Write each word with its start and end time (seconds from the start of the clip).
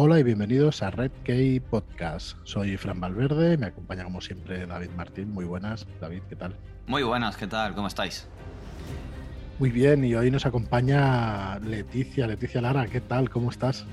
Hola 0.00 0.20
y 0.20 0.22
bienvenidos 0.22 0.80
a 0.84 0.92
Red 0.92 1.10
Key 1.24 1.58
Podcast. 1.58 2.36
Soy 2.44 2.76
Fran 2.76 3.00
Valverde, 3.00 3.58
me 3.58 3.66
acompaña 3.66 4.04
como 4.04 4.20
siempre 4.20 4.64
David 4.64 4.90
Martín. 4.96 5.32
Muy 5.32 5.44
buenas, 5.44 5.88
David, 6.00 6.22
¿qué 6.28 6.36
tal? 6.36 6.54
Muy 6.86 7.02
buenas, 7.02 7.36
¿qué 7.36 7.48
tal? 7.48 7.74
¿Cómo 7.74 7.88
estáis? 7.88 8.28
Muy 9.58 9.72
bien, 9.72 10.04
y 10.04 10.14
hoy 10.14 10.30
nos 10.30 10.46
acompaña 10.46 11.58
Leticia. 11.58 12.28
Leticia 12.28 12.60
Lara, 12.60 12.86
¿qué 12.86 13.00
tal? 13.00 13.28
¿Cómo 13.28 13.50
estás? 13.50 13.86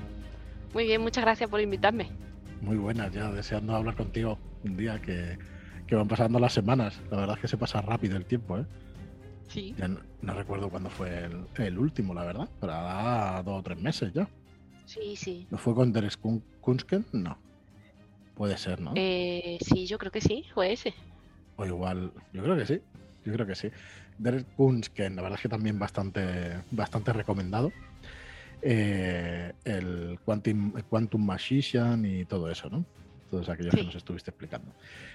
Muy 0.72 0.84
bien, 0.84 1.00
muchas 1.00 1.24
gracias 1.24 1.50
por 1.50 1.60
invitarme. 1.60 2.12
Muy 2.60 2.76
buenas, 2.76 3.12
ya 3.12 3.32
deseando 3.32 3.74
hablar 3.74 3.96
contigo 3.96 4.38
un 4.62 4.76
día 4.76 5.02
que, 5.02 5.36
van 5.90 6.06
pasando 6.06 6.38
las 6.38 6.52
semanas. 6.52 7.00
La 7.10 7.16
verdad 7.16 7.34
es 7.34 7.42
que 7.42 7.48
se 7.48 7.56
pasa 7.56 7.80
rápido 7.80 8.16
el 8.16 8.26
tiempo, 8.26 8.58
¿eh? 8.58 8.66
Sí. 9.48 9.74
Ya 9.76 9.88
no, 9.88 9.98
recuerdo 10.34 10.68
cuándo 10.68 10.88
fue 10.88 11.24
el, 11.24 11.46
el, 11.56 11.76
último, 11.76 12.14
la 12.14 12.22
verdad, 12.22 12.48
pero 12.60 12.74
ha 12.74 13.42
dos 13.44 13.58
o 13.58 13.62
tres 13.64 13.80
meses 13.80 14.12
ya. 14.12 14.28
Sí, 14.86 15.16
sí. 15.16 15.46
¿No 15.50 15.58
fue 15.58 15.74
con 15.74 15.92
Deres 15.92 16.16
Kunsken? 16.16 17.04
No. 17.12 17.38
Puede 18.34 18.56
ser, 18.56 18.80
¿no? 18.80 18.92
Eh, 18.94 19.58
sí, 19.60 19.86
yo 19.86 19.98
creo 19.98 20.12
que 20.12 20.20
sí, 20.20 20.44
fue 20.54 20.72
ese. 20.72 20.94
O 21.56 21.66
igual, 21.66 22.12
yo 22.32 22.42
creo 22.42 22.56
que 22.56 22.66
sí. 22.66 22.80
Yo 23.24 23.32
creo 23.32 23.46
que 23.46 23.54
sí. 23.54 23.70
Derek 24.18 24.46
Kunsken, 24.56 25.16
la 25.16 25.22
verdad 25.22 25.36
es 25.38 25.42
que 25.42 25.48
también 25.48 25.78
bastante, 25.78 26.62
bastante 26.70 27.12
recomendado. 27.12 27.72
Eh, 28.62 29.52
el 29.64 30.18
Quantum, 30.24 30.72
Quantum 30.88 31.24
Magician 31.24 32.04
y 32.06 32.24
todo 32.24 32.50
eso, 32.50 32.70
¿no? 32.70 32.84
Todos 33.30 33.48
aquellos 33.48 33.74
que 33.74 33.82
nos 33.82 33.96
estuviste 33.96 34.30
explicando. 34.30 34.72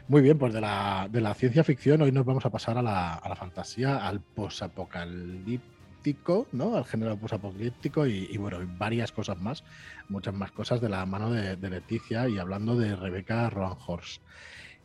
Muy 0.07 0.21
bien, 0.21 0.37
pues 0.37 0.53
de 0.53 0.61
la, 0.61 1.07
de 1.09 1.21
la 1.21 1.33
ciencia 1.33 1.63
ficción 1.63 2.01
hoy 2.01 2.11
nos 2.11 2.25
vamos 2.25 2.45
a 2.45 2.49
pasar 2.49 2.77
a 2.77 2.81
la, 2.81 3.13
a 3.13 3.29
la 3.29 3.35
fantasía, 3.35 4.05
al 4.05 4.19
Al 6.03 6.85
género 6.85 7.15
posapocalíptico 7.17 8.07
y, 8.07 8.27
y, 8.31 8.37
bueno, 8.37 8.57
varias 8.77 9.11
cosas 9.11 9.39
más, 9.39 9.63
muchas 10.09 10.33
más 10.33 10.51
cosas 10.51 10.81
de 10.81 10.89
la 10.89 11.05
mano 11.05 11.31
de, 11.31 11.69
Leticia 11.69 12.27
y 12.27 12.39
hablando 12.39 12.75
de 12.75 12.95
Rebeca 12.95 13.49
Rohan 13.51 13.77
Horst. 13.85 14.21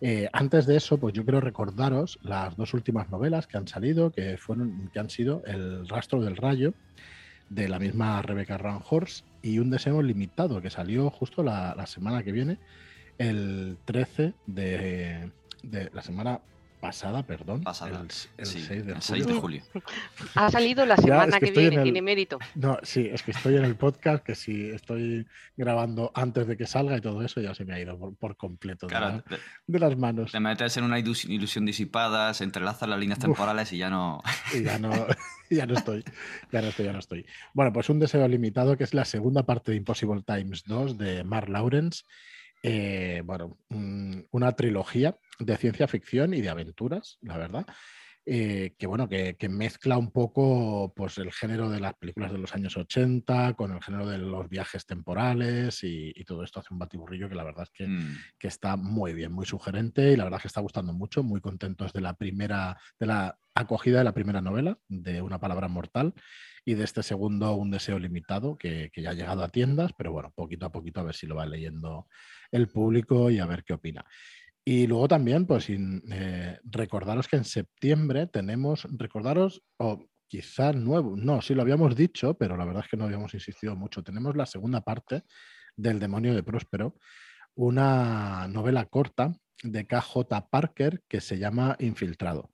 Eh, 0.03 0.28
antes 0.33 0.67
de 0.67 0.77
eso, 0.77 0.98
pues 0.98 1.14
yo 1.14 1.25
quiero 1.25 1.41
recordaros 1.41 2.19
las 2.22 2.55
dos 2.56 2.75
últimas 2.75 3.09
novelas 3.11 3.47
que 3.47 3.56
han 3.56 3.67
salido, 3.67 4.11
que 4.11 4.37
fueron, 4.37 4.91
que 4.92 4.98
han 4.98 5.09
sido 5.09 5.42
El 5.47 5.89
rastro 5.89 6.20
del 6.20 6.37
rayo, 6.37 6.75
de 7.48 7.69
la 7.69 7.78
misma 7.78 8.20
Rebeca 8.20 8.59
Horst 8.91 9.25
y 9.41 9.59
Un 9.59 9.70
deseo 9.70 10.03
limitado, 10.03 10.61
que 10.61 10.69
salió 10.69 11.09
justo 11.09 11.42
la, 11.42 11.87
semana 11.87 12.22
que 12.22 12.33
viene, 12.33 12.59
el 13.17 13.78
13 13.87 14.34
de, 14.47 15.31
de 15.62 15.91
la 15.94 16.03
semana 16.03 16.41
pasada, 16.77 17.22
perdón. 17.22 17.62
Pasada. 17.62 18.05
El, 18.36 18.46
6, 18.46 19.27
de 19.27 19.34
julio. 19.34 19.62
Ha 20.34 20.50
salido 20.50 20.86
la 20.86 20.96
semana 20.96 21.41
que, 21.41 21.50
viene, 21.50 21.82
tiene 21.82 22.02
mérito. 22.02 22.38
No, 22.55 22.78
sí, 22.82 23.08
es 23.10 23.22
que 23.22 23.32
estoy 23.32 23.56
en 23.56 23.64
el 23.64 23.77
podcast, 23.77 24.24
que 24.24 24.34
si 24.34 24.70
estoy 24.70 25.27
grabando 25.56 26.12
antes 26.14 26.47
de 26.47 26.56
que 26.56 26.66
salga 26.66 26.97
y 26.97 27.00
todo 27.00 27.22
eso, 27.22 27.41
ya 27.41 27.54
se 27.54 27.64
me 27.64 27.74
ha 27.74 27.80
ido 27.80 27.98
por, 28.19 28.36
completo 28.36 28.86
de, 28.86 29.78
las 29.78 29.97
manos. 29.97 30.32
Te 30.32 30.41
metes 30.41 30.77
en 30.77 30.84
una 30.84 30.98
ilusión 30.98 31.64
disipada, 31.64 32.32
se 32.34 32.44
entrelazan 32.44 32.91
las 32.91 32.98
líneas 32.98 33.19
temporales 33.19 33.72
y 33.72 33.78
ya 33.78 33.91
no. 33.91 34.22
Y 34.54 34.62
ya 34.62 34.78
no, 34.78 34.91
ya 35.50 35.66
no 35.66 35.74
estoy. 35.74 36.04
Ya 36.52 36.62
no 36.62 36.69
estoy, 36.69 36.86
ya 36.86 36.92
no 36.92 36.98
estoy. 36.98 37.27
Bueno, 37.54 37.72
pues 37.72 37.88
un 37.88 37.98
deseo 37.98 38.27
limitado, 38.28 38.77
que 38.77 38.84
es 38.84 38.94
la 38.94 39.04
segunda 39.04 39.44
parte 39.44 39.70
de 39.70 39.78
Impossible 39.78 40.22
Times 40.22 40.64
2 40.64 40.98
de 40.98 41.24
Mark 41.24 41.48
Lawrence. 41.48 42.04
Eh, 42.62 43.22
bueno, 43.24 43.56
una 44.30 44.52
trilogía 44.52 45.16
de 45.39 45.56
ciencia 45.56 45.89
ficción 45.89 46.34
y 46.34 46.41
de 46.41 46.48
aventuras, 46.48 47.19
la 47.23 47.37
verdad. 47.37 47.67
Eh, 48.29 48.75
que 48.77 48.89
bueno, 48.89 49.09
que, 49.09 49.37
mezcla 49.48 49.97
un 49.97 50.11
poco 50.11 50.93
pues, 50.97 51.17
el 51.19 51.33
género 51.33 51.70
de 51.70 51.78
las 51.78 51.95
películas 51.95 52.33
de 52.33 52.39
los 52.39 52.53
años 52.56 52.77
80 52.77 53.55
con 53.55 53.73
el 53.73 53.81
género 53.81 54.09
de 54.09 54.19
los 54.19 54.48
viajes 54.48 54.84
temporales 54.84 55.84
y, 55.84 56.12
todo 56.25 56.43
esto 56.43 56.59
hace 56.59 56.75
un 56.75 56.81
batiburrillo 56.81 57.28
que 57.28 57.37
la 57.37 57.44
verdad 57.44 57.62
es 57.62 57.71
que, 57.71 57.87
mm. 57.87 58.16
que, 58.37 58.49
está 58.49 58.77
muy 58.77 59.15
bien, 59.15 59.31
muy 59.31 59.47
sugerente 59.47 60.10
y 60.10 60.16
la 60.16 60.25
verdad 60.25 60.38
es 60.38 60.43
que 60.43 60.49
está 60.49 60.60
gustando 60.60 60.93
mucho, 60.93 61.22
muy 61.22 61.41
contentos 61.41 61.93
de 61.93 62.00
la 62.00 62.15
primera, 62.15 62.77
de 62.99 63.06
la 63.06 63.39
acogida 63.55 63.99
de 63.99 64.05
la 64.05 64.12
primera 64.12 64.41
novela, 64.41 64.77
de 64.89 65.22
Una 65.22 65.39
palabra 65.39 65.69
mortal 65.69 66.12
y 66.65 66.75
de 66.75 66.83
este 66.83 67.05
segundo 67.05 67.55
Un 67.55 67.71
deseo 67.71 68.00
limitado 68.00 68.59
que, 68.59 68.91
que 68.93 69.03
ya 69.03 69.10
ha 69.10 69.15
llegado 69.15 69.44
a 69.44 69.50
tiendas, 69.50 69.93
pero 69.97 70.10
bueno, 70.10 70.33
poquito 70.34 70.66
a 70.66 70.72
poquito 70.72 70.99
a 70.99 71.05
ver 71.05 71.15
si 71.15 71.28
lo 71.28 71.37
va 71.37 71.47
leyendo 71.47 72.09
el 72.50 72.66
público 72.66 73.31
y 73.31 73.39
a 73.39 73.47
ver 73.47 73.62
qué 73.62 73.75
opina. 73.75 74.05
Y 74.69 74.88
luego 74.88 75.06
también, 75.06 75.47
pues 75.47 75.69
eh, 75.71 76.59
recordaros 76.65 77.28
que 77.28 77.37
en 77.37 77.44
septiembre 77.44 78.27
tenemos, 78.27 78.84
recordaros, 78.91 79.62
o 79.77 80.04
quizás 80.27 80.75
nuevo, 80.75 81.15
no, 81.16 81.41
sí 81.41 81.54
lo 81.54 81.62
habíamos 81.62 81.94
dicho, 81.94 82.34
pero 82.34 82.56
la 82.56 82.65
verdad 82.65 82.82
es 82.82 82.91
que 82.91 82.97
no 82.97 83.04
habíamos 83.04 83.32
insistido 83.32 83.77
mucho. 83.77 84.03
Tenemos 84.03 84.37
la 84.37 84.44
segunda 84.44 84.81
parte 84.81 85.22
del 85.77 86.00
Demonio 86.00 86.34
de 86.34 86.43
Próspero, 86.43 86.97
una 87.54 88.49
novela 88.49 88.87
corta 88.87 89.37
de 89.62 89.87
KJ 89.87 90.49
Parker 90.50 91.00
que 91.06 91.21
se 91.21 91.38
llama 91.38 91.77
Infiltrado, 91.78 92.50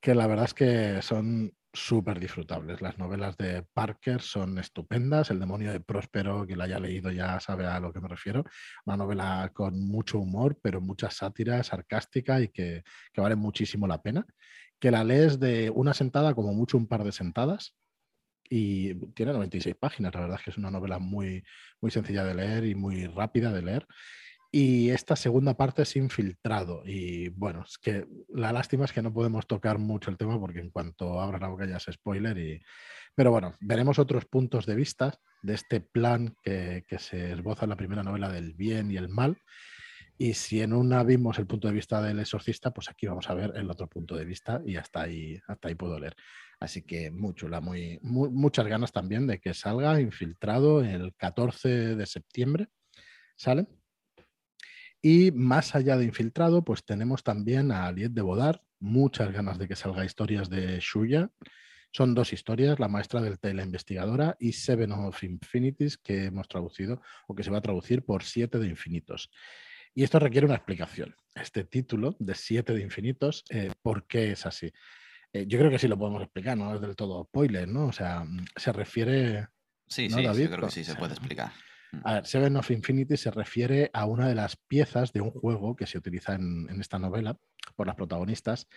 que 0.00 0.16
la 0.16 0.26
verdad 0.26 0.46
es 0.46 0.54
que 0.54 1.02
son 1.02 1.54
súper 1.74 2.20
disfrutables. 2.20 2.80
Las 2.80 2.98
novelas 2.98 3.36
de 3.36 3.62
Parker 3.62 4.22
son 4.22 4.58
estupendas. 4.58 5.30
El 5.30 5.40
demonio 5.40 5.72
de 5.72 5.80
Próspero, 5.80 6.46
que 6.46 6.56
la 6.56 6.64
haya 6.64 6.78
leído 6.78 7.10
ya 7.10 7.38
sabe 7.40 7.66
a 7.66 7.80
lo 7.80 7.92
que 7.92 8.00
me 8.00 8.08
refiero. 8.08 8.44
Una 8.86 8.96
novela 8.96 9.50
con 9.52 9.80
mucho 9.80 10.18
humor, 10.18 10.58
pero 10.62 10.80
mucha 10.80 11.10
sátira, 11.10 11.62
sarcástica 11.62 12.40
y 12.40 12.48
que, 12.48 12.82
vale 13.16 13.36
muchísimo 13.36 13.86
la 13.86 14.00
pena. 14.00 14.24
Que 14.78 14.90
la 14.90 15.04
lees 15.04 15.38
de 15.40 15.70
una 15.70 15.94
sentada, 15.94 16.34
como 16.34 16.54
mucho 16.54 16.78
un 16.78 16.86
par 16.86 17.04
de 17.04 17.12
sentadas. 17.12 17.74
Y 18.48 18.94
tiene 19.12 19.32
96 19.32 19.74
páginas. 19.74 20.14
La 20.14 20.20
verdad 20.20 20.38
es 20.38 20.44
que 20.44 20.50
es 20.50 20.58
una 20.58 20.70
novela 20.70 20.98
muy, 20.98 21.42
muy 21.80 21.90
sencilla 21.90 22.24
de 22.24 22.34
leer 22.34 22.64
y 22.66 22.74
muy 22.74 23.06
rápida 23.06 23.52
de 23.52 23.62
leer. 23.62 23.86
Y 24.56 24.90
esta 24.90 25.16
segunda 25.16 25.56
parte 25.56 25.82
es 25.82 25.96
infiltrado. 25.96 26.84
Y 26.86 27.28
bueno, 27.30 27.64
es 27.66 27.76
que 27.76 28.06
la 28.28 28.52
lástima 28.52 28.84
es 28.84 28.92
que 28.92 29.02
no 29.02 29.12
podemos 29.12 29.48
tocar 29.48 29.78
mucho 29.78 30.12
el 30.12 30.16
tema 30.16 30.38
porque 30.38 30.60
en 30.60 30.70
cuanto 30.70 31.20
abra 31.20 31.40
la 31.40 31.48
boca 31.48 31.66
ya 31.66 31.78
es 31.78 31.88
spoiler. 31.90 32.38
Y... 32.38 32.62
Pero 33.16 33.32
bueno, 33.32 33.56
veremos 33.60 33.98
otros 33.98 34.26
puntos 34.26 34.64
de 34.64 34.76
vista 34.76 35.18
de 35.42 35.54
este 35.54 35.80
plan 35.80 36.36
que, 36.40 36.84
se 36.98 37.32
esboza 37.32 37.64
en 37.64 37.70
la 37.70 37.76
primera 37.76 38.04
novela 38.04 38.28
del 38.28 38.54
bien 38.54 38.92
y 38.92 38.96
el 38.96 39.08
mal. 39.08 39.38
Y 40.18 40.34
si 40.34 40.60
en 40.60 40.72
una 40.72 41.02
vimos 41.02 41.40
el 41.40 41.48
punto 41.48 41.66
de 41.66 41.74
vista 41.74 42.00
del 42.00 42.20
exorcista, 42.20 42.70
pues 42.70 42.88
aquí 42.88 43.08
vamos 43.08 43.28
a 43.28 43.34
ver 43.34 43.54
el 43.56 43.68
otro 43.68 43.88
punto 43.88 44.14
de 44.14 44.24
vista 44.24 44.62
y 44.64 44.76
hasta 44.76 45.02
ahí, 45.02 45.36
hasta 45.48 45.66
ahí 45.66 45.74
puedo 45.74 45.98
leer. 45.98 46.14
Así 46.60 46.82
que 46.82 47.10
muy, 47.10 47.98
muchas 48.02 48.68
ganas 48.68 48.92
también 48.92 49.26
de 49.26 49.40
que 49.40 49.52
salga 49.52 50.00
infiltrado 50.00 50.84
el 50.84 51.12
14 51.16 51.96
de 51.96 52.06
septiembre. 52.06 52.68
¿Sale? 53.36 53.66
Y 55.06 55.32
más 55.32 55.74
allá 55.74 55.98
de 55.98 56.06
Infiltrado, 56.06 56.64
pues 56.64 56.82
tenemos 56.82 57.22
también 57.22 57.72
a 57.72 57.84
Aliet 57.84 58.12
de 58.12 58.22
Bodar, 58.22 58.62
muchas 58.80 59.30
ganas 59.32 59.58
de 59.58 59.68
que 59.68 59.76
salga 59.76 60.06
historias 60.06 60.48
de 60.48 60.78
Shuya. 60.80 61.30
Son 61.92 62.14
dos 62.14 62.32
historias, 62.32 62.80
La 62.80 62.88
maestra 62.88 63.20
del 63.20 63.38
té 63.38 63.52
la 63.52 63.64
investigadora 63.64 64.34
y 64.40 64.52
Seven 64.52 64.92
of 64.92 65.22
Infinities, 65.22 65.98
que 65.98 66.24
hemos 66.24 66.48
traducido 66.48 67.02
o 67.28 67.34
que 67.34 67.42
se 67.42 67.50
va 67.50 67.58
a 67.58 67.60
traducir 67.60 68.02
por 68.02 68.22
Siete 68.22 68.58
de 68.58 68.66
Infinitos. 68.66 69.30
Y 69.94 70.04
esto 70.04 70.18
requiere 70.18 70.46
una 70.46 70.56
explicación. 70.56 71.14
Este 71.34 71.64
título 71.64 72.16
de 72.18 72.34
Siete 72.34 72.72
de 72.72 72.80
Infinitos, 72.80 73.44
eh, 73.50 73.72
¿por 73.82 74.06
qué 74.06 74.32
es 74.32 74.46
así? 74.46 74.72
Eh, 75.34 75.44
yo 75.46 75.58
creo 75.58 75.70
que 75.70 75.78
sí 75.78 75.86
lo 75.86 75.98
podemos 75.98 76.22
explicar, 76.22 76.56
no 76.56 76.74
es 76.74 76.80
del 76.80 76.96
todo 76.96 77.24
spoiler, 77.24 77.68
¿no? 77.68 77.88
O 77.88 77.92
sea, 77.92 78.24
se 78.56 78.72
refiere... 78.72 79.48
Sí, 79.86 80.08
sí, 80.08 80.22
yo 80.22 80.32
creo 80.32 80.60
que 80.62 80.70
sí 80.70 80.82
se 80.82 80.94
puede 80.94 81.12
explicar. 81.12 81.52
Seven 82.24 82.56
of 82.56 82.70
Infinity 82.70 83.16
se 83.16 83.30
refiere 83.30 83.90
a 83.92 84.06
una 84.06 84.28
de 84.28 84.34
las 84.34 84.56
piezas 84.56 85.12
de 85.12 85.20
un 85.20 85.30
juego 85.30 85.76
que 85.76 85.86
se 85.86 85.98
utiliza 85.98 86.34
en, 86.34 86.68
esta 86.80 86.98
novela 86.98 87.38
por 87.76 87.86
las 87.86 87.96
protagonistas, 87.96 88.68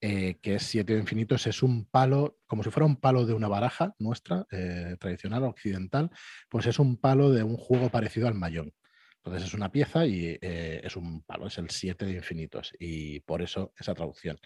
eh, 0.00 0.38
que 0.42 0.56
es 0.56 0.64
Siete 0.64 0.96
Infinitos, 0.96 1.46
es 1.46 1.62
un 1.62 1.84
palo, 1.84 2.38
como 2.46 2.62
si 2.62 2.70
fuera 2.70 2.86
un 2.86 2.96
palo 2.96 3.24
de 3.24 3.34
una 3.34 3.48
baraja 3.48 3.94
nuestra, 3.98 4.46
eh, 4.50 4.96
tradicional, 4.98 5.44
occidental, 5.44 6.10
pues 6.48 6.66
es 6.66 6.78
un 6.78 6.96
palo 6.96 7.30
de 7.30 7.42
un 7.42 7.56
juego 7.56 7.88
parecido 7.88 8.28
al 8.28 8.34
mayón. 8.34 8.72
Entonces 9.16 9.48
es 9.48 9.54
una 9.54 9.70
pieza 9.70 10.04
y 10.04 10.38
eh, 10.40 10.80
es 10.82 10.96
un 10.96 11.22
palo, 11.22 11.46
es 11.46 11.58
el 11.58 11.70
Siete 11.70 12.06
de 12.06 12.14
Infinitos, 12.14 12.72
y 12.78 13.20
por 13.20 13.42
eso 13.42 13.72
esa 13.78 13.94
traducción. 13.94 14.38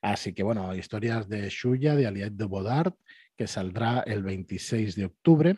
Así 0.00 0.32
que 0.32 0.42
bueno, 0.42 0.74
historias 0.74 1.28
de 1.28 1.48
Shuya, 1.48 1.96
de 1.96 2.06
Aliette 2.06 2.36
de 2.36 2.44
Bodard, 2.44 2.94
que 3.36 3.48
saldrá 3.48 4.00
el 4.06 4.22
26 4.22 4.94
de 4.94 5.06
octubre 5.06 5.56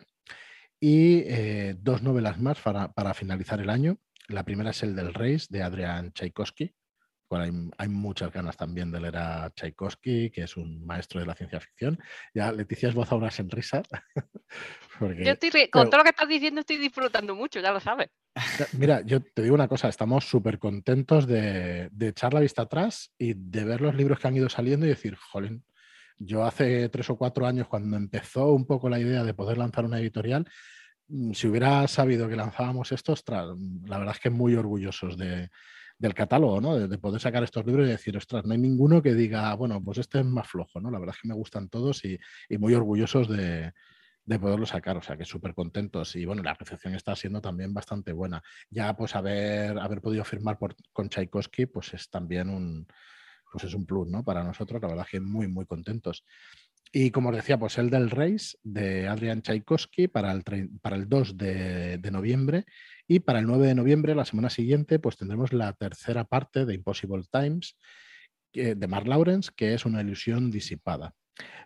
y 0.80 1.18
eh, 1.26 1.76
dos 1.78 2.02
novelas 2.02 2.40
más 2.40 2.58
para, 2.60 3.14
finalizar 3.14 3.60
el 3.60 3.70
año. 3.70 3.98
La 4.28 4.44
primera 4.44 4.70
es 4.70 4.82
El 4.82 4.96
del 4.96 5.14
Reis, 5.14 5.48
de 5.48 5.62
Adrian 5.62 6.12
Tchaikovsky. 6.12 6.74
Bueno, 7.28 7.70
hay, 7.76 7.88
muchas 7.88 8.32
ganas 8.32 8.56
también 8.56 8.92
de 8.92 9.00
leer 9.00 9.16
a 9.16 9.50
Tchaikovsky, 9.50 10.30
que 10.30 10.42
es 10.42 10.56
un 10.56 10.86
maestro 10.86 11.18
de 11.18 11.26
la 11.26 11.34
ciencia 11.34 11.58
ficción. 11.58 11.98
Ya 12.32 12.52
Leticia 12.52 12.88
es 12.88 12.94
voz 12.94 13.10
ahora 13.10 13.30
en 13.36 13.50
risa. 13.50 13.82
yo 15.00 15.32
estoy, 15.32 15.68
con 15.70 15.90
todo 15.90 15.98
lo 15.98 16.04
que 16.04 16.10
estás 16.10 16.28
diciendo 16.28 16.60
estoy 16.60 16.76
disfrutando 16.76 17.34
mucho, 17.34 17.58
ya 17.58 17.72
lo 17.72 17.80
sabes. 17.80 18.10
Mira, 18.78 19.00
yo 19.00 19.20
te 19.20 19.42
digo 19.42 19.54
una 19.56 19.66
cosa, 19.66 19.88
estamos 19.88 20.24
súper 20.24 20.60
contentos 20.60 21.26
de, 21.26 21.88
de, 21.90 22.08
echar 22.08 22.32
la 22.32 22.40
vista 22.40 22.62
atrás 22.62 23.12
y 23.18 23.34
de 23.34 23.64
ver 23.64 23.80
los 23.80 23.94
libros 23.96 24.20
que 24.20 24.28
han 24.28 24.36
ido 24.36 24.48
saliendo 24.48 24.86
y 24.86 24.90
decir, 24.90 25.16
jolín, 25.16 25.64
yo 26.18 26.44
hace 26.44 26.88
tres 26.88 27.10
o 27.10 27.16
cuatro 27.16 27.46
años, 27.46 27.68
cuando 27.68 27.96
empezó 27.96 28.52
un 28.52 28.66
poco 28.66 28.88
la 28.88 28.98
idea 28.98 29.24
de 29.24 29.34
poder 29.34 29.58
lanzar 29.58 29.84
una 29.84 30.00
editorial, 30.00 30.46
mm, 31.08 31.32
si 31.32 31.48
hubiera 31.48 31.86
sabido 31.88 32.28
que 32.28 32.36
lanzábamos 32.36 32.92
estos, 32.92 33.24
la 33.28 33.98
verdad 33.98 34.14
es 34.14 34.20
que 34.20 34.30
muy 34.30 34.54
orgullosos 34.54 35.16
de, 35.16 35.50
del 35.98 36.14
catálogo, 36.14 36.60
¿no? 36.60 36.78
De, 36.88 36.98
poder 36.98 37.20
sacar 37.20 37.42
estos 37.44 37.64
libros 37.66 37.86
y 37.86 37.90
decir, 37.90 38.16
ostras, 38.16 38.44
no 38.44 38.52
hay 38.52 38.58
ninguno 38.58 39.02
que 39.02 39.14
diga, 39.14 39.54
bueno, 39.54 39.82
pues 39.82 39.98
este 39.98 40.20
es 40.20 40.26
más 40.26 40.48
flojo, 40.48 40.80
¿no? 40.80 40.90
La 40.90 40.98
verdad 40.98 41.14
es 41.16 41.22
que 41.22 41.28
me 41.28 41.34
gustan 41.34 41.68
todos 41.68 42.04
y, 42.04 42.18
muy 42.58 42.74
orgullosos 42.74 43.28
de, 43.28 43.72
de 44.24 44.38
poderlo 44.38 44.66
sacar, 44.66 44.96
o 44.96 45.02
sea 45.02 45.16
que 45.16 45.24
súper 45.24 45.54
contentos 45.54 46.16
y 46.16 46.24
bueno, 46.24 46.42
la 46.42 46.54
recepción 46.54 46.94
está 46.94 47.14
siendo 47.16 47.40
también 47.40 47.72
bastante 47.74 48.12
buena. 48.12 48.42
Ya 48.70 48.94
pues 48.96 49.14
haber, 49.14 49.78
haber 49.78 50.00
podido 50.00 50.24
firmar 50.24 50.58
con 50.92 51.08
Tchaikovsky 51.08 51.66
pues 51.66 51.94
es 51.94 52.10
también 52.10 52.50
un, 52.50 52.86
pues 53.50 53.64
es 53.64 53.74
un 53.74 53.86
plus, 53.86 54.08
¿no? 54.08 54.24
Para 54.24 54.44
nosotros, 54.44 54.80
la 54.82 54.88
verdad 54.88 55.04
es 55.06 55.10
que 55.12 55.20
muy, 55.20 55.48
muy 55.48 55.66
contentos. 55.66 56.24
Y 56.92 57.10
como 57.10 57.30
os 57.30 57.36
decía, 57.36 57.58
pues 57.58 57.78
el 57.78 57.90
del 57.90 58.10
Race 58.10 58.56
de 58.62 59.08
Adrian 59.08 59.42
Tchaikovsky 59.42 60.08
para 60.08 60.32
el, 60.32 60.42
para 60.80 60.96
el 60.96 61.08
2 61.08 61.36
de, 61.36 62.10
noviembre 62.10 62.64
y 63.08 63.20
para 63.20 63.40
el 63.40 63.46
9 63.46 63.66
de 63.66 63.74
noviembre, 63.74 64.14
la 64.14 64.24
semana 64.24 64.50
siguiente, 64.50 64.98
pues 64.98 65.16
tendremos 65.16 65.52
la 65.52 65.72
tercera 65.72 66.24
parte 66.24 66.64
de 66.64 66.74
Impossible 66.74 67.24
Times 67.30 67.76
de 68.52 68.86
Mark 68.86 69.06
Lawrence, 69.06 69.50
que 69.54 69.74
es 69.74 69.84
una 69.84 70.00
ilusión 70.00 70.50
disipada. 70.50 71.12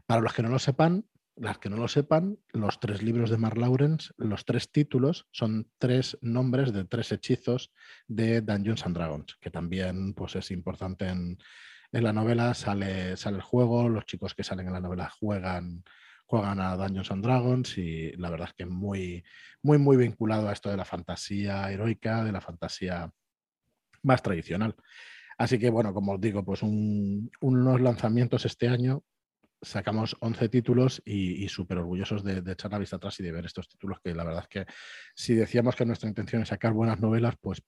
Para 0.06 0.20
los 0.20 0.32
que 0.32 0.42
no 0.42 0.48
lo 0.48 0.58
sepan, 0.58 1.04
las 1.40 1.58
que 1.58 1.70
no 1.70 1.78
lo 1.78 1.88
sepan, 1.88 2.38
los 2.52 2.80
tres 2.80 3.02
libros 3.02 3.30
de 3.30 3.38
Mark 3.38 3.56
Lawrence, 3.56 4.12
los 4.18 4.44
tres 4.44 4.70
títulos 4.70 5.26
son 5.32 5.70
tres 5.78 6.18
nombres 6.20 6.72
de 6.72 6.84
tres 6.84 7.12
hechizos 7.12 7.72
de 8.06 8.42
Dungeons 8.42 8.84
and 8.84 8.94
Dragons, 8.94 9.36
que 9.40 9.50
también 9.50 10.12
pues, 10.12 10.36
es 10.36 10.50
importante 10.50 11.08
en, 11.08 11.38
en 11.92 12.04
la 12.04 12.12
novela 12.12 12.52
sale, 12.52 13.16
sale 13.16 13.38
el 13.38 13.42
juego, 13.42 13.88
los 13.88 14.04
chicos 14.04 14.34
que 14.34 14.44
salen 14.44 14.66
en 14.66 14.74
la 14.74 14.80
novela 14.80 15.08
juegan, 15.08 15.82
juegan 16.26 16.60
a 16.60 16.76
Dungeons 16.76 17.10
and 17.10 17.24
Dragons 17.24 17.78
y 17.78 18.12
la 18.12 18.28
verdad 18.28 18.48
es 18.48 18.54
que 18.54 18.66
muy, 18.66 19.24
muy, 19.62 19.78
muy 19.78 19.96
vinculado 19.96 20.46
a 20.46 20.52
esto 20.52 20.70
de 20.70 20.76
la 20.76 20.84
fantasía 20.84 21.72
heroica, 21.72 22.22
de 22.22 22.32
la 22.32 22.42
fantasía 22.42 23.10
más 24.02 24.22
tradicional. 24.22 24.76
Así 25.38 25.58
que, 25.58 25.70
bueno, 25.70 25.94
como 25.94 26.12
os 26.12 26.20
digo, 26.20 26.44
pues 26.44 26.62
unos 26.62 27.80
lanzamientos 27.80 28.44
este 28.44 28.68
año. 28.68 29.02
Sacamos 29.62 30.16
11 30.20 30.48
títulos 30.48 31.02
y, 31.04 31.46
súper 31.48 31.78
orgullosos 31.78 32.24
de, 32.24 32.42
echar 32.52 32.70
la 32.70 32.78
vista 32.78 32.96
atrás 32.96 33.20
y 33.20 33.22
de 33.22 33.32
ver 33.32 33.44
estos 33.44 33.68
títulos, 33.68 33.98
que 34.02 34.14
la 34.14 34.24
verdad 34.24 34.42
es 34.42 34.48
que 34.48 34.72
si 35.14 35.34
decíamos 35.34 35.76
que 35.76 35.84
nuestra 35.84 36.08
intención 36.08 36.42
es 36.42 36.48
sacar 36.48 36.72
buenas 36.72 37.00
novelas, 37.00 37.34
pues 37.40 37.62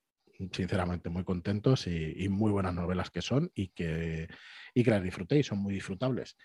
sinceramente 0.52 1.10
muy 1.10 1.24
contentos 1.24 1.86
y, 1.86 2.28
muy 2.28 2.50
buenas 2.50 2.74
novelas 2.74 3.10
que 3.10 3.22
son 3.22 3.50
y 3.54 3.68
que, 3.68 4.28
y 4.74 4.82
que 4.82 4.90
las 4.90 5.02
disfrutéis, 5.02 5.46
son 5.46 5.58
muy 5.58 5.74
disfrutables. 5.74 6.36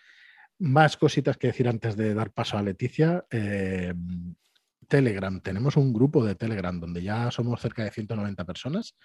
Más 0.60 0.98
cositas 0.98 1.38
que 1.38 1.48
decir 1.48 1.68
antes 1.68 1.96
de 1.96 2.14
dar 2.14 2.32
paso 2.32 2.58
a 2.58 2.64
Leticia. 2.64 3.26
Eh, 3.32 3.94
Telegram, 4.88 5.40
tenemos 5.42 5.78
un 5.78 5.94
grupo 5.94 6.24
de 6.24 6.36
Telegram 6.36 6.80
donde 6.80 7.04
ya 7.04 7.30
somos 7.32 7.62
cerca 7.62 7.84
de 7.84 7.92
190 7.92 8.46
personas, 8.46 8.96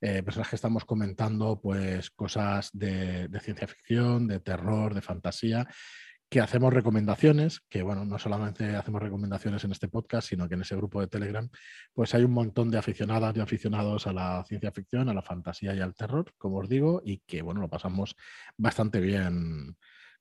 eh, 0.00 0.22
personas 0.22 0.48
que 0.48 0.56
estamos 0.56 0.84
comentando 0.84 1.60
pues 1.60 2.10
cosas 2.10 2.70
de, 2.72 3.28
de, 3.28 3.40
ciencia 3.40 3.68
ficción, 3.68 4.26
de 4.26 4.40
terror, 4.40 4.94
de 4.94 5.00
fantasía 5.00 5.66
que 6.30 6.40
hacemos 6.40 6.74
recomendaciones, 6.74 7.60
que 7.70 7.82
bueno, 7.82 8.04
no 8.04 8.18
solamente 8.18 8.76
hacemos 8.76 9.02
recomendaciones 9.02 9.64
en 9.64 9.72
este 9.72 9.88
podcast, 9.88 10.28
sino 10.28 10.46
que 10.46 10.56
en 10.56 10.60
ese 10.60 10.76
grupo 10.76 11.00
de 11.00 11.06
Telegram, 11.06 11.48
pues 11.94 12.14
hay 12.14 12.24
un 12.24 12.32
montón 12.32 12.70
de 12.70 12.78
aficionadas 12.78 13.34
y 13.36 13.40
aficionados 13.40 14.06
a 14.06 14.12
la 14.12 14.44
ciencia 14.46 14.70
ficción, 14.70 15.08
a 15.08 15.14
la 15.14 15.22
fantasía 15.22 15.74
y 15.74 15.80
al 15.80 15.94
terror, 15.94 16.34
como 16.36 16.58
os 16.58 16.68
digo, 16.68 17.00
y 17.04 17.18
que 17.20 17.40
bueno, 17.40 17.60
lo 17.62 17.68
pasamos 17.68 18.14
bastante 18.58 19.00
bien 19.00 19.76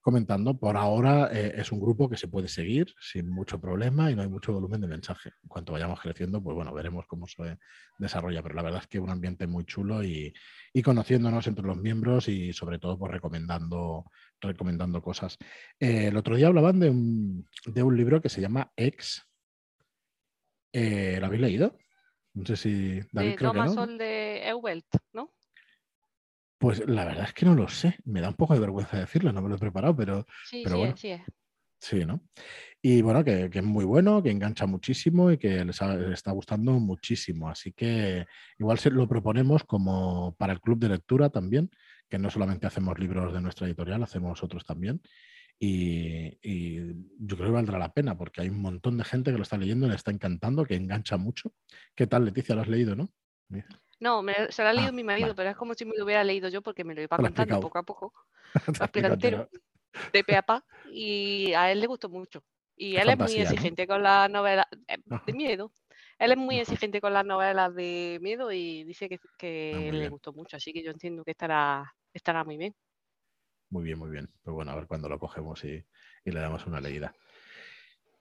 comentando. 0.07 0.57
Por 0.57 0.77
ahora 0.77 1.29
eh, 1.33 1.55
es 1.57 1.73
un 1.73 1.81
grupo 1.81 2.07
que 2.07 2.15
se 2.15 2.29
puede 2.29 2.47
seguir 2.47 2.95
sin 2.97 3.29
mucho 3.29 3.59
problema 3.59 4.09
y 4.09 4.15
no 4.15 4.21
hay 4.21 4.29
mucho 4.29 4.53
volumen 4.53 4.79
de 4.79 4.87
mensaje. 4.87 5.33
En 5.43 5.49
cuanto 5.49 5.73
vayamos 5.73 5.99
creciendo, 5.99 6.41
pues 6.41 6.55
bueno, 6.55 6.73
veremos 6.73 7.05
cómo 7.07 7.27
se 7.27 7.57
desarrolla. 7.97 8.41
Pero 8.41 8.55
la 8.55 8.61
verdad 8.61 8.79
es 8.83 8.87
que 8.87 9.01
un 9.01 9.09
ambiente 9.09 9.47
muy 9.47 9.65
chulo 9.65 10.05
y, 10.05 10.33
conociéndonos 10.81 11.45
entre 11.47 11.65
los 11.65 11.75
miembros 11.75 12.29
y 12.29 12.53
sobre 12.53 12.79
todo 12.79 12.97
pues 12.97 13.11
recomendando, 13.11 14.05
recomendando 14.39 15.01
cosas. 15.01 15.37
Eh, 15.77 16.07
el 16.07 16.15
otro 16.15 16.37
día 16.37 16.47
hablaban 16.47 16.79
de 16.79 16.89
un, 16.89 17.45
de 17.65 17.83
un 17.83 17.97
libro 17.97 18.21
que 18.21 18.29
se 18.29 18.39
llama 18.39 18.71
Ex. 18.77 19.27
Eh, 20.71 21.17
¿Lo 21.19 21.25
habéis 21.25 21.41
leído? 21.41 21.77
No 22.33 22.45
sé 22.45 22.55
si 22.55 23.01
David 23.11 23.31
de 23.31 23.35
creo 23.35 23.51
que 23.51 23.59
no. 23.59 23.87
de 23.87 24.47
Ewelt, 24.47 24.87
¿no? 25.11 25.33
Pues 26.57 26.87
la 26.87 27.05
verdad 27.05 27.25
es 27.25 27.33
que 27.33 27.45
no 27.45 27.53
lo 27.53 27.67
sé. 27.67 27.97
Me 28.05 28.21
da 28.21 28.29
un 28.29 28.35
poco 28.35 28.53
de 28.53 28.59
vergüenza 28.59 28.97
decirlo, 28.97 29.31
no 29.31 29.41
me 29.41 29.49
lo 29.49 29.55
he 29.55 29.59
preparado, 29.59 29.95
pero, 29.95 30.25
sí, 30.45 30.61
pero 30.63 30.75
sí, 30.75 30.79
bueno. 30.79 30.97
Sí, 30.97 31.15
sí, 31.79 32.05
¿no? 32.05 32.21
Y 32.81 33.01
bueno, 33.01 33.23
que, 33.23 33.49
es 33.51 33.63
muy 33.63 33.85
bueno, 33.85 34.23
que 34.23 34.31
engancha 34.31 34.65
muchísimo 34.65 35.31
y 35.31 35.37
que 35.37 35.65
les, 35.65 35.81
está 35.81 36.31
gustando 36.31 36.73
muchísimo. 36.73 37.49
Así 37.49 37.73
que 37.73 38.25
igual 38.57 38.79
se 38.79 38.89
lo 38.89 39.07
proponemos 39.07 39.63
como 39.65 40.35
para 40.37 40.53
el 40.53 40.61
club 40.61 40.79
de 40.79 40.89
lectura 40.89 41.29
también, 41.29 41.69
que 42.09 42.17
no 42.17 42.29
solamente 42.29 42.67
hacemos 42.67 42.97
libros 42.99 43.33
de 43.33 43.41
nuestra 43.41 43.67
editorial, 43.67 44.03
hacemos 44.03 44.43
otros 44.43 44.65
también. 44.65 45.01
Y, 45.59 46.37
y, 46.41 46.77
yo 47.19 47.35
creo 47.35 47.47
que 47.49 47.53
valdrá 47.53 47.79
la 47.79 47.93
pena 47.93 48.15
porque 48.15 48.41
hay 48.41 48.49
un 48.49 48.61
montón 48.61 48.97
de 48.97 49.03
gente 49.03 49.31
que 49.31 49.37
lo 49.37 49.43
está 49.43 49.57
leyendo, 49.57 49.87
le 49.87 49.95
está 49.95 50.11
encantando, 50.11 50.65
que 50.65 50.75
engancha 50.75 51.17
mucho. 51.17 51.53
¿Qué 51.95 52.07
tal, 52.07 52.25
Leticia? 52.25 52.55
¿Lo 52.55 52.61
has 52.61 52.67
leído, 52.67 52.95
no? 52.95 53.11
No, 53.99 54.23
se 54.49 54.63
lo 54.63 54.69
ha 54.69 54.73
leído 54.73 54.89
ah, 54.89 54.93
mi 54.93 55.03
marido, 55.03 55.33
pero 55.35 55.49
es 55.49 55.55
como 55.55 55.73
si 55.73 55.85
me 55.85 55.97
lo 55.97 56.05
hubiera 56.05 56.23
leído 56.23 56.49
yo 56.49 56.61
porque 56.61 56.83
me 56.83 56.93
lo 56.93 57.01
iba 57.01 57.17
contando 57.17 57.59
poco 57.59 57.79
a 57.79 57.83
poco. 57.83 58.13
Entero, 58.93 59.49
de 60.13 60.23
pe 60.23 60.35
a 60.35 60.43
pa, 60.43 60.63
y 60.91 61.53
a 61.53 61.71
él 61.71 61.79
le 61.79 61.87
gustó 61.87 62.09
mucho. 62.09 62.43
Y 62.75 62.95
él 62.97 63.09
es 63.09 63.17
muy 63.17 63.35
exigente 63.37 63.87
con 63.87 64.03
las 64.03 64.29
novelas 64.29 64.67
eh, 64.87 64.97
de 65.25 65.33
miedo. 65.33 65.71
Él 66.19 66.31
es 66.31 66.37
muy 66.37 66.59
exigente 66.59 67.01
con 67.01 67.13
las 67.13 67.25
novelas 67.25 67.73
de 67.73 68.19
miedo 68.21 68.51
y 68.51 68.83
dice 68.83 69.09
que, 69.09 69.19
que 69.37 69.89
ah, 69.89 69.93
le 69.93 70.09
gustó 70.09 70.31
mucho, 70.33 70.57
así 70.57 70.73
que 70.73 70.83
yo 70.83 70.91
entiendo 70.91 71.23
que 71.23 71.31
estará, 71.31 71.91
estará 72.13 72.43
muy 72.43 72.57
bien. 72.57 72.75
Muy 73.69 73.83
bien, 73.83 73.97
muy 73.99 74.11
bien. 74.11 74.29
Pues 74.43 74.53
bueno, 74.53 74.71
a 74.71 74.75
ver 74.75 74.87
cuándo 74.87 75.09
lo 75.09 75.19
cogemos 75.19 75.63
y, 75.63 75.83
y 76.23 76.31
le 76.31 76.39
damos 76.39 76.65
una 76.67 76.79
leída. 76.79 77.13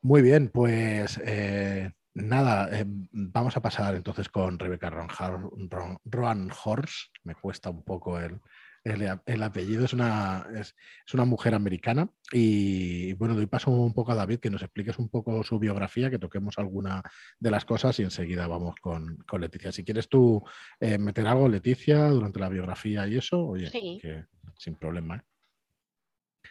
Muy 0.03 0.23
bien, 0.23 0.51
pues 0.51 1.21
eh, 1.25 1.93
Nada, 2.17 2.71
eh, 2.73 2.85
vamos 2.87 3.59
a 3.59 3.61
pasar 3.61 3.95
entonces 3.95 4.31
con 4.31 4.59
Rebecca 4.59 4.89
Roan 4.89 6.51
Horse. 6.65 7.09
Me 7.25 7.35
cuesta 7.35 7.69
un 7.69 7.85
poco 7.85 8.19
el, 8.19 8.41
el, 8.85 9.43
apellido. 9.43 9.85
Es 9.85 9.93
una, 9.93 10.47
es, 10.55 10.75
una 11.13 11.27
mujer 11.27 11.55
americana. 11.55 12.09
Y 12.33 13.13
bueno, 13.15 13.35
doy 13.35 13.45
paso 13.45 13.71
un 13.71 13.93
poco 13.93 14.13
a 14.13 14.15
David 14.15 14.39
que 14.39 14.49
nos 14.49 14.63
expliques 14.63 14.99
un 14.99 15.11
poco 15.11 15.45
su 15.45 15.59
biografía, 15.59 16.09
que 16.09 16.19
toquemos 16.19 16.57
alguna 16.57 17.03
de 17.39 17.51
las 17.51 17.67
cosas 17.67 18.01
y 18.01 18.05
enseguida 18.05 18.47
vamos 18.47 18.77
con, 18.81 19.23
Leticia. 19.39 19.71
Si 19.71 19.85
quieres 19.85 20.09
tú 20.09 20.43
eh, 20.81 20.97
meter 20.97 21.27
algo, 21.27 21.51
Leticia, 21.51 22.09
durante 22.09 22.41
la 22.41 22.49
biografía 22.49 23.07
y 23.07 23.19
eso, 23.19 23.45
oye, 23.45 23.71
que, 23.71 24.25
sin 24.57 24.77
problema. 24.77 25.23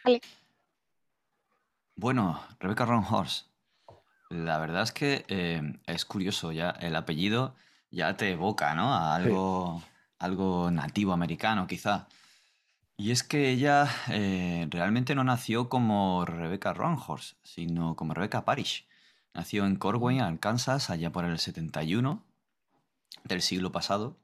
¿eh? 0.06 0.20
Bueno, 1.96 2.40
Rebecca 2.60 2.84
Ron 2.84 3.04
Horse 3.10 3.55
la 4.28 4.58
verdad 4.58 4.82
es 4.82 4.92
que 4.92 5.24
eh, 5.28 5.78
es 5.86 6.04
curioso 6.04 6.52
ya, 6.52 6.70
el 6.70 6.96
apellido 6.96 7.54
ya 7.90 8.16
te 8.16 8.32
evoca, 8.32 8.74
¿no? 8.74 8.92
A 8.92 9.14
algo, 9.14 9.82
algo 10.18 10.70
nativo 10.70 11.12
americano, 11.12 11.66
quizá. 11.66 12.08
Y 12.96 13.10
es 13.10 13.22
que 13.22 13.50
ella 13.50 13.88
eh, 14.08 14.66
realmente 14.70 15.14
no 15.14 15.22
nació 15.22 15.68
como 15.68 16.24
Rebecca 16.24 16.72
Ronhorst, 16.72 17.36
sino 17.42 17.94
como 17.94 18.14
Rebecca 18.14 18.44
Parish. 18.44 18.86
Nació 19.34 19.66
en 19.66 19.76
Corwin, 19.76 20.22
Arkansas, 20.22 20.88
allá 20.88 21.12
por 21.12 21.24
el 21.26 21.38
71 21.38 22.24
del 23.24 23.42
siglo 23.42 23.70
pasado. 23.70 24.16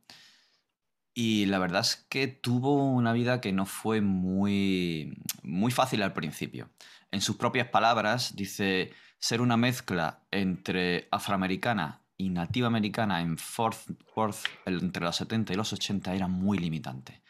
Y 1.15 1.45
la 1.47 1.59
verdad 1.59 1.83
es 1.83 1.97
que 2.09 2.27
tuvo 2.29 2.87
una 2.87 3.13
vida 3.13 3.43
que 3.43 3.53
no 3.53 3.67
fue 3.67 4.01
muy, 4.01 5.19
muy 5.43 5.71
fácil 5.71 6.03
al 6.03 6.15
principio. 6.15 6.71
En 7.11 7.21
sus 7.21 7.37
propias 7.37 7.69
palabras 7.69 8.35
dice, 8.35 8.93
ser 9.23 9.41
una 9.41 9.57
mezcla 9.57 10.19
entre 10.33 11.07
afroamericana 11.13 12.01
y 12.17 12.29
nativa 12.31 12.67
americana 12.67 13.21
en 13.21 13.39
Fort 13.39 13.79
Worth 14.17 14.47
entre 14.67 15.05
los 15.05 15.15
70 15.15 15.53
y 15.53 15.57
los 15.57 15.73
80 15.73 16.13
era 16.13 16.27
muy 16.27 16.59
limitante. 16.59 17.23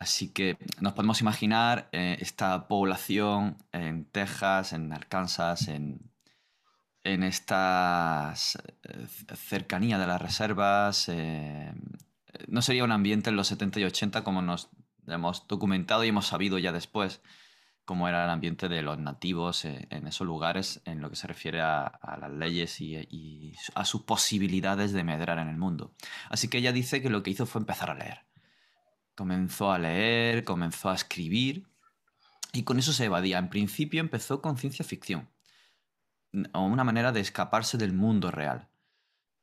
Así 0.00 0.32
que 0.32 0.58
nos 0.80 0.94
podemos 0.94 1.20
imaginar 1.20 1.88
eh, 1.92 2.16
esta 2.18 2.66
población 2.66 3.58
en 3.70 4.06
Texas, 4.06 4.72
en 4.72 4.92
Arkansas, 4.92 5.68
en, 5.68 6.10
en 7.04 7.22
esta 7.22 8.34
eh, 8.34 9.06
cercanía 9.36 9.98
de 9.98 10.06
las 10.08 10.20
reservas. 10.20 11.08
Eh, 11.10 11.72
no 12.48 12.60
sería 12.60 12.82
un 12.82 12.90
ambiente 12.90 13.30
en 13.30 13.36
los 13.36 13.46
70 13.46 13.78
y 13.78 13.84
80 13.84 14.24
como 14.24 14.42
nos 14.42 14.68
hemos 15.06 15.46
documentado 15.46 16.02
y 16.02 16.08
hemos 16.08 16.26
sabido 16.26 16.58
ya 16.58 16.72
después 16.72 17.20
cómo 17.84 18.08
era 18.08 18.24
el 18.24 18.30
ambiente 18.30 18.68
de 18.68 18.82
los 18.82 18.98
nativos 18.98 19.64
eh, 19.64 19.86
en 19.90 20.06
esos 20.06 20.26
lugares 20.26 20.80
en 20.84 21.00
lo 21.00 21.10
que 21.10 21.16
se 21.16 21.26
refiere 21.26 21.60
a, 21.60 21.98
las 22.20 22.30
leyes 22.30 22.80
y, 22.80 23.54
a 23.74 23.84
sus 23.84 24.02
posibilidades 24.02 24.92
de 24.92 25.04
medrar 25.04 25.38
en 25.38 25.48
el 25.48 25.56
mundo. 25.56 25.92
Así 26.30 26.48
que 26.48 26.58
ella 26.58 26.72
dice 26.72 27.02
que 27.02 27.10
lo 27.10 27.22
que 27.22 27.30
hizo 27.30 27.46
fue 27.46 27.60
empezar 27.60 27.90
a 27.90 27.94
leer. 27.94 28.24
Comenzó 29.14 29.70
a 29.70 29.78
leer, 29.78 30.44
comenzó 30.44 30.90
a 30.90 30.94
escribir 30.94 31.66
y 32.52 32.62
con 32.62 32.78
eso 32.78 32.92
se 32.92 33.04
evadía. 33.04 33.38
En 33.38 33.50
principio 33.50 34.00
empezó 34.00 34.40
con 34.40 34.56
ciencia 34.56 34.84
ficción. 34.84 35.28
una 36.32 36.84
manera 36.84 37.12
de 37.12 37.20
escaparse 37.20 37.78
del 37.78 37.92
mundo 37.92 38.30
real. 38.30 38.68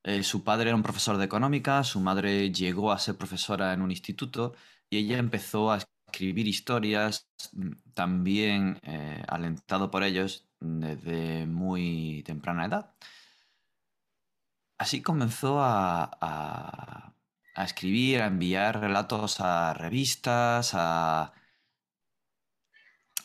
Eh, 0.03 0.24
su 0.24 0.43
padre 0.43 0.69
era 0.69 0.75
un 0.75 0.83
profesor 0.83 1.17
de 1.17 1.25
económica, 1.25 1.83
su 1.83 2.00
madre 2.00 2.51
llegó 2.51 2.91
a 2.91 2.98
ser 2.98 3.17
profesora 3.17 3.71
en 3.74 3.81
un 3.83 3.91
instituto 3.91 4.55
y 4.89 4.98
ella 4.98 5.19
empezó 5.19 5.71
a 5.71 5.79
escribir 6.12 6.48
historias, 6.48 7.30
mm, 7.53 7.72
también 7.94 8.80
eh, 8.84 9.24
alentado 9.27 9.89
por 9.91 10.03
ellos 10.03 10.48
desde 10.60 11.46
muy 11.48 12.24
temprana 12.25 12.65
edad. 12.65 12.94
Así 14.77 15.01
comenzó 15.01 15.60
a, 15.62 17.13
escribir, 17.56 18.22
a 18.22 18.27
enviar 18.27 18.80
relatos 18.80 19.39
a 19.39 19.74
revistas, 19.74 20.72
a, 20.74 21.34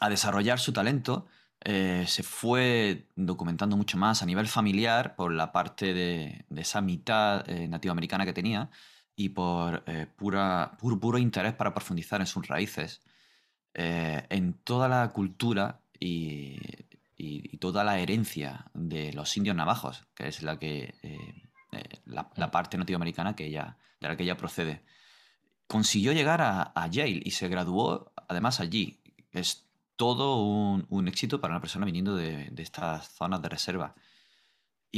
a 0.00 0.08
desarrollar 0.10 0.58
su 0.58 0.72
talento 0.72 1.26
eh, 1.68 2.04
se 2.06 2.22
fue 2.22 3.08
documentando 3.16 3.76
mucho 3.76 3.98
más 3.98 4.22
a 4.22 4.26
nivel 4.26 4.46
familiar 4.46 5.16
por 5.16 5.32
la 5.32 5.50
parte 5.50 5.94
de, 5.94 6.44
esa 6.54 6.80
mitad 6.80 7.48
eh, 7.50 7.66
nativa 7.66 7.92
americana 7.92 8.24
que 8.24 8.32
tenía 8.32 8.70
y 9.16 9.30
por 9.30 9.82
eh, 9.86 10.06
pura, 10.14 10.76
puro, 10.78 11.18
interés 11.18 11.54
para 11.54 11.74
profundizar 11.74 12.20
en 12.20 12.26
sus 12.26 12.46
raíces, 12.46 13.02
en 13.78 14.54
toda 14.64 14.88
la 14.88 15.12
cultura 15.12 15.82
y, 15.98 16.58
toda 17.58 17.84
la 17.84 17.98
herencia 17.98 18.66
de 18.72 19.12
los 19.12 19.36
indios 19.36 19.56
navajos, 19.56 20.06
que 20.14 20.28
es 20.28 20.42
la, 20.42 20.58
que, 20.58 20.94
la, 22.06 22.50
parte 22.50 22.78
americana 22.94 23.34
que 23.34 23.46
ella, 23.46 23.76
de 24.00 24.08
la 24.08 24.16
que 24.16 24.22
ella 24.22 24.36
procede. 24.36 24.82
Consiguió 25.66 26.12
llegar 26.12 26.40
a, 26.40 26.72
a 26.74 26.86
Yale 26.86 27.20
y 27.22 27.32
se 27.32 27.48
graduó 27.48 28.12
además 28.28 28.60
allí. 28.60 29.00
Es 29.32 29.66
todo 29.96 30.42
un, 30.42 31.08
éxito 31.08 31.40
para 31.40 31.54
una 31.54 31.60
persona 31.60 31.86
viniendo 31.86 32.14
de, 32.14 32.52
estas 32.58 33.08
zonas 33.08 33.42
de 33.42 33.48
reserva. 33.48 33.94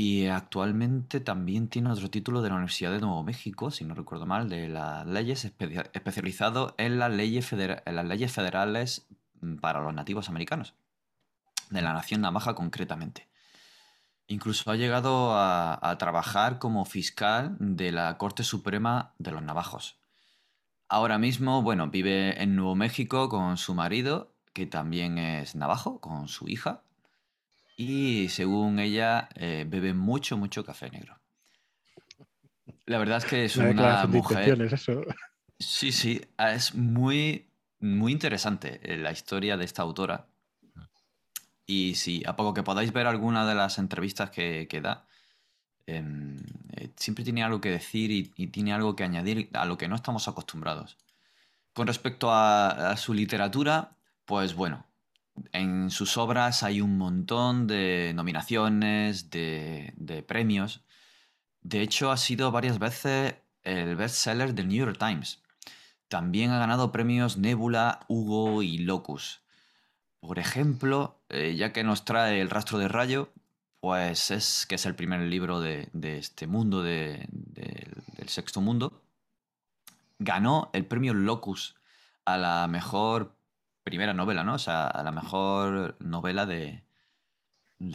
Y 0.00 0.28
actualmente 0.28 1.18
también 1.18 1.66
tiene 1.66 1.90
otro 1.90 2.08
título 2.08 2.40
de 2.40 2.50
la 2.50 2.54
Universidad 2.54 2.92
de 2.92 3.00
Nuevo 3.00 3.24
México, 3.24 3.72
si 3.72 3.84
no 3.84 3.96
recuerdo 3.96 4.26
mal, 4.26 4.48
de 4.48 4.68
las 4.68 5.04
leyes 5.04 5.44
especializado 5.44 6.76
en 6.78 7.00
las 7.00 7.10
leyes, 7.10 7.44
federales 7.48 9.08
mm, 9.40 9.56
para 9.56 9.80
los 9.80 9.92
nativos 9.92 10.28
americanos, 10.28 10.74
de 11.70 11.82
la 11.82 11.94
nación 11.94 12.20
navaja 12.20 12.54
concretamente. 12.54 13.26
Incluso 14.28 14.70
ha 14.70 14.76
llegado 14.76 15.32
a, 15.36 15.96
trabajar 15.98 16.60
como 16.60 16.84
fiscal 16.84 17.56
de 17.58 17.90
la 17.90 18.18
Corte 18.18 18.44
Suprema 18.44 19.14
de 19.18 19.32
los 19.32 19.42
Navajos. 19.42 19.98
Ahora 20.88 21.18
mismo, 21.18 21.62
bueno, 21.62 21.88
vive 21.88 22.40
en 22.40 22.54
Nuevo 22.54 22.76
México 22.76 23.28
con 23.28 23.56
su 23.56 23.74
marido 23.74 24.32
que 24.52 24.66
también 24.66 25.18
es 25.18 25.56
navajo, 25.56 26.00
con 26.00 26.28
su 26.28 26.46
hija. 26.46 26.84
Y 27.80 28.28
según 28.30 28.80
ella, 28.80 29.28
eh, 29.36 29.64
bebe 29.64 29.94
mucho, 29.94 30.36
mucho 30.36 30.64
café 30.64 30.90
negro. 30.90 31.16
La 32.86 32.98
verdad 32.98 33.18
es 33.18 33.24
que 33.24 33.44
es 33.44 33.56
una 33.56 34.04
mujer... 34.06 34.60
Eso. 34.62 35.02
Sí, 35.60 35.92
sí, 35.92 36.20
ah, 36.38 36.54
es 36.54 36.74
muy, 36.74 37.46
muy 37.78 38.10
interesante 38.10 38.80
eh, 38.82 38.96
la 38.96 39.12
historia 39.12 39.56
de 39.56 39.64
esta 39.64 39.82
autora. 39.82 40.26
Y 41.66 41.94
sí, 41.94 42.24
a 42.26 42.34
poco 42.34 42.52
que 42.52 42.64
podáis 42.64 42.92
ver 42.92 43.06
alguna 43.06 43.46
de 43.46 43.54
las 43.54 43.78
entrevistas 43.78 44.30
que, 44.30 44.80
da, 44.82 45.06
em, 45.86 46.36
eh, 46.72 46.90
siempre 46.96 47.22
tiene 47.22 47.44
algo 47.44 47.60
que 47.60 47.70
decir 47.70 48.10
y, 48.10 48.48
tiene 48.48 48.72
algo 48.72 48.96
que 48.96 49.04
añadir 49.04 49.50
a 49.52 49.66
lo 49.66 49.78
que 49.78 49.86
no 49.86 49.94
estamos 49.94 50.26
acostumbrados. 50.26 50.96
Con 51.74 51.86
respecto 51.86 52.32
a 52.32 52.96
su 52.96 53.14
literatura, 53.14 53.92
pues 54.24 54.54
bueno, 54.54 54.87
en 55.52 55.90
sus 55.90 56.16
obras 56.16 56.62
hay 56.62 56.80
un 56.80 56.98
montón 56.98 57.66
de 57.66 58.12
nominaciones, 58.14 59.30
de, 59.30 60.24
premios. 60.26 60.84
De 61.62 61.82
hecho, 61.82 62.10
ha 62.10 62.16
sido 62.16 62.50
varias 62.50 62.78
veces 62.78 63.36
el 63.62 63.96
bestseller 63.96 64.54
del 64.54 64.68
New 64.68 64.78
York 64.78 64.98
Times. 64.98 65.42
También 66.08 66.50
ha 66.50 66.58
ganado 66.58 66.92
premios 66.92 67.36
Nebula, 67.36 68.00
Hugo 68.08 68.62
y 68.62 68.78
Locus. 68.78 69.42
Por 70.20 70.38
ejemplo, 70.38 71.20
eh, 71.28 71.54
ya 71.56 71.72
que 71.72 71.84
nos 71.84 72.04
trae 72.04 72.40
El 72.40 72.50
rastro 72.50 72.78
de 72.78 72.88
rayo, 72.88 73.32
pues 73.80 74.30
es 74.30 74.66
que 74.66 74.74
es 74.74 74.86
el 74.86 74.94
primer 74.94 75.20
libro 75.20 75.60
de, 75.60 75.88
este 76.02 76.46
mundo, 76.46 76.82
del 76.82 77.28
sexto 78.26 78.60
mundo, 78.60 79.02
ganó 80.18 80.70
el 80.72 80.84
premio 80.86 81.14
Locus 81.14 81.76
a 82.24 82.36
la 82.36 82.66
mejor 82.68 83.37
primera 83.88 84.12
novela, 84.12 84.44
¿no? 84.44 84.54
O 84.54 84.58
sea, 84.58 84.92
la 85.02 85.12
mejor 85.12 85.96
novela 85.98 86.44
de, 86.44 86.84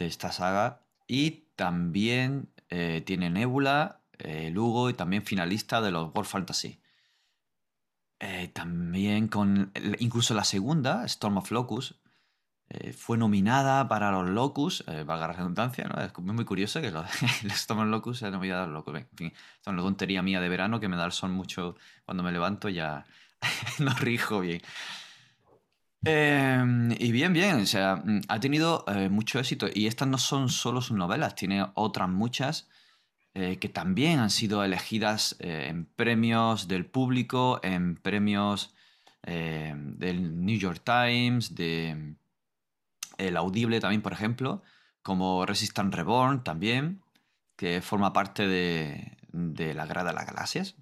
esta 0.00 0.32
saga. 0.32 0.80
Y 1.06 1.46
también 1.54 2.48
eh, 2.68 3.02
tiene 3.06 3.30
Nebula, 3.30 4.00
eh, 4.18 4.50
Lugo 4.50 4.90
y 4.90 4.94
también 4.94 5.22
finalista 5.22 5.80
de 5.80 5.92
los 5.92 6.12
World 6.12 6.28
Fantasy. 6.28 6.80
Eh, 8.18 8.48
también 8.48 9.28
con. 9.28 9.72
Incluso 10.00 10.34
la 10.34 10.42
segunda, 10.42 11.04
Storm 11.04 11.36
of 11.36 11.50
Locus, 11.52 12.00
fue 12.96 13.16
nominada 13.16 13.86
para 13.86 14.10
los 14.10 14.28
Locus, 14.28 14.84
valga 14.86 15.28
la 15.28 15.32
redundancia, 15.34 15.84
¿no? 15.84 16.02
Es 16.02 16.12
muy 16.18 16.44
curioso 16.44 16.80
que 16.80 16.90
los, 16.90 17.06
Storm 17.44 17.82
of 17.82 17.86
Locus 17.86 18.18
sea 18.18 18.30
nominada 18.32 18.64
a 18.64 18.66
los 18.66 18.74
Locus. 18.74 18.96
En 18.96 19.16
fin, 19.16 19.32
es 19.60 19.66
una 19.68 19.82
tontería 19.82 20.22
mía 20.22 20.40
de 20.40 20.48
verano 20.48 20.80
que 20.80 20.88
me 20.88 20.96
da 20.96 21.04
el 21.04 21.12
sol 21.12 21.30
mucho 21.30 21.76
cuando 22.04 22.24
me 22.24 22.32
levanto, 22.32 22.68
ya 22.68 23.06
no 23.78 23.94
rijo 23.94 24.40
bien. 24.40 24.60
Em, 26.06 26.92
y 26.98 27.12
bien, 27.12 27.32
bien, 27.32 27.62
o 27.62 27.66
sea, 27.66 27.96
mm, 27.96 28.22
ha 28.28 28.38
tenido 28.40 28.84
eh, 28.88 29.08
mucho 29.08 29.38
éxito. 29.38 29.66
Y 29.72 29.86
estas 29.86 30.08
no 30.08 30.18
son 30.18 30.48
solo 30.50 30.82
sus 30.82 30.96
novelas, 30.96 31.34
tiene 31.34 31.66
otras 31.74 32.08
muchas 32.08 32.68
eh, 33.34 33.58
que 33.58 33.68
también 33.68 34.20
han 34.20 34.30
sido 34.30 34.62
elegidas 34.64 35.36
eh, 35.40 35.68
en 35.68 35.86
premios 35.86 36.68
del 36.68 36.86
público, 36.86 37.60
en 37.62 37.96
premios 37.96 38.74
del 39.26 40.44
New 40.44 40.58
York 40.58 40.82
Times, 40.84 41.54
de 41.54 41.94
mm, 41.94 42.16
El 43.18 43.36
Audible 43.38 43.80
también, 43.80 44.02
por 44.02 44.12
ejemplo, 44.12 44.62
como 45.02 45.46
Resistance 45.46 45.96
Reborn 45.96 46.44
también, 46.44 47.02
que 47.56 47.80
forma 47.80 48.12
parte 48.12 48.46
de, 48.46 49.16
la 49.74 49.86
Grada 49.86 50.10
de 50.10 50.14
las 50.14 50.26
Galaxias. 50.26 50.76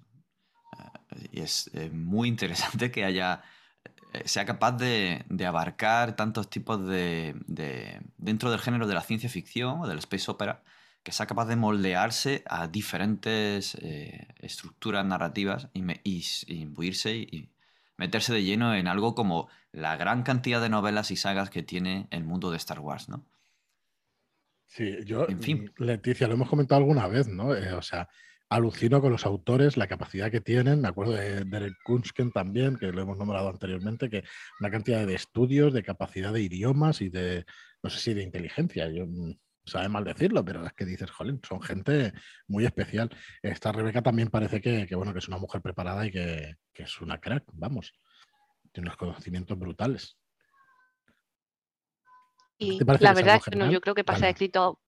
y 1.31 1.41
es 1.41 1.71
muy 1.93 2.27
interesante 2.27 2.91
que 2.91 3.05
haya 3.05 3.43
sea 4.25 4.45
capaz 4.45 4.73
de, 4.73 5.23
abarcar 5.45 6.15
tantos 6.15 6.49
tipos 6.49 6.85
de, 6.87 7.35
dentro 8.17 8.51
del 8.51 8.59
género 8.59 8.87
de 8.87 8.93
la 8.93 9.01
ciencia 9.01 9.29
ficción 9.29 9.81
o 9.81 9.87
del 9.87 9.99
space 9.99 10.29
opera, 10.31 10.63
que 11.03 11.11
sea 11.11 11.25
capaz 11.25 11.45
de 11.45 11.55
moldearse 11.55 12.43
a 12.47 12.67
diferentes 12.67 13.75
eh, 13.81 14.27
estructuras 14.39 15.05
narrativas 15.05 15.69
y, 15.73 15.83
imbuirse 16.47 17.15
y 17.15 17.49
meterse 17.97 18.33
de 18.33 18.43
lleno 18.43 18.73
en 18.75 18.87
algo 18.87 19.15
como 19.15 19.49
la 19.71 19.95
gran 19.97 20.23
cantidad 20.23 20.61
de 20.61 20.69
novelas 20.69 21.11
y 21.11 21.15
sagas 21.15 21.49
que 21.49 21.63
tiene 21.63 22.07
el 22.11 22.23
mundo 22.23 22.51
de 22.51 22.57
Star 22.57 22.79
Wars, 22.79 23.09
¿no? 23.09 23.25
Sí, 24.65 24.97
yo, 25.05 25.27
en 25.29 25.41
fin. 25.41 25.71
Leticia, 25.77 26.27
lo 26.27 26.33
hemos 26.33 26.49
comentado 26.49 26.79
alguna 26.79 27.07
vez, 27.07 27.27
¿no? 27.27 27.53
Eh, 27.53 27.73
o 27.73 27.81
sea, 27.83 28.09
alucino 28.49 29.01
con 29.01 29.11
los 29.11 29.25
autores, 29.25 29.77
la 29.77 29.87
capacidad 29.87 30.31
que 30.31 30.41
tienen. 30.41 30.81
Me 30.81 30.87
acuerdo 30.87 31.13
de 31.13 31.43
Derek 31.45 31.75
Kunsken 31.83 32.31
también, 32.31 32.77
que 32.77 32.91
lo 32.91 33.01
hemos 33.01 33.17
nombrado 33.17 33.49
anteriormente, 33.49 34.09
que 34.09 34.23
una 34.59 34.69
cantidad 34.69 35.05
de 35.05 35.15
estudios, 35.15 35.73
de 35.73 35.83
capacidad 35.83 36.31
de 36.31 36.41
idiomas 36.41 37.01
y 37.01 37.09
de, 37.09 37.45
no 37.81 37.89
sé 37.89 37.99
si 37.99 38.13
de 38.13 38.23
inteligencia. 38.23 38.89
Yo 38.89 39.05
mm, 39.07 39.33
sabe 39.65 39.89
mal 39.89 40.03
decirlo, 40.03 40.43
pero 40.43 40.65
es 40.65 40.73
que 40.73 40.85
dices, 40.85 41.09
jolín, 41.11 41.41
son 41.47 41.61
gente 41.61 42.13
muy 42.47 42.65
especial. 42.65 43.09
Esta 43.41 43.71
Rebeca 43.71 44.01
también 44.01 44.29
parece 44.29 44.61
que, 44.61 44.87
bueno, 44.95 45.13
que 45.13 45.19
es 45.19 45.27
una 45.27 45.37
mujer 45.37 45.61
preparada 45.61 46.05
y 46.05 46.11
que, 46.11 46.55
es 46.73 47.01
una 47.01 47.19
crack, 47.19 47.43
vamos. 47.53 47.93
Tiene 48.71 48.89
unos 48.89 48.97
conocimientos 48.97 49.57
brutales. 49.57 50.17
Y 52.57 52.79
la 52.83 53.13
verdad 53.13 53.37
es 53.37 53.43
que 53.45 53.55
no, 53.55 53.69
yo 53.69 53.81
creo 53.81 53.95
que 53.95 54.03
pasa 54.03 54.29
escrito 54.29 54.79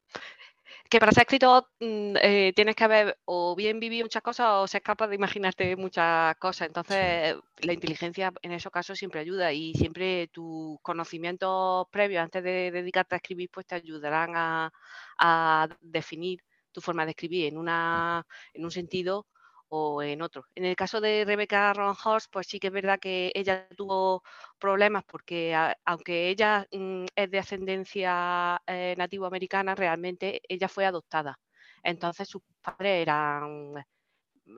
que 0.90 1.00
para 1.00 1.12
ser 1.12 1.24
escritor 1.24 1.68
mm, 1.80 2.16
eh, 2.22 2.54
tienes 2.56 2.76
que 2.76 2.84
haber 2.84 3.18
o 3.26 3.56
bien 3.56 3.80
vivido 3.80 4.06
muchas 4.06 4.22
cosas 4.22 4.48
o 4.52 4.68
ser 4.68 4.82
capaz 4.82 5.08
de 5.08 5.16
imaginarte 5.16 5.76
muchas 5.76 6.36
cosas. 6.38 6.68
Entonces, 6.68 7.36
la 7.62 7.74
inteligencia 7.74 8.32
en 8.42 8.52
esos 8.52 8.72
casos 8.72 8.98
siempre 8.98 9.20
ayuda 9.22 9.52
y 9.54 9.74
siempre 9.74 10.28
tus 10.28 10.80
conocimientos 10.82 11.88
previos 11.92 12.24
antes 12.24 12.44
de 12.44 12.72
dedicarte 12.72 13.16
a 13.16 13.18
escribir, 13.18 13.50
pues 13.52 13.66
te 13.66 13.76
ayudarán 13.76 14.34
a, 14.36 14.72
a 15.20 15.68
definir 15.82 16.42
tu 16.72 16.82
forma 16.82 17.06
de 17.06 17.12
escribir 17.12 17.46
en, 17.48 17.58
una, 17.58 18.26
en 18.54 18.66
un 18.66 18.72
sentido 18.72 19.28
o 19.76 20.02
en 20.02 20.22
otro. 20.22 20.46
En 20.56 20.66
el 20.66 20.76
caso 20.76 21.02
de 21.02 21.24
Rebecca 21.26 21.74
Ronhorst, 21.74 22.32
pues 22.32 22.48
sí 22.48 22.60
que 22.60 22.68
es 22.68 22.74
verdad 22.74 23.00
que 23.00 23.32
ella 23.36 23.68
tuvo 23.76 24.24
problemas 24.60 25.04
porque 25.06 25.56
aunque 25.86 26.30
ella 26.30 26.66
mm, 26.72 27.06
es 27.16 27.32
de 27.32 27.40
ascendencia 27.40 28.62
eh, 28.68 28.96
nativo-americana, 28.98 29.76
realmente 29.76 30.42
ella 30.48 30.68
fue 30.70 30.86
adoptada. 30.86 31.40
Entonces 31.84 32.28
sus 32.30 32.42
padres 32.62 33.02
eran 33.02 33.74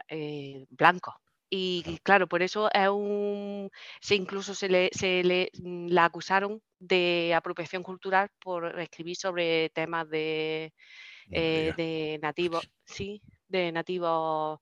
eh, 0.09 0.65
blancos. 0.69 1.15
Y 1.49 1.99
claro, 2.03 2.27
por 2.27 2.41
eso 2.43 2.69
es 2.73 2.89
un, 2.89 3.69
se 4.01 4.15
incluso 4.15 4.53
se 4.53 4.67
le, 4.69 4.89
se 4.91 5.23
le 5.23 5.49
mm, 5.61 5.87
la 5.89 6.05
acusaron 6.05 6.61
de 6.79 7.33
apropiación 7.35 7.83
cultural 7.83 8.29
por 8.39 8.79
escribir 8.79 9.15
sobre 9.15 9.69
temas 9.69 10.09
de, 10.09 10.73
eh, 11.31 11.73
de 11.75 12.19
nativos, 12.21 12.69
sí, 12.85 13.23
de 13.47 13.71
nativos 13.71 14.59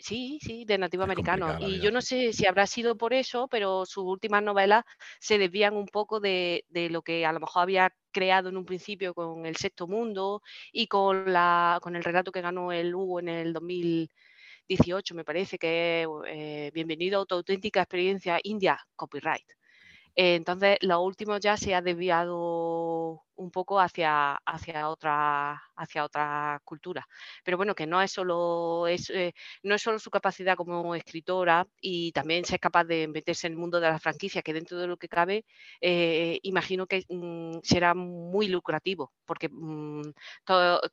Sí, 0.00 0.38
sí, 0.42 0.64
de 0.64 0.78
nativo 0.78 1.02
americano. 1.04 1.56
Y 1.60 1.80
yo 1.80 1.90
no 1.90 2.00
sé 2.00 2.32
si 2.32 2.46
habrá 2.46 2.66
sido 2.66 2.96
por 2.96 3.12
eso, 3.12 3.48
pero 3.48 3.86
sus 3.86 4.04
últimas 4.04 4.42
novelas 4.42 4.84
se 5.20 5.38
desvían 5.38 5.76
un 5.76 5.86
poco 5.86 6.20
de, 6.20 6.64
lo 6.90 7.02
que 7.02 7.24
a 7.24 7.32
lo 7.32 7.40
mejor 7.40 7.62
había 7.62 7.92
creado 8.10 8.48
en 8.48 8.56
un 8.56 8.64
principio 8.64 9.14
con 9.14 9.46
El 9.46 9.56
Sexto 9.56 9.86
Mundo 9.86 10.42
y 10.72 10.86
con, 10.86 11.32
la, 11.32 11.78
con 11.82 11.96
el 11.96 12.04
relato 12.04 12.32
que 12.32 12.40
ganó 12.40 12.72
el 12.72 12.94
Hugo 12.94 13.20
en 13.20 13.28
el 13.28 13.52
2018, 13.52 15.14
me 15.14 15.24
parece, 15.24 15.58
que 15.58 16.02
es 16.02 16.08
eh, 16.26 16.70
Bienvenido 16.74 17.22
a 17.22 17.26
tu 17.26 17.34
auténtica 17.34 17.80
experiencia 17.80 18.38
india, 18.42 18.78
copyright. 18.96 19.46
Entonces, 20.20 20.78
lo 20.80 21.00
último 21.00 21.38
ya 21.38 21.56
se 21.56 21.76
ha 21.76 21.80
desviado 21.80 23.22
un 23.36 23.50
poco 23.52 23.78
hacia, 23.78 24.40
otra, 24.88 26.60
cultura. 26.64 27.06
Pero 27.44 27.56
bueno, 27.56 27.72
que 27.76 27.86
no 27.86 28.02
es, 28.02 28.10
solo, 28.10 28.88
es, 28.88 29.10
eh, 29.10 29.32
no 29.62 29.76
es 29.76 29.82
solo 29.82 30.00
su 30.00 30.10
capacidad 30.10 30.56
como 30.56 30.96
escritora 30.96 31.68
y 31.80 32.10
también 32.10 32.44
ser 32.44 32.58
capaz 32.58 32.82
de 32.84 33.06
meterse 33.06 33.46
en 33.46 33.52
el 33.52 33.60
mundo 33.60 33.78
de 33.78 33.90
la 33.90 34.00
franquicia, 34.00 34.42
que 34.42 34.52
dentro 34.52 34.76
de 34.78 34.88
lo 34.88 34.96
que 34.96 35.08
cabe, 35.08 35.44
eh, 35.80 36.40
imagino 36.42 36.88
que 36.88 37.04
mm, 37.08 37.58
será 37.62 37.94
muy 37.94 38.48
lucrativo, 38.48 39.12
porque 39.24 39.48
mm, 39.48 40.02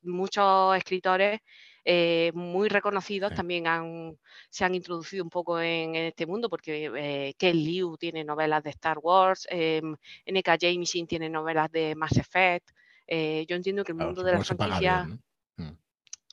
muchos 0.04 0.78
escritores 0.78 1.40
eh, 1.88 2.32
muy 2.34 2.68
reconocidos 2.68 3.36
también 3.36 3.68
han, 3.68 4.18
se 4.50 4.66
han 4.66 4.74
introducido 4.74 5.24
un 5.24 5.30
poco 5.30 5.60
en, 5.60 5.96
este 5.96 6.26
mundo, 6.26 6.50
porque 6.50 6.92
eh, 6.98 7.36
Ken 7.38 7.56
Liu 7.56 7.96
tiene 7.96 8.24
novelas 8.24 8.64
de 8.64 8.72
Star 8.72 8.98
Wars, 8.98 9.48
eh, 9.52 9.84
N.K. 10.26 10.58
Jameson 10.58 11.06
tiene 11.06 11.30
novelas 11.30 11.72
de 11.72 11.94
Mass 11.94 12.18
Effect. 12.18 12.72
Eh, 13.06 13.46
yo 13.48 13.56
entiendo 13.56 13.84
que 13.84 13.92
el 13.92 14.00
mundo 14.00 14.24
de 14.24 14.32
la 14.32 14.44
franquicia 14.44 15.08
mm. 15.58 15.70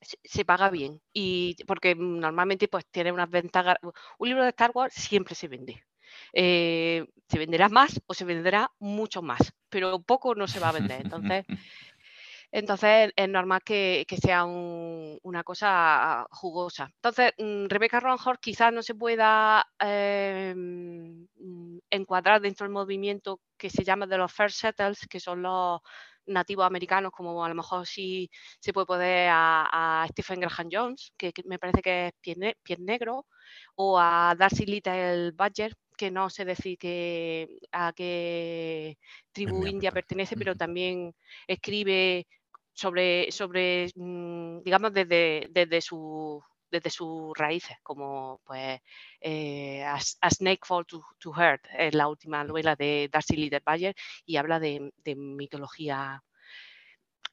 se, 0.00 0.44
paga 0.47 0.71
bien 0.71 0.99
y 1.12 1.54
porque 1.66 1.94
normalmente 1.94 2.66
pues 2.66 2.87
tiene 2.87 3.12
unas 3.12 3.28
ventajas. 3.28 3.76
Un 4.18 4.28
libro 4.28 4.44
de 4.44 4.49
Star 4.49 4.71
Wars 4.73 4.94
siempre 4.94 5.35
se 5.35 5.49
vende. 5.49 5.85
se 6.32 7.38
venderá 7.38 7.68
más 7.68 8.00
o 8.06 8.14
se 8.14 8.25
venderá 8.25 8.73
mucho 8.78 9.21
más, 9.21 9.52
pero 9.68 10.00
poco 10.00 10.35
no 10.35 10.49
se 10.49 10.61
va 10.61 10.71
a 10.71 10.73
vender. 10.73 11.02
Entonces, 11.04 11.44
entonces 12.52 13.12
es 13.16 13.28
normal 13.30 13.62
que, 13.64 14.04
sea 14.23 14.44
una 14.44 15.42
cosa 15.42 16.26
jugosa. 16.30 16.90
Entonces, 16.97 17.32
mm, 17.38 17.66
Rebecca 17.68 17.99
Ronhorst 17.99 18.42
quizás 18.42 18.73
no 18.73 18.82
se 18.82 18.94
pueda 18.94 19.66
em, 19.78 21.26
encuadrar 21.90 22.42
dentro 22.42 22.64
del 22.64 22.75
movimiento 22.75 23.40
que 23.56 23.71
se 23.71 23.85
llama 23.85 24.06
de 24.06 24.18
los 24.18 24.32
First 24.32 24.61
Settles, 24.61 25.06
que 25.09 25.18
son 25.18 25.42
los 25.42 25.80
nativos 26.26 26.66
americanos, 26.66 27.11
como 27.12 27.42
a 27.44 27.49
lo 27.49 27.54
mejor 27.54 27.87
sí 27.87 28.30
se 28.61 28.73
puede 28.73 28.87
poder 28.87 29.28
a, 29.32 30.06
Stephen 30.11 30.40
Graham 30.40 30.68
Jones, 30.71 31.12
que, 31.16 31.32
me 31.47 31.59
parece 31.59 31.80
que 31.82 32.09
es 32.09 32.12
Pie, 32.21 32.76
Negro, 32.78 33.26
o 33.76 33.99
a 33.99 34.35
Darcy 34.38 34.66
Little 34.66 35.32
Badger, 35.32 35.75
que 35.97 36.11
no 36.11 36.28
sé 36.30 36.44
decir 36.44 36.78
que, 36.78 37.59
a 37.73 37.92
qué 37.92 38.99
tribu 39.32 39.66
india 39.66 39.90
pertenece, 39.90 40.37
pero 40.37 40.54
también 40.56 41.14
escribe 41.47 42.26
sobre, 42.73 43.31
sobre 43.31 43.88
mm, 43.95 44.62
digamos, 44.62 44.93
desde, 44.93 45.49
desde, 45.50 45.81
su, 45.81 46.43
desde 46.71 46.91
sus 46.91 47.37
raíces, 47.37 47.76
como 47.83 48.41
pues 48.45 48.81
eh, 49.21 49.85
a, 49.85 50.00
Snake 50.00 50.62
Fall 50.64 50.87
to, 50.87 51.05
to 51.19 51.33
Heart, 51.33 51.67
es 51.79 51.95
la 51.95 52.09
última 52.09 52.45
novela 52.45 52.76
de 52.76 53.09
Darcy 53.12 53.37
Liederbayer 53.37 53.95
y 54.25 54.37
habla 54.37 54.59
de, 54.59 54.93
mitología. 55.17 56.23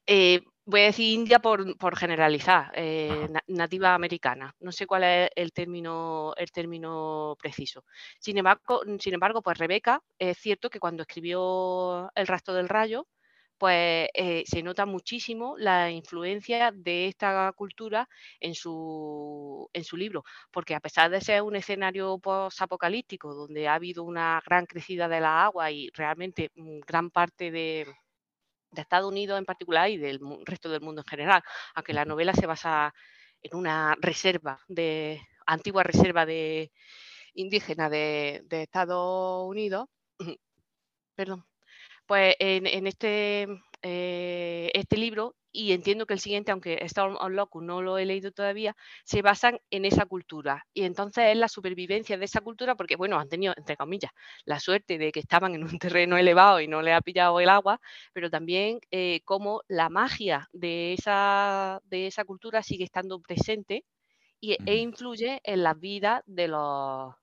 Eh, 0.05 0.41
voy 0.65 0.81
a 0.81 0.85
decir 0.85 1.13
India 1.13 1.39
por, 1.39 1.77
por 1.77 1.95
generalizar, 1.95 2.71
eh, 2.75 3.27
nativa 3.47 3.93
americana. 3.93 4.55
No 4.59 4.71
sé 4.71 4.85
cuál 4.87 5.03
es 5.03 5.29
el 5.35 5.51
término, 5.51 6.33
el 6.37 6.51
término 6.51 7.35
preciso. 7.39 7.85
Sin 8.19 8.37
embargo, 8.37 8.81
sin 8.99 9.13
embargo, 9.13 9.41
pues 9.41 9.57
Rebeca, 9.57 10.01
es 10.17 10.37
cierto 10.37 10.69
que 10.69 10.79
cuando 10.79 11.03
escribió 11.03 12.11
El 12.15 12.27
rastro 12.27 12.53
del 12.53 12.69
rayo, 12.69 13.07
pues 13.59 14.09
eh, 14.13 14.43
se 14.47 14.63
nota 14.63 14.85
muchísimo 14.85 15.55
la 15.57 15.91
influencia 15.91 16.71
de 16.73 17.07
esta 17.07 17.51
cultura 17.53 18.07
en 18.39 18.55
su, 18.55 19.69
en 19.73 19.83
su 19.83 19.97
libro, 19.97 20.23
porque 20.51 20.75
a 20.75 20.79
pesar 20.79 21.11
de 21.11 21.21
ser 21.21 21.41
un 21.41 21.55
escenario 21.57 22.17
post-apocalíptico 22.19 23.35
donde 23.35 23.67
ha 23.67 23.75
habido 23.75 24.03
una 24.03 24.41
gran 24.45 24.65
crecida 24.65 25.07
de 25.09 25.19
la 25.19 25.43
agua 25.45 25.71
y 25.71 25.89
realmente 25.93 26.51
mm, 26.55 26.79
gran 26.87 27.11
parte 27.11 27.51
de, 27.51 27.87
Estados 28.75 29.11
Unidos 29.11 29.39
en 29.39 29.45
particular 29.45 29.89
y 29.89 29.97
del 29.97 30.19
resto 30.45 30.69
del 30.69 30.81
mundo 30.81 31.01
en 31.01 31.07
general, 31.07 31.43
aunque 31.75 31.93
la 31.93 32.05
novela 32.05 32.33
se 32.33 32.45
basa 32.45 32.93
en 33.41 33.57
una 33.57 33.95
reserva 33.99 34.59
de 34.67 35.21
antigua 35.47 35.83
reserva 35.83 36.25
de 36.25 36.71
indígena 37.33 37.89
de, 37.89 38.43
de 38.45 38.63
Estados 38.63 39.49
Unidos, 39.49 39.87
perdón, 41.15 41.48
pues 42.09 42.35
en, 42.39 42.87
este, 42.87 43.47
eh, 43.83 44.71
este 44.73 44.97
libro, 44.97 45.35
y 45.51 45.73
entiendo 45.73 46.07
que 46.07 46.15
el 46.15 46.19
siguiente, 46.19 46.51
aunque 46.51 46.79
Storm 46.85 47.17
on 47.19 47.35
Locus 47.35 47.61
no 47.61 47.83
lo 47.83 47.99
he 47.99 48.05
leído 48.07 48.31
todavía, 48.31 48.75
se 49.03 49.21
basan 49.21 49.59
en 49.69 49.85
esa 49.85 50.07
cultura. 50.07 50.65
Y 50.73 50.85
entonces 50.85 51.25
es 51.27 51.37
la 51.37 51.47
supervivencia 51.47 52.17
de 52.17 52.25
esa 52.25 52.41
cultura, 52.41 52.73
porque 52.73 52.95
bueno, 52.95 53.19
han 53.19 53.29
tenido, 53.29 53.53
entre 53.55 53.77
comillas, 53.77 54.11
la 54.45 54.59
suerte 54.59 54.97
de 54.97 55.11
que 55.11 55.19
estaban 55.19 55.53
en 55.53 55.63
un 55.63 55.77
terreno 55.79 56.17
elevado 56.17 56.59
y 56.61 56.67
no 56.67 56.81
le 56.81 56.93
ha 56.93 57.01
pillado 57.01 57.39
el 57.39 57.49
agua, 57.49 57.79
pero 58.11 58.31
también 58.31 58.79
eh, 58.89 59.21
cómo 59.23 59.61
la 59.67 59.89
magia 59.89 60.49
de 60.51 60.93
esa, 60.93 61.79
de 61.85 62.07
esa 62.07 62.25
cultura 62.25 62.63
sigue 62.63 62.85
estando 62.85 63.21
presente 63.21 63.85
y, 64.39 64.57
e 64.65 64.77
influye 64.77 65.41
en 65.43 65.61
la 65.61 65.75
vida 65.75 66.23
de 66.25 66.47
los, 66.47 67.13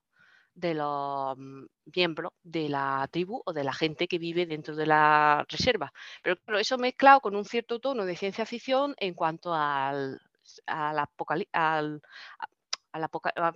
de 0.57 0.73
los 0.73 1.37
mm, 1.37 1.65
miembros 1.95 2.33
de 2.43 2.69
la 2.69 3.07
tribu 3.11 3.41
o 3.45 3.53
de 3.53 3.63
la 3.63 3.73
gente 3.73 4.07
que 4.07 4.17
vive 4.17 4.45
dentro 4.45 4.75
de 4.75 4.87
la 4.87 5.45
reserva. 5.47 5.93
Pero 6.23 6.37
claro, 6.37 6.59
eso 6.59 6.77
mezclado 6.77 7.21
con 7.21 7.35
un 7.35 7.45
cierto 7.45 7.79
tono 7.79 8.05
de 8.05 8.15
ciencia 8.15 8.45
ficción 8.45 8.95
en 8.97 9.13
cuanto 9.13 9.53
al, 9.53 10.19
al, 10.65 12.01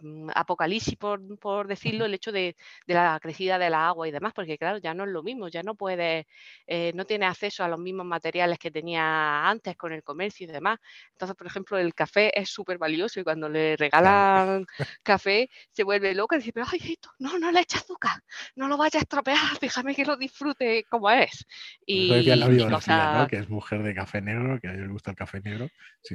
Mm, 0.01 0.30
apocalipsis, 0.34 0.95
por, 0.97 1.67
decirlo, 1.67 2.06
el 2.06 2.13
hecho 2.13 2.32
de, 2.32 2.56
la 2.86 3.19
crecida 3.21 3.58
de 3.58 3.69
la 3.69 3.88
agua 3.88 4.08
y 4.08 4.12
demás, 4.12 4.34
porque 4.34 4.58
claro, 4.58 4.77
ya 4.77 4.93
no 4.93 5.04
es 5.04 5.10
lo 5.10 5.23
mismo, 5.23 5.47
ya 5.47 5.63
no 5.63 5.75
puede, 5.75 6.27
eh, 6.67 6.91
no 6.95 7.06
tiene 7.06 7.25
acceso 7.25 7.63
a 7.63 7.67
los 7.67 7.80
mismos 7.80 8.06
materiales 8.06 8.60
que 8.60 8.71
tenía 8.71 9.47
antes 9.47 9.75
con 9.75 9.93
el 9.93 10.04
comercio 10.04 10.47
y 10.47 10.51
demás. 10.51 10.80
Entonces, 11.12 11.36
por 11.36 11.47
ejemplo, 11.47 11.77
el 11.77 11.93
café 11.93 12.38
es 12.39 12.49
súper 12.49 12.77
valioso 12.77 13.19
y 13.19 13.23
cuando 13.23 13.49
le 13.49 13.75
regalan 13.77 14.65
café 15.04 15.49
se 15.71 15.84
vuelve 15.84 16.13
loca 16.13 16.36
y 16.36 16.39
dice, 16.39 16.54
pero 16.54 16.65
ay, 16.71 16.80
esto, 16.84 17.10
no, 17.19 17.38
no 17.38 17.51
le 17.51 17.62
echa 17.62 17.80
azúcar, 17.80 18.21
no 18.56 18.67
lo 18.67 18.77
vaya 18.77 18.99
a 18.99 19.01
estropear, 19.01 19.60
déjame 19.62 19.95
que 19.95 20.06
lo 20.06 20.17
disfrute 20.17 20.86
como 20.89 21.10
es. 21.10 21.45
Y, 21.86 22.08
la 22.08 23.27
que 23.27 23.38
es 23.38 23.49
mujer 23.49 23.84
de 23.84 23.93
café 23.93 24.21
negro, 24.21 24.60
que 24.60 24.67
a 24.67 24.73
ella 24.73 24.84
le 24.84 24.91
gusta 24.91 25.12
el 25.12 25.17
café 25.17 25.41
negro. 25.41 25.69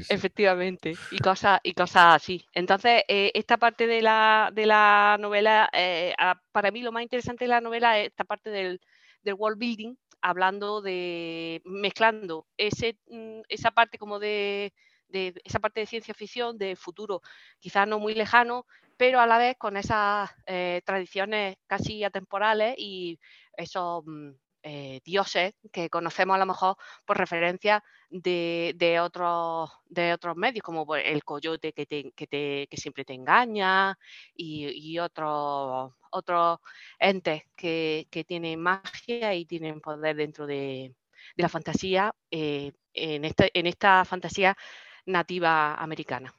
Efectivamente, 0.08 0.96
y 1.10 1.18
cosas, 1.18 1.60
y 1.62 1.72
cosas 1.72 2.16
así. 2.16 2.46
Entonces, 2.52 3.02
eh, 3.08 3.15
esta 3.34 3.56
parte 3.56 3.86
de 3.86 4.02
la, 4.02 4.50
de 4.52 4.66
la 4.66 5.16
novela, 5.20 5.68
eh, 5.72 6.14
para 6.52 6.70
mí 6.70 6.82
lo 6.82 6.92
más 6.92 7.02
interesante 7.02 7.44
de 7.44 7.48
la 7.48 7.60
novela 7.60 7.98
es 7.98 8.08
esta 8.08 8.24
parte 8.24 8.50
del, 8.50 8.80
del 9.22 9.34
world 9.34 9.58
building, 9.58 9.94
hablando 10.20 10.80
de, 10.80 11.62
mezclando 11.64 12.46
ese, 12.56 12.98
mm, 13.08 13.42
esa 13.48 13.70
parte 13.70 13.98
como 13.98 14.18
de, 14.18 14.72
de, 15.08 15.34
esa 15.44 15.60
parte 15.60 15.80
de 15.80 15.86
ciencia 15.86 16.14
ficción, 16.14 16.58
de 16.58 16.76
futuro 16.76 17.22
quizás 17.58 17.86
no 17.86 17.98
muy 17.98 18.14
lejano, 18.14 18.66
pero 18.96 19.20
a 19.20 19.26
la 19.26 19.38
vez 19.38 19.56
con 19.58 19.76
esas 19.76 20.30
eh, 20.46 20.80
tradiciones 20.84 21.56
casi 21.66 22.02
atemporales 22.04 22.74
y 22.78 23.18
esos 23.56 24.02
mm, 24.06 24.30
eh, 24.68 25.00
dioses 25.04 25.54
que 25.70 25.88
conocemos 25.88 26.34
a 26.34 26.38
lo 26.40 26.46
mejor 26.46 26.76
por 27.04 27.16
referencia 27.16 27.84
de, 28.10 28.98
otros, 29.00 29.70
de 29.88 30.12
otros 30.12 30.36
medios, 30.36 30.64
como 30.64 30.96
el 30.96 31.22
coyote 31.22 31.72
que, 31.72 31.86
que, 31.86 32.76
siempre 32.76 33.04
te 33.04 33.14
engaña 33.14 33.96
y, 34.34 34.98
otros, 34.98 35.92
otros 36.10 36.58
entes 36.98 37.44
que, 37.54 38.08
tienen 38.26 38.60
magia 38.60 39.34
y 39.34 39.44
tienen 39.46 39.80
poder 39.80 40.16
dentro 40.16 40.46
de, 40.48 40.96
la 41.36 41.48
fantasía, 41.48 42.12
eh, 42.32 42.72
en, 42.92 43.24
en 43.24 43.66
esta 43.66 44.04
fantasía 44.04 44.56
nativa 45.04 45.74
americana. 45.76 46.34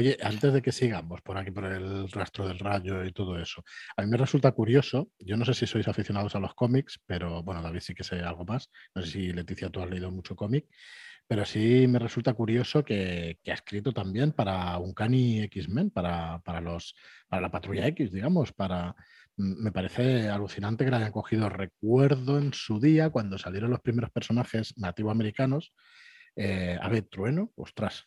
Oye, 0.00 0.16
antes 0.22 0.50
de 0.54 0.62
que 0.62 0.72
sigamos 0.72 1.20
por 1.20 1.36
aquí, 1.36 1.50
por 1.50 1.66
el 1.66 2.10
rastro 2.10 2.48
del 2.48 2.58
rayo 2.58 3.04
y 3.04 3.12
todo 3.12 3.38
eso, 3.38 3.62
a 3.98 4.00
mí 4.00 4.08
me 4.08 4.16
resulta 4.16 4.50
curioso, 4.52 5.10
yo 5.18 5.36
no 5.36 5.44
sé 5.44 5.52
si 5.52 5.66
sois 5.66 5.86
aficionados 5.88 6.34
a 6.34 6.40
los 6.40 6.54
cómics, 6.54 6.98
pero 7.04 7.42
bueno, 7.42 7.60
David 7.60 7.80
sí 7.80 7.92
que 7.92 8.02
sé 8.02 8.20
algo 8.20 8.46
más, 8.46 8.70
no 8.94 9.02
sé 9.02 9.10
si 9.10 9.32
Leticia 9.34 9.68
tú 9.68 9.82
has 9.82 9.90
leído 9.90 10.10
mucho 10.10 10.34
cómic, 10.34 10.68
pero 11.28 11.44
sí 11.44 11.86
me 11.86 11.98
resulta 11.98 12.32
curioso 12.32 12.82
que, 12.82 13.40
ha 13.46 13.52
escrito 13.52 13.92
también 13.92 14.32
para 14.32 14.78
Uncanny 14.78 15.42
X-Men, 15.42 15.90
para, 15.90 16.38
para, 16.46 16.62
los, 16.62 16.94
para 17.28 17.42
la 17.42 17.50
Patrulla 17.50 17.86
X, 17.88 18.10
digamos, 18.10 18.54
para... 18.54 18.96
Me 19.36 19.70
parece 19.70 20.28
alucinante 20.28 20.84
que 20.84 20.90
la 20.90 20.98
hayan 20.98 21.12
cogido. 21.12 21.48
Recuerdo 21.48 22.38
en 22.38 22.52
su 22.52 22.80
día, 22.80 23.10
cuando 23.10 23.38
salieron 23.38 23.70
los 23.70 23.80
primeros 23.80 24.10
personajes 24.10 24.76
nativoamericanos, 24.76 25.72
eh, 26.36 26.78
a 26.80 26.88
ver, 26.88 27.04
Trueno, 27.04 27.50
ostras, 27.56 28.06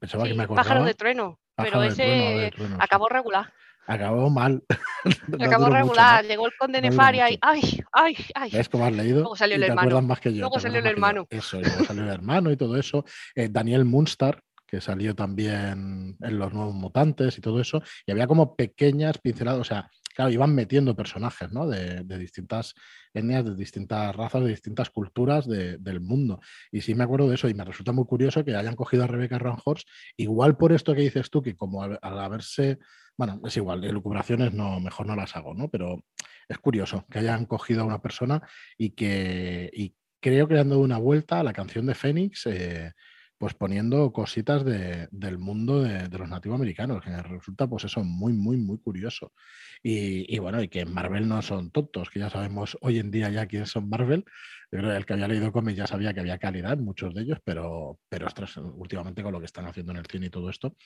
pensaba 0.00 0.24
que 0.24 0.34
me 0.34 0.44
acordaba. 0.44 0.64
Pájaro 0.64 0.84
de 0.84 0.94
Trueno, 0.94 1.40
pero 1.56 1.82
ese 1.82 2.50
acabó 2.78 3.08
regular. 3.08 3.52
Acabó 3.86 4.28
mal. 4.28 4.62
acabó 5.40 5.70
regular, 5.70 6.24
llegó 6.26 6.46
el 6.46 6.52
conde 6.58 6.82
Nefaria 6.82 7.30
y 7.30 7.38
¡ay, 7.40 7.62
ay, 7.92 8.16
ay! 8.34 8.50
Es 8.52 8.68
como 8.68 8.84
has 8.84 8.92
leído? 8.92 9.20
Luego 9.20 9.36
salió 9.36 9.56
el 9.56 9.62
hermano. 9.62 10.02
Más 10.02 10.20
que 10.20 10.34
yo, 10.34 10.40
luego 10.40 10.60
salió 10.60 10.78
el 10.80 10.86
hermano. 10.86 11.26
Eso, 11.30 11.58
luego 11.58 11.84
salió 11.84 12.02
el 12.02 12.10
hermano 12.10 12.52
y 12.52 12.56
todo 12.58 12.76
eso. 12.76 13.06
Eh, 13.34 13.48
Daniel 13.50 13.86
Munster, 13.86 14.42
que 14.66 14.82
salió 14.82 15.14
también 15.14 16.16
en 16.20 16.38
Los 16.38 16.52
Nuevos 16.52 16.74
Mutantes 16.74 17.38
y 17.38 17.40
todo 17.40 17.60
eso, 17.60 17.82
y 18.04 18.12
había 18.12 18.26
como 18.26 18.56
pequeñas 18.56 19.16
pinceladas, 19.16 19.60
o 19.60 19.64
sea, 19.64 19.90
claro, 20.18 20.32
iban 20.32 20.52
metiendo 20.52 20.96
personajes, 20.96 21.52
¿no? 21.52 21.68
De, 21.68 22.02
distintas 22.18 22.74
etnias, 23.14 23.44
de 23.44 23.54
distintas 23.54 24.16
razas, 24.16 24.42
de 24.42 24.50
distintas 24.50 24.90
culturas 24.90 25.46
del 25.46 26.00
mundo. 26.00 26.40
Y 26.72 26.80
sí 26.80 26.96
me 26.96 27.04
acuerdo 27.04 27.28
de 27.28 27.36
eso, 27.36 27.48
y 27.48 27.54
me 27.54 27.64
resulta 27.64 27.92
muy 27.92 28.04
curioso 28.04 28.44
que 28.44 28.56
hayan 28.56 28.74
cogido 28.74 29.04
a 29.04 29.06
Rebecca 29.06 29.38
Horst, 29.64 29.88
igual 30.16 30.56
por 30.56 30.72
esto 30.72 30.92
que 30.92 31.02
dices 31.02 31.30
tú, 31.30 31.40
que 31.40 31.54
como 31.54 31.84
al, 31.84 32.00
haberse, 32.02 32.80
bueno, 33.16 33.40
es 33.44 33.56
igual, 33.58 33.84
elucubraciones 33.84 34.52
no, 34.52 34.80
mejor 34.80 35.06
no 35.06 35.14
las 35.14 35.36
hago, 35.36 35.54
¿no? 35.54 35.68
Pero 35.68 36.02
es 36.48 36.58
curioso 36.58 37.06
que 37.08 37.20
hayan 37.20 37.46
cogido 37.46 37.82
a 37.82 37.86
una 37.86 38.02
persona 38.02 38.42
y 38.76 38.90
que 38.96 39.70
y 39.72 39.94
creo 40.20 40.48
que 40.48 40.54
le 40.54 40.60
han 40.62 40.70
dado 40.70 40.80
una 40.80 40.98
vuelta 40.98 41.38
a 41.38 41.44
la 41.44 41.52
canción 41.52 41.86
de 41.86 41.94
Fénix. 41.94 42.44
Eh, 42.46 42.92
pues 43.38 43.54
poniendo 43.54 44.12
cositas 44.12 44.64
del 44.64 45.38
mundo 45.38 45.82
de, 45.82 46.08
los 46.08 46.28
nativos 46.28 46.56
americanos, 46.56 47.02
que 47.04 47.10
resulta 47.22 47.68
pues 47.68 47.84
eso 47.84 48.02
muy, 48.02 48.32
muy, 48.32 48.56
muy 48.56 48.78
curioso. 48.78 49.32
Y, 49.80 50.36
bueno, 50.40 50.60
y 50.60 50.68
que 50.68 50.84
Marvel 50.84 51.28
no 51.28 51.40
son 51.40 51.70
tontos, 51.70 52.10
que 52.10 52.18
ya 52.18 52.30
sabemos 52.30 52.76
hoy 52.80 52.98
en 52.98 53.12
día 53.12 53.30
ya 53.30 53.46
quiénes 53.46 53.70
son 53.70 53.88
Marvel. 53.88 54.24
Yo 54.72 54.80
creo 54.80 54.90
que 54.90 54.96
el 54.96 55.06
que 55.06 55.12
había 55.12 55.28
leído 55.28 55.52
cómics 55.52 55.78
ya 55.78 55.86
sabía 55.86 56.12
que 56.12 56.20
había 56.20 56.36
calidad 56.38 56.72
en 56.72 56.84
muchos 56.84 57.14
de 57.14 57.22
ellos, 57.22 57.38
pero, 57.44 58.00
pero 58.08 58.26
últimamente 58.74 59.22
con 59.22 59.32
lo 59.32 59.38
que 59.38 59.46
están 59.46 59.66
haciendo 59.66 59.92
en 59.92 59.98
el 59.98 60.06
cine 60.06 60.26
y 60.26 60.30
todo 60.30 60.50
esto, 60.50 60.76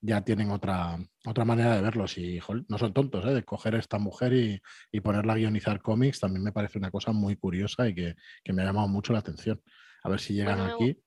ya 0.00 0.20
tienen 0.20 0.50
otra, 0.50 0.98
otra 1.24 1.44
manera 1.46 1.76
de 1.76 1.82
verlos. 1.82 2.18
Y 2.18 2.40
no 2.68 2.76
son 2.76 2.92
tontos, 2.92 3.24
¿eh? 3.24 3.30
de 3.30 3.42
coger 3.42 3.74
esta 3.74 3.98
mujer 3.98 4.34
y, 4.34 4.60
y, 4.92 5.00
ponerla 5.00 5.32
a 5.32 5.36
guionizar 5.36 5.80
cómics, 5.80 6.20
también 6.20 6.44
me 6.44 6.52
parece 6.52 6.78
una 6.78 6.90
cosa 6.90 7.12
muy 7.12 7.36
curiosa 7.36 7.88
y 7.88 7.94
que, 7.94 8.14
me 8.52 8.62
ha 8.62 8.66
llamado 8.66 8.86
mucho 8.88 9.14
la 9.14 9.20
atención. 9.20 9.62
A 10.04 10.10
ver 10.10 10.20
si 10.20 10.34
llegan 10.34 10.60
aquí. 10.60 10.98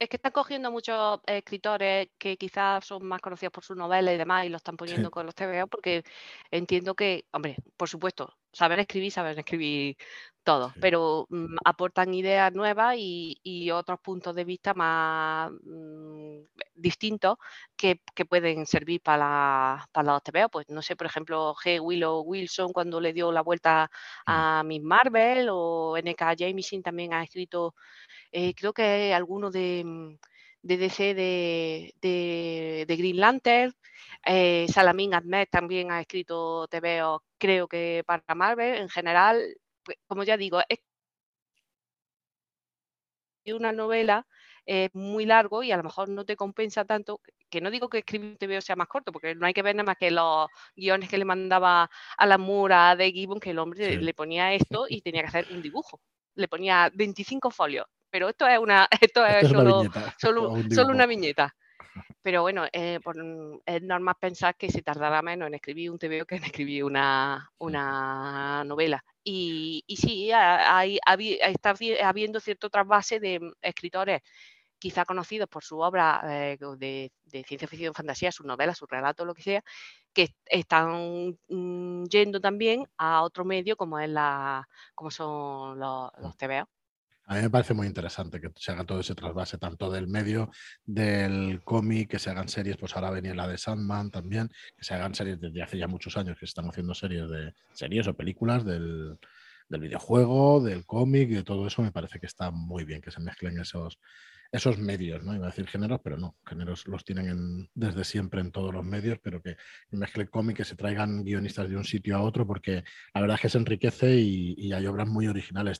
Es 0.00 0.08
que 0.08 0.16
están 0.16 0.32
cogiendo 0.32 0.70
muchos 0.72 1.20
escritores 1.26 2.08
que 2.18 2.38
quizás 2.38 2.86
son 2.86 3.04
más 3.06 3.20
conocidos 3.20 3.52
por 3.52 3.64
sus 3.64 3.76
novelas 3.76 4.14
y 4.14 4.16
demás 4.16 4.46
y 4.46 4.48
lo 4.48 4.56
están 4.56 4.78
poniendo 4.78 5.10
con 5.10 5.26
los 5.26 5.34
TVO 5.34 5.66
porque 5.66 6.04
entiendo 6.50 6.94
que, 6.94 7.26
hombre, 7.32 7.56
por 7.76 7.86
supuesto, 7.86 8.34
saber 8.50 8.78
escribir, 8.80 9.12
saben 9.12 9.38
escribir 9.38 9.98
todos, 10.42 10.72
pero 10.80 11.26
mm, 11.30 11.56
aportan 11.64 12.14
ideas 12.14 12.52
nuevas 12.52 12.96
y, 12.98 13.70
otros 13.70 14.00
puntos 14.00 14.34
de 14.34 14.44
vista 14.44 14.74
más 14.74 15.50
mm, 15.62 16.40
distintos 16.74 17.36
que, 17.76 18.00
pueden 18.28 18.66
servir 18.66 19.00
para, 19.02 19.86
para 19.92 20.12
los 20.12 20.22
TVO. 20.22 20.48
Pues 20.50 20.68
no 20.68 20.82
sé, 20.82 20.96
por 20.96 21.06
ejemplo, 21.06 21.54
G. 21.54 21.80
Willow 21.80 22.22
Wilson 22.22 22.72
cuando 22.72 23.00
le 23.00 23.12
dio 23.12 23.32
la 23.32 23.42
vuelta 23.42 23.90
a 24.26 24.62
Miss 24.64 24.82
Marvel 24.82 25.48
o 25.50 25.96
N.K. 25.96 26.34
Jameson 26.34 26.82
también 26.82 27.14
ha 27.14 27.22
escrito 27.22 27.74
eh, 28.32 28.54
creo 28.54 28.72
que 28.72 29.14
alguno 29.14 29.50
de, 29.50 29.82
mm, 29.84 30.18
de 30.62 30.76
DC 30.76 31.14
de, 31.14 31.94
de, 32.00 32.96
Green 32.96 33.18
Lantern. 33.18 33.72
Eh, 34.26 34.66
Salamin 34.68 35.14
Ahmed 35.14 35.48
también 35.50 35.90
ha 35.90 36.00
escrito 36.00 36.68
TVO, 36.68 37.24
creo 37.38 37.68
que 37.68 38.02
para 38.06 38.34
Marvel. 38.34 38.76
En 38.82 38.88
general, 38.88 39.56
como 40.06 40.24
ya 40.24 40.36
digo, 40.36 40.60
es 40.68 40.78
una 43.54 43.72
novela 43.72 44.26
eh, 44.66 44.90
muy 44.92 45.26
largo 45.26 45.62
y 45.62 45.72
a 45.72 45.76
lo 45.76 45.82
mejor 45.82 46.08
no 46.08 46.24
te 46.24 46.36
compensa 46.36 46.84
tanto, 46.84 47.20
que 47.48 47.60
no 47.60 47.70
digo 47.70 47.88
que 47.88 47.98
escribir 47.98 48.30
un 48.30 48.36
TVO 48.36 48.60
sea 48.60 48.76
más 48.76 48.88
corto, 48.88 49.12
porque 49.12 49.34
no 49.34 49.46
hay 49.46 49.52
que 49.54 49.62
ver 49.62 49.74
nada 49.74 49.86
más 49.86 49.96
que 49.96 50.10
los 50.10 50.48
guiones 50.76 51.08
que 51.08 51.18
le 51.18 51.24
mandaba 51.24 51.90
a 52.16 52.26
la 52.26 52.38
Mura 52.38 52.94
de 52.96 53.10
Gibbon, 53.10 53.40
que 53.40 53.50
el 53.50 53.58
hombre 53.58 53.96
le 53.96 54.14
ponía 54.14 54.54
esto 54.54 54.86
y 54.88 55.00
tenía 55.02 55.22
que 55.22 55.28
hacer 55.28 55.48
un 55.50 55.62
dibujo. 55.62 56.00
Le 56.36 56.48
ponía 56.48 56.90
25 56.94 57.50
folios 57.50 57.86
pero 58.10 58.28
esto 58.28 58.46
es 58.46 58.58
una, 58.58 58.88
esto 59.00 59.24
es, 59.24 59.48
solo, 59.48 59.84
solo, 60.18 60.92
una 60.92 61.06
viñeta. 61.06 61.54
Pero 62.22 62.42
bueno, 62.42 62.66
eh, 62.72 62.98
es 63.66 63.82
normal 63.82 64.14
pensar 64.20 64.56
que 64.56 64.70
se 64.70 64.82
tardará 64.82 65.22
menos 65.22 65.48
en 65.48 65.54
escribir 65.54 65.90
un 65.90 65.98
TVO 65.98 66.26
que 66.26 66.36
en 66.36 66.44
escribir 66.44 66.84
una, 66.84 67.50
una 67.58 68.64
novela. 68.64 69.04
Y, 69.24 69.84
y 69.86 69.96
sí, 69.96 70.30
hay, 70.32 70.98
está 71.40 71.74
habiendo 72.04 72.40
cierto 72.40 72.70
trasvase 72.70 73.20
de 73.20 73.40
escritores 73.62 74.22
quizá 74.80 75.04
conocidos 75.04 75.48
por 75.48 75.62
su 75.62 75.78
obra 75.78 76.20
eh, 76.24 76.58
de, 76.78 77.12
ciencia 77.46 77.68
ficción, 77.68 77.94
fantasía, 77.94 78.32
sus 78.32 78.46
novelas, 78.46 78.78
sus 78.78 78.88
relatos, 78.88 79.26
lo 79.26 79.34
que 79.34 79.42
sea, 79.42 79.62
que 80.12 80.34
están 80.46 81.38
mm, 81.48 82.04
yendo 82.06 82.40
también 82.40 82.86
a 82.96 83.22
otro 83.22 83.44
medio 83.44 83.76
como 83.76 83.98
es 84.00 84.08
la, 84.08 84.66
como 84.94 85.10
son 85.10 85.78
los, 85.78 86.10
los 86.18 86.36
TVO. 86.36 86.68
A 87.30 87.36
mí 87.36 87.42
me 87.42 87.50
parece 87.50 87.74
muy 87.74 87.86
interesante 87.86 88.40
que 88.40 88.50
se 88.56 88.72
haga 88.72 88.82
todo 88.82 88.98
ese 88.98 89.14
trasvase, 89.14 89.56
tanto 89.56 89.88
del 89.88 90.08
medio 90.08 90.50
del 90.84 91.62
cómic, 91.62 92.10
que 92.10 92.18
se 92.18 92.28
hagan 92.28 92.48
series, 92.48 92.76
pues 92.76 92.96
ahora 92.96 93.12
venía 93.12 93.36
la 93.36 93.46
de 93.46 93.56
Sandman 93.56 94.10
también, 94.10 94.48
que 94.76 94.82
se 94.82 94.94
hagan 94.94 95.14
series 95.14 95.40
desde 95.40 95.62
hace 95.62 95.78
ya 95.78 95.86
muchos 95.86 96.16
años 96.16 96.34
que 96.34 96.40
se 96.40 96.50
están 96.50 96.68
haciendo 96.68 96.92
series 96.92 97.30
de 97.30 97.54
series 97.72 98.08
o 98.08 98.14
películas 98.14 98.64
del, 98.64 99.16
del 99.68 99.80
videojuego, 99.80 100.60
del 100.60 100.84
cómic, 100.84 101.30
de 101.30 101.44
todo 101.44 101.68
eso, 101.68 101.82
me 101.82 101.92
parece 101.92 102.18
que 102.18 102.26
está 102.26 102.50
muy 102.50 102.82
bien 102.84 103.00
que 103.00 103.12
se 103.12 103.20
mezclen 103.20 103.60
esos, 103.60 104.00
esos 104.52 104.78
medios, 104.78 105.22
¿no? 105.22 105.34
Iba 105.34 105.46
a 105.46 105.50
decir 105.50 105.66
géneros, 105.66 106.00
pero 106.02 106.16
no, 106.16 106.36
géneros 106.44 106.86
los 106.88 107.04
tienen 107.04 107.70
desde 107.74 108.04
siempre 108.04 108.40
en 108.40 108.50
todos 108.50 108.74
los 108.74 108.84
medios, 108.84 109.18
pero 109.22 109.40
que 109.40 109.56
mezcle 109.90 110.28
cómic, 110.28 110.56
que 110.58 110.64
se 110.64 110.74
traigan 110.74 111.24
guionistas 111.24 111.68
de 111.68 111.76
un 111.76 111.84
sitio 111.84 112.16
a 112.16 112.22
otro, 112.22 112.46
porque 112.46 112.82
la 113.14 113.20
verdad 113.20 113.36
es 113.36 113.42
que 113.42 113.48
se 113.48 113.58
enriquece 113.58 114.16
y, 114.16 114.72
hay 114.72 114.86
obras 114.86 115.08
muy 115.08 115.26
originales. 115.26 115.78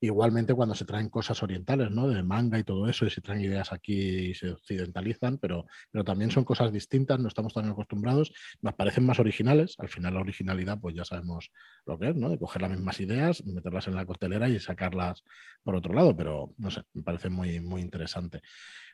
Igualmente 0.00 0.54
cuando 0.54 0.74
se 0.74 0.84
traen 0.84 1.08
cosas 1.08 1.42
orientales, 1.42 1.90
¿no? 1.90 2.08
De 2.08 2.22
manga 2.22 2.58
y 2.58 2.64
todo 2.64 2.88
eso, 2.88 3.06
y 3.06 3.10
se 3.10 3.20
traen 3.20 3.42
ideas 3.42 3.72
aquí 3.72 4.30
y 4.30 4.34
se 4.34 4.50
occidentalizan, 4.50 5.38
pero, 5.38 5.66
pero 5.90 6.04
también 6.04 6.30
son 6.30 6.44
cosas 6.44 6.72
distintas, 6.72 7.18
no 7.18 7.28
estamos 7.28 7.54
tan 7.54 7.68
acostumbrados, 7.68 8.32
nos 8.62 8.74
parecen 8.74 9.04
más 9.04 9.18
originales, 9.18 9.74
al 9.78 9.88
final 9.88 10.14
la 10.14 10.20
originalidad, 10.20 10.78
pues 10.80 10.94
ya 10.94 11.04
sabemos 11.04 11.50
lo 11.86 11.98
que 11.98 12.10
es, 12.10 12.16
¿no? 12.16 12.28
De 12.28 12.38
coger 12.38 12.62
las 12.62 12.70
mismas 12.70 13.00
ideas, 13.00 13.44
meterlas 13.44 13.88
en 13.88 13.94
la 13.94 14.06
costelera 14.06 14.48
y 14.48 14.58
sacarlas 14.58 15.22
por 15.62 15.76
otro 15.76 15.92
lado, 15.92 16.16
pero 16.16 16.54
no 16.56 16.70
sé, 16.70 16.82
me 16.94 17.02
parece 17.02 17.28
muy, 17.28 17.60
muy 17.60 17.82
interesante 17.82 17.99
interesante. 18.00 18.42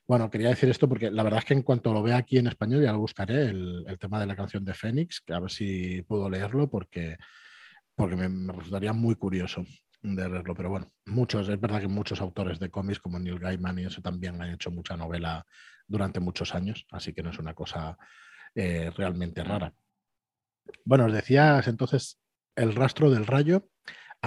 Bueno, 0.07 0.31
quería 0.31 0.51
decir 0.51 0.69
esto 0.69 0.89
porque 0.89 1.11
la 1.11 1.23
verdad 1.23 1.41
es 1.41 1.45
que 1.45 1.55
en 1.55 1.63
cuanto 1.63 1.93
lo 1.93 2.03
vea 2.03 2.17
aquí 2.17 2.39
en 2.39 2.47
español 2.47 2.83
ya 2.83 2.93
lo 2.93 2.99
buscaré, 2.99 3.47
el, 3.47 3.97
tema 3.99 4.21
de 4.21 4.27
la 4.27 4.37
canción 4.37 4.65
de 4.65 4.75
Fénix, 4.75 5.21
que 5.21 5.35
a 5.35 5.41
ver 5.41 5.51
si 5.51 6.03
puedo 6.03 6.31
leerlo 6.31 6.69
porque, 6.69 7.17
porque 7.95 8.17
me, 8.17 8.53
resultaría 8.53 8.93
muy 8.93 9.17
curioso 9.17 9.65
de 10.03 10.29
leerlo. 10.29 10.55
Pero 10.55 10.71
bueno, 10.71 10.93
muchos, 11.07 11.49
es 11.49 11.61
verdad 11.61 11.81
que 11.81 11.89
muchos 11.89 12.21
autores 12.21 12.61
de 12.61 12.71
cómics 12.71 13.01
como 13.01 13.19
Neil 13.19 13.41
Gaiman 13.41 13.79
y 13.81 13.87
eso 13.87 14.01
también 14.01 14.41
han 14.41 14.51
hecho 14.51 14.71
mucha 14.71 14.97
novela 14.97 15.45
durante 15.89 16.21
muchos 16.21 16.55
años, 16.55 16.87
así 16.91 17.13
que 17.13 17.23
no 17.23 17.31
es 17.31 17.39
una 17.39 17.55
cosa 17.55 17.97
eh, 18.55 18.91
realmente 18.97 19.43
rara. 19.43 19.73
Bueno, 20.85 21.07
os 21.07 21.13
decías 21.13 21.67
entonces 21.69 22.21
el 22.57 22.75
rastro 22.75 23.11
del 23.11 23.27
rayo 23.27 23.69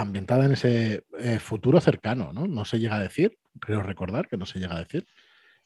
ambientada 0.00 0.44
en 0.46 0.52
ese 0.52 1.04
eh, 1.18 1.38
futuro 1.38 1.80
cercano, 1.80 2.32
¿no? 2.32 2.46
No 2.46 2.64
se 2.64 2.78
llega 2.78 2.96
a 2.96 3.00
decir, 3.00 3.38
creo 3.60 3.82
recordar 3.82 4.28
que 4.28 4.36
no 4.36 4.46
se 4.46 4.58
llega 4.58 4.76
a 4.76 4.80
decir. 4.80 5.06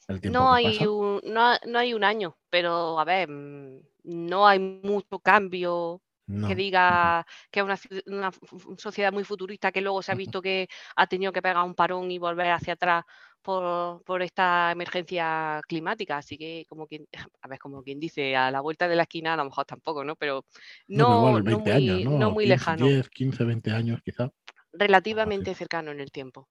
El 0.07 0.21
tiempo 0.21 0.39
no, 0.39 0.53
hay 0.53 0.77
Un, 0.85 1.21
no, 1.23 1.79
hay 1.79 1.93
un 1.93 2.03
año, 2.03 2.37
pero 2.49 2.99
a 2.99 3.05
ver, 3.05 3.29
mm, 3.29 3.79
no 4.03 4.47
hay 4.47 4.59
mucho 4.59 5.19
cambio 5.19 6.01
que 6.47 6.55
diga 6.55 7.25
que 7.51 7.59
es 7.59 8.03
una, 8.07 8.31
sociedad 8.77 9.13
muy 9.13 9.23
futurista 9.23 9.71
que 9.71 9.81
luego 9.81 10.01
se 10.01 10.11
ha 10.11 10.15
visto 10.15 10.41
que 10.41 10.67
ha 10.95 11.05
tenido 11.05 11.31
que 11.31 11.41
pegar 11.41 11.63
un 11.63 11.75
parón 11.75 12.09
y 12.09 12.17
volver 12.17 12.49
hacia 12.49 12.73
atrás 12.73 13.03
por, 13.45 14.03
por, 14.03 14.23
esta 14.23 14.71
emergencia 14.71 15.61
climática. 15.67 16.17
Así 16.17 16.35
que, 16.35 16.65
como 16.67 16.87
quien, 16.87 17.07
a 17.41 17.47
ver, 17.47 17.59
como 17.59 17.83
quien 17.83 17.99
dice, 17.99 18.35
a 18.35 18.49
la 18.49 18.59
vuelta 18.59 18.87
de 18.87 18.95
la 18.95 19.03
esquina 19.03 19.35
a 19.35 19.37
lo 19.37 19.45
mejor 19.45 19.65
tampoco, 19.65 20.03
¿no? 20.03 20.15
Pero 20.15 20.43
no, 20.87 21.39
no, 21.39 21.59
muy, 21.59 22.03
no 22.03 22.31
muy 22.31 22.47
lejano. 22.47 22.87
10, 22.87 23.09
15, 23.09 23.43
20 23.43 23.71
años 23.71 24.01
quizá. 24.03 24.31
Relativamente 24.73 25.53
cercano 25.53 25.91
en 25.91 25.99
el 25.99 26.11
tiempo. 26.11 26.49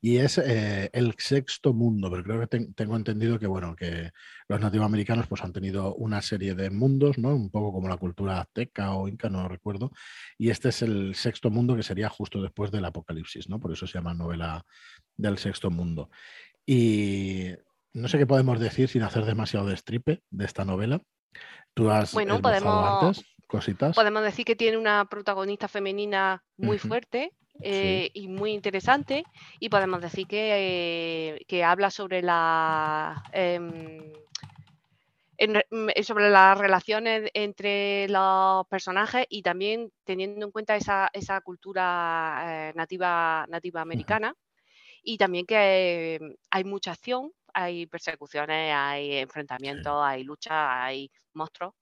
Y 0.00 0.18
es 0.18 0.38
eh, 0.38 0.90
el 0.92 1.14
sexto 1.18 1.72
mundo, 1.72 2.10
pero 2.10 2.22
creo 2.22 2.40
que 2.40 2.66
tengo 2.74 2.96
entendido 2.96 3.38
que, 3.38 3.46
bueno, 3.46 3.74
que 3.76 4.10
los 4.48 4.60
nativoamericanos 4.60 5.26
pues, 5.26 5.42
han 5.42 5.52
tenido 5.52 5.94
una 5.94 6.22
serie 6.22 6.54
de 6.54 6.70
mundos, 6.70 7.18
¿no? 7.18 7.34
Un 7.34 7.50
poco 7.50 7.72
como 7.72 7.88
la 7.88 7.96
cultura 7.96 8.40
azteca 8.40 8.94
o 8.94 9.08
inca, 9.08 9.28
no 9.28 9.48
recuerdo. 9.48 9.90
Y 10.38 10.50
este 10.50 10.70
es 10.70 10.82
el 10.82 11.14
sexto 11.14 11.50
mundo 11.50 11.76
que 11.76 11.82
sería 11.82 12.08
justo 12.08 12.42
después 12.42 12.70
del 12.70 12.84
apocalipsis, 12.84 13.48
¿no? 13.48 13.60
Por 13.60 13.72
eso 13.72 13.86
se 13.86 13.94
llama 13.94 14.14
novela 14.14 14.64
del 15.16 15.38
sexto 15.38 15.70
mundo. 15.70 16.10
Y 16.64 17.50
no 17.92 18.08
sé 18.08 18.18
qué 18.18 18.26
podemos 18.26 18.60
decir 18.60 18.88
sin 18.88 19.02
hacer 19.02 19.24
demasiado 19.24 19.66
de 19.66 19.76
stripe 19.76 20.22
de 20.30 20.44
esta 20.44 20.64
novela. 20.64 21.00
Tú 21.74 21.90
has 21.90 22.12
bueno, 22.12 22.40
podemos, 22.40 23.02
antes 23.02 23.24
cositas. 23.46 23.94
Podemos 23.94 24.22
decir 24.22 24.44
que 24.44 24.56
tiene 24.56 24.76
una 24.76 25.04
protagonista 25.06 25.68
femenina 25.68 26.44
muy 26.56 26.78
fuerte, 26.78 27.32
eh, 27.60 28.10
y 28.14 28.28
muy 28.28 28.52
interesante. 28.52 29.24
Y 29.60 29.68
podemos 29.68 30.00
decir 30.00 30.26
que, 30.26 31.38
eh, 31.48 31.64
habla 31.64 31.90
sobre 31.90 32.22
la. 32.22 33.22
Em, 33.32 34.12
mm, 35.38 36.02
sobre 36.02 36.30
las 36.30 36.58
relaciones 36.58 37.30
entre 37.34 38.08
los 38.08 38.66
personajes 38.68 39.26
y 39.28 39.42
también 39.42 39.90
teniendo 40.04 40.46
en 40.46 40.52
cuenta 40.52 40.76
esa, 40.76 41.40
cultura 41.42 42.70
eh, 42.70 42.72
nativa, 42.74 43.46
nativa 43.48 43.80
americana. 43.82 44.34
Y 45.02 45.18
también 45.18 45.46
que 45.46 46.18
hay 46.50 46.64
mucha 46.64 46.92
acción, 46.92 47.32
hay 47.54 47.86
persecuciones, 47.86 48.74
hay 48.74 49.18
enfrentamientos, 49.18 49.94
hay 50.04 50.24
lucha, 50.24 50.84
hay 50.84 51.10
monstruos. 51.34 51.74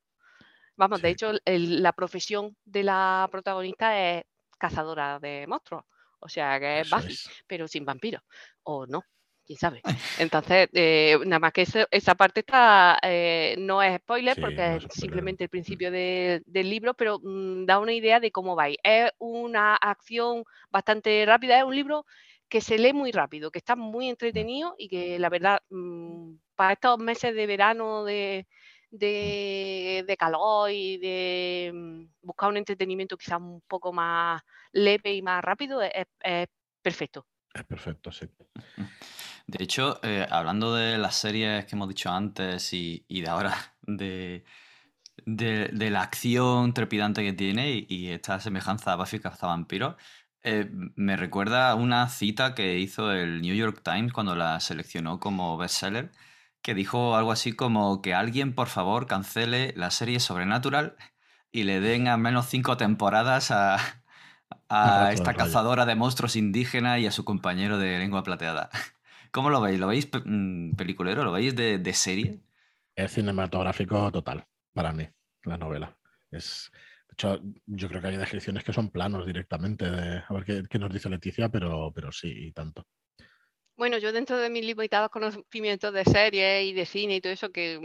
Vamos, 0.76 1.00
de 1.02 1.10
hecho, 1.10 1.32
la 1.46 1.92
profesión 1.92 2.56
de 2.64 2.82
la 2.82 3.28
protagonista 3.30 3.98
es 3.98 4.24
cazadora 4.64 5.18
de 5.18 5.46
monstruos. 5.46 5.84
O 6.20 6.28
sea, 6.28 6.58
que 6.58 6.80
es 6.80 6.90
Buffy, 6.90 7.14
pero 7.46 7.68
sin 7.68 7.84
vampiros. 7.84 8.22
O 8.62 8.86
no, 8.86 9.02
quién 9.44 9.58
sabe. 9.58 9.82
Entonces, 10.18 10.68
eh, 10.72 11.18
nada 11.26 11.38
más 11.38 11.52
que 11.52 11.66
esa 11.90 12.14
parte 12.14 12.40
está, 12.40 12.98
eh, 13.02 13.56
no 13.58 13.82
es 13.82 13.98
spoiler 13.98 14.40
porque 14.40 14.76
es 14.76 14.84
simplemente 14.90 15.44
el 15.44 15.50
principio 15.50 15.90
del 15.90 16.70
libro, 16.70 16.94
pero 16.94 17.20
mm, 17.22 17.66
da 17.66 17.78
una 17.78 17.92
idea 17.92 18.20
de 18.20 18.30
cómo 18.30 18.56
va. 18.56 18.68
Es 18.68 19.10
una 19.18 19.76
acción 19.76 20.44
bastante 20.70 21.24
rápida, 21.26 21.58
es 21.58 21.64
un 21.64 21.76
libro 21.76 22.06
que 22.48 22.62
se 22.62 22.78
lee 22.78 22.94
muy 22.94 23.12
rápido, 23.12 23.50
que 23.50 23.58
está 23.58 23.76
muy 23.76 24.06
mm. 24.06 24.10
entretenido 24.10 24.74
y 24.78 24.88
que 24.88 25.18
la 25.18 25.28
verdad, 25.28 25.60
mm, 25.68 26.36
para 26.54 26.72
estos 26.72 26.98
meses 26.98 27.34
de 27.34 27.46
verano 27.46 28.04
de, 28.04 28.46
de, 28.94 30.16
calor 30.18 30.70
y 30.70 30.98
de 30.98 31.72
mm, 31.74 32.04
buscar 32.22 32.50
un 32.50 32.56
entretenimiento 32.56 33.16
quizás 33.16 33.40
un 33.40 33.60
poco 33.62 33.92
más 33.92 34.42
leve 34.72 35.14
y 35.14 35.22
más 35.22 35.42
rápido, 35.42 35.82
es, 35.82 36.06
perfecto. 36.82 37.26
Es 37.52 37.64
perfecto, 37.64 38.12
sí. 38.12 38.26
De 39.46 39.62
hecho, 39.62 40.00
eh, 40.02 40.26
hablando 40.30 40.74
de 40.74 40.96
las 40.96 41.16
series 41.16 41.66
que 41.66 41.76
hemos 41.76 41.88
dicho 41.88 42.10
antes 42.10 42.72
y, 42.72 43.04
de 43.08 43.28
ahora, 43.28 43.54
de, 43.82 44.42
de, 45.26 45.90
la 45.90 46.00
acción 46.00 46.72
trepidante 46.72 47.22
que 47.22 47.34
tiene 47.34 47.84
y, 47.86 48.08
esta 48.08 48.40
semejanza 48.40 48.92
a 48.92 48.96
Buffy 48.96 49.20
Cazavampiros, 49.20 49.96
eh, 50.42 50.70
me 50.96 51.16
recuerda 51.16 51.74
una 51.74 52.08
cita 52.08 52.54
que 52.54 52.78
hizo 52.78 53.12
el 53.12 53.42
New 53.42 53.54
York 53.54 53.82
Times 53.84 54.14
cuando 54.14 54.34
la 54.34 54.60
seleccionó 54.60 55.20
como 55.20 55.58
bestseller 55.58 56.10
que 56.64 56.74
dijo 56.74 57.14
algo 57.14 57.30
así 57.30 57.52
como 57.52 58.00
que 58.00 58.14
alguien 58.14 58.54
por 58.54 58.68
favor 58.68 59.06
cancele 59.06 59.74
la 59.76 59.90
serie 59.90 60.18
Sobrenatural 60.18 60.96
y 61.52 61.64
le 61.64 61.78
den 61.78 62.08
al 62.08 62.18
menos 62.18 62.46
cinco 62.46 62.78
temporadas 62.78 63.50
a, 63.50 63.76
esta 65.12 65.34
cazadora 65.34 65.84
de 65.84 65.94
monstruos 65.94 66.36
indígenas 66.36 67.00
y 67.00 67.06
a 67.06 67.10
su 67.10 67.22
compañero 67.22 67.76
de 67.76 67.98
lengua 67.98 68.22
plateada. 68.22 68.70
¿Cómo 69.30 69.50
lo 69.50 69.60
veis? 69.60 69.78
¿Lo 69.78 69.88
veis 69.88 70.08
mm, 70.24 70.70
peliculero? 70.72 71.22
¿Lo 71.22 71.32
veis 71.32 71.54
de, 71.54 71.92
serie? 71.92 72.40
Es 72.96 73.12
cinematográfico 73.12 74.10
total 74.10 74.46
para 74.72 74.94
mí, 74.94 75.06
la 75.44 75.58
novela. 75.58 75.94
Es, 76.30 76.72
de 77.08 77.12
hecho, 77.12 77.40
yo 77.66 77.88
creo 77.88 78.00
que 78.00 78.08
hay 78.08 78.16
descripciones 78.16 78.64
que 78.64 78.72
son 78.72 78.88
planos 78.88 79.26
directamente. 79.26 79.84
a 79.86 80.32
ver 80.32 80.66
qué, 80.66 80.78
nos 80.78 80.90
dice 80.90 81.10
Leticia, 81.10 81.50
pero, 81.50 81.92
pero 81.94 82.10
sí, 82.10 82.32
y 82.32 82.52
tanto. 82.52 82.86
Bueno, 83.76 83.98
yo 83.98 84.12
dentro 84.12 84.38
de 84.38 84.50
mis 84.50 84.64
limitados 84.64 85.10
conocimientos 85.10 85.92
de 85.92 86.04
series 86.04 86.64
y 86.64 86.72
de 86.74 86.86
cine 86.86 87.16
y 87.16 87.20
todo 87.20 87.32
eso, 87.32 87.50
que 87.50 87.80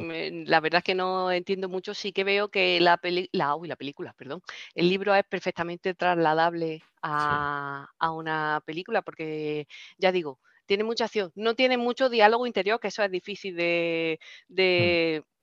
la 0.45 0.59
verdad 0.59 0.79
es 0.79 0.83
que 0.83 0.93
no 0.93 1.31
entiendo 1.31 1.67
mucho, 1.67 1.95
sí 1.95 2.11
que 2.13 2.23
veo 2.23 2.49
que 2.49 2.79
la, 2.79 2.99
la, 3.31 3.57
la 3.63 3.75
película, 3.75 4.13
perdón, 4.13 4.41
el 4.75 4.87
libro 4.87 5.15
es 5.15 5.23
perfectamente 5.25 5.95
trasladable 5.95 6.83
a, 7.01 7.87
una 8.13 8.61
película, 8.65 9.01
porque 9.01 9.67
ya 9.97 10.11
digo, 10.11 10.39
tiene 10.67 10.83
mucha 10.83 11.05
acción, 11.05 11.31
no 11.35 11.55
tiene 11.55 11.77
mucho 11.77 12.07
diálogo 12.09 12.45
interior, 12.45 12.79
que 12.79 12.89
eso 12.89 13.01
es 13.03 13.09
difícil 13.09 13.55
de, 13.55 14.19
mm 14.49 15.38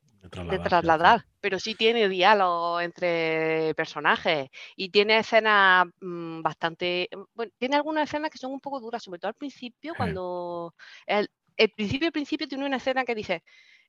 de 0.46 0.58
trasladar, 0.60 1.22
pero 1.40 1.58
sí 1.58 1.74
tiene 1.74 2.08
diálogo 2.08 2.80
entre 2.80 3.74
personajes 3.74 4.48
y 4.76 4.90
tiene 4.90 5.18
escenas 5.18 5.86
mm, 6.00 6.42
bastante, 6.42 7.08
mm, 7.14 7.22
bueno, 7.34 7.52
tiene 7.58 7.76
algunas 7.76 8.04
escenas 8.08 8.30
que 8.30 8.38
son 8.38 8.52
un 8.52 8.60
poco 8.60 8.80
duras, 8.80 9.02
sobre 9.02 9.18
todo 9.18 9.28
al 9.28 9.34
principio, 9.34 9.94
cuando 9.96 10.74
el, 11.06 11.28
el 11.56 11.70
principio, 11.70 12.06
el 12.08 12.12
principio 12.12 12.48
tiene 12.48 12.66
una 12.66 12.76
escena 12.76 13.04
que 13.04 13.14
dice, 13.14 13.42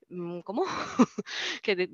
mm, 0.10 0.40
¿cómo? 0.42 0.64
que 1.64 1.90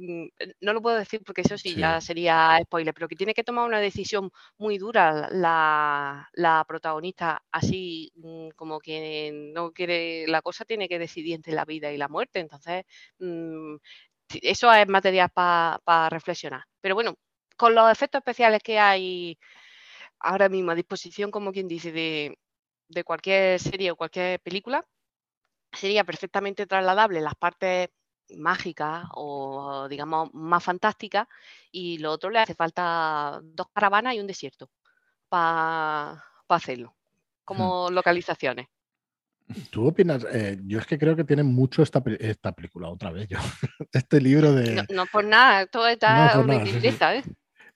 no 0.62 0.74
lo 0.74 0.82
puedo 0.82 0.98
decir 0.98 1.22
porque 1.26 1.42
eso 1.42 1.58
sí, 1.58 1.76
ya 1.78 2.02
sería 2.02 2.58
spoiler, 2.64 2.94
pero 2.94 3.08
que 3.08 3.16
tiene 3.16 3.34
que 3.34 3.44
tomar 3.44 3.66
una 3.68 3.80
decisión 3.80 4.32
muy 4.58 4.78
dura 4.78 5.30
la, 5.32 6.30
la 6.34 6.66
protagonista, 6.68 7.44
así 7.52 8.12
como 8.56 8.80
que 8.80 9.32
no 9.54 9.72
quiere, 9.72 10.28
la 10.28 10.42
cosa 10.42 10.66
tiene 10.66 10.88
que 10.90 11.00
decidir 11.00 11.36
entre 11.36 11.54
la 11.54 11.66
vida 11.66 11.92
y 11.92 11.98
la 11.98 12.08
muerte, 12.08 12.40
entonces 12.40 12.84
eso 14.42 14.72
es 14.74 14.88
material 14.88 15.30
para 15.34 16.10
reflexionar. 16.10 16.64
Pero 16.82 16.96
bueno, 16.96 17.16
con 17.58 17.76
los 17.76 17.92
efectos 17.92 18.20
especiales 18.20 18.62
que 18.64 18.80
hay 18.80 19.38
ahora 20.20 20.50
mismo 20.50 20.72
a 20.72 20.76
disposición, 20.76 21.32
como 21.32 21.52
quien 21.52 21.68
dice, 21.68 21.92
de, 21.92 22.38
cualquier 23.06 23.60
serie 23.60 23.92
o 23.92 23.96
cualquier 23.96 24.40
película, 24.42 24.86
sería 25.72 26.04
perfectamente 26.04 26.68
trasladable 26.68 27.22
las 27.22 27.36
partes 27.36 27.90
mágicas 28.38 29.06
o 29.16 29.88
digamos 29.90 30.30
más 30.34 30.64
fantásticas 30.64 31.28
y 31.72 31.98
lo 31.98 32.12
otro 32.12 32.30
le 32.30 32.40
hace 32.40 32.56
falta 32.56 33.40
dos 33.44 33.68
caravanas 33.74 34.16
y 34.16 34.20
un 34.20 34.28
desierto 34.28 34.70
para 35.30 36.24
hacerlo, 36.48 36.90
hmm. 36.90 37.46
como 37.46 37.90
localizaciones. 37.92 38.68
¿Tú 39.70 39.88
opinas? 39.88 40.26
Eh, 40.32 40.58
yo 40.66 40.80
es 40.80 40.86
que 40.86 40.98
creo 40.98 41.16
que 41.16 41.24
tiene 41.24 41.44
mucho 41.44 41.84
esta, 41.84 42.04
esta 42.20 42.52
película, 42.54 42.90
otra 42.90 43.12
vez 43.12 43.28
yo. 43.28 43.38
este 43.92 44.22
libro 44.22 44.54
de. 44.54 44.86
No, 44.90 45.06
por 45.06 45.26
nada, 45.26 45.66
todo 45.68 45.88
está 45.88 46.36
no, 46.36 46.54
¿eh? 46.54 47.24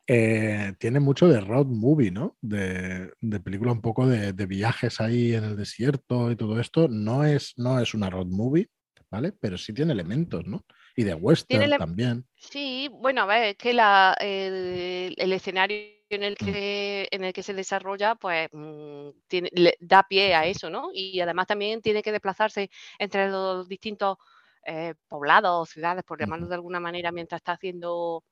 ¿eh? 0.08 0.74
Tiene 0.80 1.00
mucho 1.00 1.28
de 1.28 1.42
road 1.42 1.68
movie, 1.68 2.12
¿no? 2.12 2.38
De, 2.42 3.12
película 3.44 3.72
un 3.72 3.82
poco 3.82 4.08
de, 4.08 4.32
viajes 4.46 5.02
ahí 5.02 5.34
en 5.34 5.44
el 5.44 5.58
desierto 5.58 6.32
y 6.32 6.36
todo 6.36 6.60
esto. 6.60 6.88
No 6.88 7.26
es, 7.26 7.54
no 7.58 7.80
es 7.80 7.94
una 7.94 8.10
road 8.10 8.28
movie, 8.28 8.70
¿vale? 9.12 9.34
Pero 9.34 9.58
sí 9.58 9.74
tiene 9.74 9.94
elementos, 9.94 10.46
¿no? 10.46 10.66
Y 10.96 11.04
de 11.04 11.14
western 11.14 11.78
también. 11.78 12.26
Sí, 12.36 12.90
bueno, 12.92 13.22
a 13.22 13.26
ver, 13.28 13.44
es 13.44 13.56
que 13.56 13.74
la, 13.74 14.16
el 14.20 15.32
escenario 15.32 15.97
en 16.10 16.24
el 16.24 16.34
mm. 16.34 16.46
que, 16.46 17.08
en 17.12 17.24
el 17.24 17.34
que 17.34 17.44
se 17.44 17.54
desarrolla, 17.54 18.16
pues 18.16 18.50
mm, 18.52 19.10
tiene, 19.28 19.50
da 19.80 20.04
pie 20.04 20.36
a 20.36 20.46
eso, 20.46 20.70
¿no? 20.70 20.90
Y 20.94 21.20
además 21.20 21.48
también 21.48 21.82
tiene 21.82 22.02
que 22.02 22.12
desplazarse 22.12 22.70
entre 23.00 23.30
los 23.30 23.68
distintos 23.68 24.18
eh, 24.66 24.96
poblados 25.08 25.70
o 25.70 25.72
ciudades, 25.72 26.04
por 26.04 26.20
llamarlo 26.20 26.48
de 26.48 26.56
alguna 26.56 26.80
manera, 26.80 27.12
mientras 27.12 27.40
está 27.40 27.54
haciendo 27.54 28.24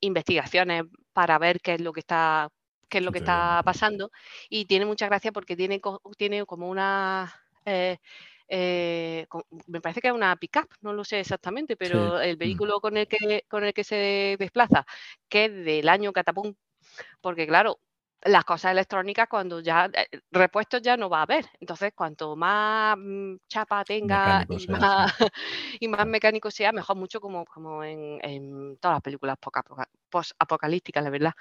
investigaciones 0.00 0.84
para 1.12 1.38
ver 1.38 1.60
qué 1.60 1.74
es 1.74 1.80
lo 1.80 1.92
que 1.92 2.00
está 2.00 2.48
qué 2.88 2.98
es 2.98 3.04
lo 3.04 3.12
que 3.12 3.18
está 3.18 3.60
pasando 3.64 4.10
y 4.48 4.64
tiene 4.64 4.86
mucha 4.86 5.06
gracia 5.06 5.32
porque 5.32 5.56
tiene, 5.56 5.80
tiene 6.16 6.46
como 6.46 6.68
una 6.70 7.34
eh, 7.66 7.98
eh, 8.48 9.26
me 9.66 9.80
parece 9.80 10.00
que 10.00 10.08
es 10.08 10.14
una 10.14 10.34
pickup, 10.36 10.68
no 10.80 10.94
lo 10.94 11.04
sé 11.04 11.20
exactamente, 11.20 11.76
pero 11.76 12.18
el 12.20 12.36
mm. 12.36 12.38
vehículo 12.38 12.80
con 12.80 12.96
el 12.96 13.06
que 13.06 13.44
con 13.48 13.64
el 13.64 13.74
que 13.74 13.84
se 13.84 14.36
desplaza, 14.38 14.86
que 15.28 15.46
es 15.46 15.52
del 15.64 15.88
año 15.88 16.12
catapum 16.12 16.54
porque 17.20 17.46
claro, 17.46 17.80
las 18.22 18.44
cosas 18.44 18.72
electrónicas 18.72 19.28
cuando 19.28 19.60
ya 19.60 19.88
eh, 19.92 20.20
repuestos 20.30 20.82
ya 20.82 20.96
no 20.96 21.08
va 21.08 21.20
a 21.20 21.22
haber. 21.22 21.46
Entonces, 21.60 21.92
cuanto 21.94 22.34
más 22.36 22.96
mm, 22.98 23.36
chapa 23.48 23.84
tenga 23.84 24.44
y 24.48 24.66
más, 24.68 25.14
y 25.80 25.88
más, 25.88 26.06
mecánico 26.06 26.50
sea, 26.50 26.72
mejor 26.72 26.96
mucho 26.96 27.20
como, 27.20 27.44
como 27.44 27.84
en, 27.84 28.76
todas 28.80 28.96
las 28.96 29.02
películas 29.02 29.36
post-apocalípticas, 30.10 31.04
la 31.04 31.10
verdad. 31.10 31.32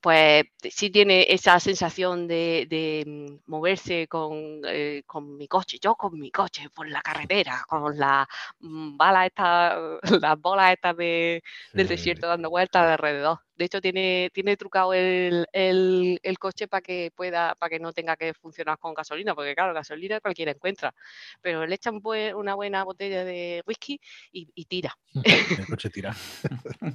Pues 0.00 0.44
sí 0.70 0.90
tiene 0.90 1.26
esa 1.28 1.60
sensación 1.60 2.26
de, 2.26 3.04
mm, 3.06 3.50
moverse 3.50 4.02
eh, 4.02 5.02
con, 5.06 5.36
mi 5.36 5.48
coche, 5.48 5.78
yo 5.80 5.94
con 5.94 6.18
mi 6.18 6.30
coche 6.30 6.68
por 6.74 6.88
la 6.88 7.02
carretera, 7.02 7.64
con 7.68 7.96
la 7.98 8.26
mm, 8.60 8.96
bala 8.96 9.26
esta, 9.26 9.78
las 10.20 10.40
bolas 10.40 10.72
estas 10.72 10.96
del 10.96 11.42
desierto 11.88 12.26
dando 12.26 12.50
vueltas 12.50 12.86
alrededor. 12.90 13.38
De 13.56 13.64
hecho, 13.64 13.80
tiene, 13.80 14.30
tiene 14.32 14.56
trucado 14.56 14.94
el, 14.94 15.46
el, 15.52 16.18
el 16.22 16.38
coche 16.38 16.66
para 16.68 16.80
que 16.80 17.12
pueda, 17.14 17.54
para 17.54 17.70
que 17.70 17.78
no 17.78 17.92
tenga 17.92 18.16
que 18.16 18.34
funcionar 18.34 18.78
con 18.78 18.94
gasolina, 18.94 19.34
porque 19.34 19.54
claro, 19.54 19.72
gasolina 19.72 20.20
cualquiera 20.20 20.52
encuentra. 20.52 20.94
Pero 21.40 21.66
le 21.66 21.74
echan 21.74 22.00
una 22.04 22.54
buena 22.54 22.84
botella 22.84 23.24
de 23.24 23.62
whisky 23.66 24.00
y, 24.32 24.64
tira. 24.64 24.96
El 25.58 25.66
coche 25.66 25.90
tira. 25.90 26.14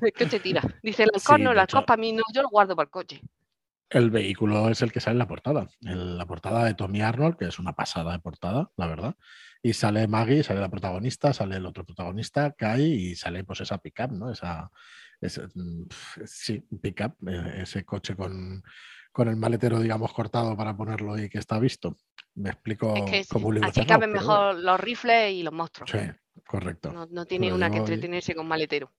el 0.01 0.13
coche 0.13 0.39
tira. 0.39 0.61
Dice 0.83 1.03
el 1.03 1.09
alcohol, 1.13 1.43
no, 1.43 1.51
el 1.51 1.59
alcohol 1.59 1.85
para 1.85 1.99
mí 1.99 2.11
no, 2.11 2.23
yo 2.33 2.41
lo 2.41 2.49
guardo 2.49 2.75
para 2.75 2.85
el 2.85 2.91
coche. 2.91 3.21
El 3.89 4.11
vehículo 4.11 4.69
es 4.69 4.81
el 4.81 4.91
que 4.91 4.99
sale 4.99 5.13
en 5.13 5.19
la 5.19 5.27
portada. 5.27 5.67
la 5.79 6.25
portada 6.25 6.63
de 6.65 6.75
Tommy 6.75 7.01
Arnold, 7.01 7.37
que 7.37 7.45
es 7.45 7.57
una 7.57 7.73
pasada 7.73 8.11
de 8.11 8.19
portada, 8.19 8.71
la 8.77 8.87
verdad. 8.87 9.15
Y 9.63 9.73
sale 9.73 10.07
Maggie, 10.07 10.43
sale 10.43 10.59
la 10.59 10.69
protagonista, 10.69 11.33
sale 11.33 11.57
el 11.57 11.65
otro 11.65 11.85
protagonista, 11.85 12.51
Kai, 12.51 12.83
y 12.83 13.15
sale 13.15 13.43
pues 13.43 13.61
esa 13.61 13.79
pickup, 13.79 14.11
¿no? 14.11 14.31
Esa, 14.31 14.69
mm, 15.21 15.83
sí, 16.25 16.63
pickup, 16.81 17.15
e, 17.27 17.61
ese 17.61 17.83
coche 17.83 18.15
con, 18.15 18.63
con, 19.11 19.27
el 19.27 19.35
maletero, 19.35 19.79
digamos, 19.79 20.13
cortado 20.13 20.55
para 20.55 20.75
ponerlo 20.75 21.17
y 21.17 21.29
que 21.29 21.39
está 21.39 21.59
visto. 21.59 21.97
Me 22.35 22.51
explico 22.51 22.93
es 23.07 23.27
que 23.27 23.37
un 23.37 23.63
Así 23.63 23.85
caben 23.85 24.11
mejor 24.11 24.55
los 24.55 24.79
rifles 24.79 25.33
y 25.33 25.43
los 25.43 25.53
monstruos. 25.53 25.89
Sí, 25.91 25.99
correcto. 26.45 27.07
No, 27.09 27.25
tiene 27.25 27.53
una 27.53 27.69
que 27.69 27.77
entretenerse 27.77 28.35
con 28.35 28.47
maletero. 28.47 28.91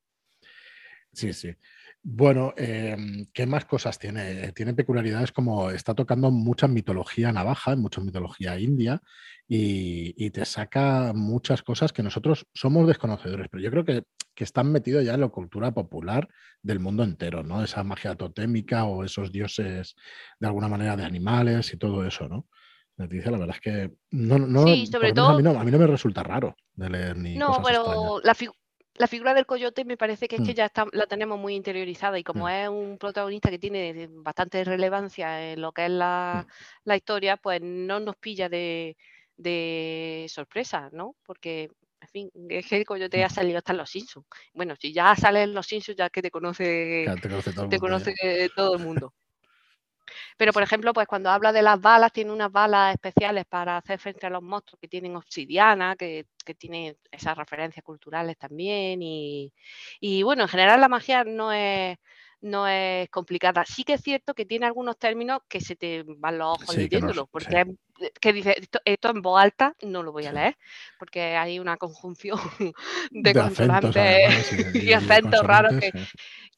Sí, 1.13 1.33
sí. 1.33 1.55
Bueno, 2.03 2.55
em, 2.57 3.27
¿qué 3.35 3.45
más 3.45 3.67
cosas 3.67 3.99
tiene? 3.99 4.53
Tiene 4.53 4.73
peculiaridades 4.73 5.33
como 5.33 5.71
está 5.71 5.95
tocando 5.95 6.31
mucha 6.31 6.67
mitología 6.67 7.31
navaja, 7.31 7.77
mucha 7.77 8.01
mitología 8.01 8.59
india, 8.59 9.03
y, 9.47 10.31
te 10.31 10.45
saca 10.45 11.13
muchas 11.15 11.63
cosas 11.63 11.93
que 11.93 12.03
nosotros 12.03 12.47
somos 12.55 12.87
desconocedores, 12.87 13.49
pero 13.51 13.63
yo 13.63 13.71
creo 13.71 13.85
que, 13.85 14.05
están 14.37 14.73
metidos 14.73 15.05
ya 15.05 15.13
en 15.13 15.21
la 15.21 15.29
cultura 15.29 15.71
popular 15.71 16.27
del 16.63 16.81
mundo 16.81 17.03
entero, 17.05 17.43
¿no? 17.43 17.63
Esa 17.63 17.85
magia 17.85 18.15
totémica 18.15 18.85
o 18.85 19.05
esos 19.05 19.31
dioses 19.31 19.97
de 20.39 20.47
alguna 20.47 20.67
manera 20.67 20.97
de 20.97 21.05
animales 21.05 21.75
y 21.75 21.77
todo 21.77 22.07
eso, 22.07 22.27
¿no? 22.27 22.47
la 22.97 23.07
verdad 23.07 23.57
es 23.57 23.61
que 23.61 23.91
no, 24.13 24.39
no, 24.39 24.65
sí, 24.65 24.87
sobre 24.87 25.13
todo... 25.13 25.29
a, 25.29 25.37
mí 25.37 25.43
no, 25.43 25.59
a, 25.59 25.65
mí 25.65 25.71
no, 25.71 25.79
me 25.79 25.87
resulta 25.87 26.23
raro 26.23 26.57
de 26.75 26.89
leer 26.89 27.17
ni. 27.17 27.37
No, 27.37 27.61
pero 27.63 28.21
la, 28.23 28.35
la 29.01 29.07
figura 29.07 29.33
del 29.33 29.47
coyote 29.47 29.87
me 29.87 29.97
parece 29.97 30.29
que 30.29 30.37
es 30.37 30.43
que 30.43 30.53
mm. 30.53 30.55
ya 30.55 30.71
la 30.93 31.07
tenemos 31.07 31.39
muy 31.39 31.55
interiorizada 31.55 32.19
y 32.19 32.23
como 32.23 32.45
mm. 32.45 32.51
es 32.51 32.69
un 32.69 32.99
protagonista 32.99 33.49
que 33.49 33.59
tiene 33.59 34.09
bastante 34.11 34.63
relevancia 34.63 35.53
en 35.53 35.63
lo 35.63 35.73
que 35.73 35.87
es 35.87 35.91
la, 35.91 36.47
mm. 36.85 36.93
historia, 36.93 37.39
pues 37.39 37.63
no 37.63 37.99
nos 37.99 38.17
pilla 38.17 38.51
de, 38.51 38.95
sorpresa, 40.29 40.91
¿no? 40.93 41.17
Porque, 41.25 41.71
en 42.03 42.09
fin, 42.09 42.31
es 42.51 42.67
que 42.67 42.77
el 42.77 42.85
coyote 42.85 43.25
ha 43.25 43.31
salido 43.31 43.57
hasta 43.57 43.73
en 43.73 43.79
los 43.79 43.89
Simpsons. 43.89 44.27
Bueno, 44.53 44.75
si 44.79 44.93
ya 44.93 45.17
sale 45.17 45.45
en 45.45 45.55
los 45.55 45.67
Simpsons, 45.67 45.97
ya 45.97 46.11
que 46.11 46.21
te 46.21 46.31
conoce, 46.31 47.07
te 47.71 47.79
conoce 47.79 48.15
todo 48.55 48.77
el 48.77 48.83
mundo. 48.83 49.15
Pero, 50.37 50.53
por 50.53 50.63
ejemplo, 50.63 50.93
pues 50.93 51.07
cuando 51.07 51.31
habla 51.31 51.53
de 51.53 51.63
las 51.63 51.81
balas, 51.81 52.13
tiene 52.13 52.33
unas 52.33 52.51
balas 52.51 52.95
especiales 52.95 53.45
para 53.47 53.77
hacer 53.77 53.99
frente 53.99 54.27
a 54.27 54.31
los 54.31 54.43
monstruos 54.43 54.81
que 54.81 54.89
tienen 54.89 55.17
obsidiana, 55.17 55.97
que, 55.97 56.27
que 56.45 56.55
tienen 56.55 56.97
esas 57.11 57.37
referencias 57.37 57.85
culturales 57.85 58.37
también. 58.39 59.03
Y, 59.03 59.53
y, 60.01 60.23
bueno, 60.23 60.43
en 60.43 60.49
general 60.49 60.81
la 60.81 60.89
magia 60.89 61.25
no 61.25 61.53
es, 61.53 61.99
no 62.41 62.67
es 62.67 63.09
complicada. 63.11 63.65
Sí 63.65 63.85
que 63.85 63.95
es 63.95 64.01
cierto 64.01 64.35
que 64.35 64.47
tiene 64.47 64.67
algunos 64.67 64.99
términos 64.99 65.41
que 65.49 65.61
se 65.61 65.77
te 65.77 66.05
van 66.07 66.39
los 66.39 66.61
ojos 66.61 66.77
leyéndolo, 66.77 67.27
porque 67.27 67.65
que 68.21 68.33
dice 68.33 68.57
esto, 68.85 69.11
en 69.11 69.23
voz 69.23 69.41
alta 69.41 69.75
no 69.83 70.03
lo 70.03 70.13
voy 70.13 70.27
a 70.27 70.33
leer, 70.33 70.57
porque 70.99 71.37
hay 71.37 71.59
una 71.59 71.77
conjunción 71.77 72.39
de, 73.11 73.35
consonantes 73.35 74.53
y, 74.75 74.93
acentos 74.93 75.43
raros 75.43 75.75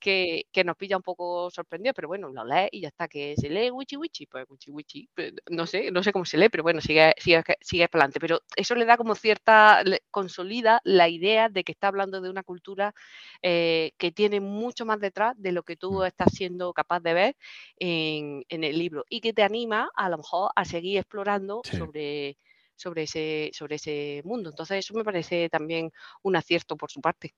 que, 0.01 0.47
que, 0.53 0.65
nos 0.65 0.77
pilla 0.77 0.97
un 0.97 1.03
poco 1.03 1.51
sorprendido, 1.51 1.95
pero 1.95 2.09
bueno, 2.09 2.29
lo 2.29 2.45
lee 2.45 2.69
y 2.73 2.81
ya 2.81 2.89
está, 2.89 3.09
que 3.09 3.35
se 3.37 3.49
lee 3.49 3.71
wichi 3.71 3.97
wichi, 3.97 4.27
pues 4.27 4.47
wichi 4.49 4.71
wichi, 4.71 5.09
pues, 5.15 5.33
no 5.51 5.67
sé, 5.67 5.91
no 5.91 6.03
sé 6.03 6.13
cómo 6.13 6.25
se 6.25 6.39
lee, 6.39 6.49
pero 6.49 6.63
bueno, 6.63 6.81
sigue, 6.81 7.15
sigue, 7.19 7.43
sigue 7.61 7.89
para 7.89 8.05
adelante. 8.05 8.21
Pero 8.21 8.41
eso 8.57 8.75
le 8.75 8.85
da 8.85 8.97
como 8.97 9.15
cierta, 9.15 9.83
consolida 10.11 10.81
la 10.85 11.09
idea 11.09 11.49
de 11.49 11.65
que 11.65 11.73
está 11.73 11.89
hablando 11.89 12.21
de 12.21 12.31
una 12.31 12.43
cultura 12.43 12.95
eh, 13.43 13.93
que 13.99 14.13
tiene 14.13 14.41
mucho 14.41 14.85
más 14.85 15.01
detrás 15.01 15.35
de 15.37 15.53
lo 15.53 15.63
que 15.63 15.77
tú 15.77 16.01
mm. 16.01 16.05
estás 16.05 16.33
siendo 16.33 16.73
capaz 16.73 17.01
de 17.01 17.15
ver 17.15 17.37
en, 17.79 18.45
en 18.49 18.65
el 18.65 18.79
libro 18.79 19.05
y 19.09 19.21
que 19.21 19.33
te 19.33 19.43
anima 19.43 19.91
a 19.95 20.09
lo 20.09 20.19
mejor 20.19 20.51
a 20.55 20.65
seguir 20.65 20.99
explorando 20.99 21.32
sobre, 21.41 22.37
sobre, 22.77 23.03
ese, 23.05 23.51
sobre 23.53 23.77
ese 23.77 24.23
mundo. 24.25 24.51
Entonces, 24.51 24.79
eso 24.79 24.95
me 24.95 25.05
parece 25.05 25.49
también 25.49 25.91
un 26.23 26.37
acierto 26.37 26.77
por 26.77 26.91
su 26.91 27.01
parte. 27.01 27.35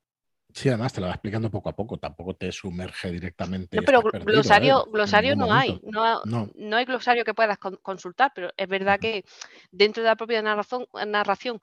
Sí, 0.53 0.69
además 0.69 0.93
te 0.93 1.01
lo 1.01 1.07
va 1.07 1.13
explicando 1.13 1.51
poco 1.51 1.67
a 1.67 1.75
poco, 1.75 1.97
tampoco 1.97 2.33
te 2.33 2.49
sumerge 2.51 3.11
directamente. 3.11 3.75
No, 3.75 3.83
pero 3.83 4.01
glosario, 4.01 4.85
glosario 4.85 5.35
no 5.35 5.51
hay, 5.51 5.81
no, 5.83 6.21
no, 6.23 6.77
hay 6.77 6.85
glosario 6.85 7.25
que 7.25 7.33
puedas 7.33 7.57
consultar, 7.57 8.31
pero 8.33 8.51
es 8.55 8.67
verdad 8.69 8.97
que 8.97 9.25
dentro 9.69 10.01
de 10.01 10.07
la 10.07 10.15
propia 10.15 10.41
narración, 10.41 10.87
narración 11.07 11.59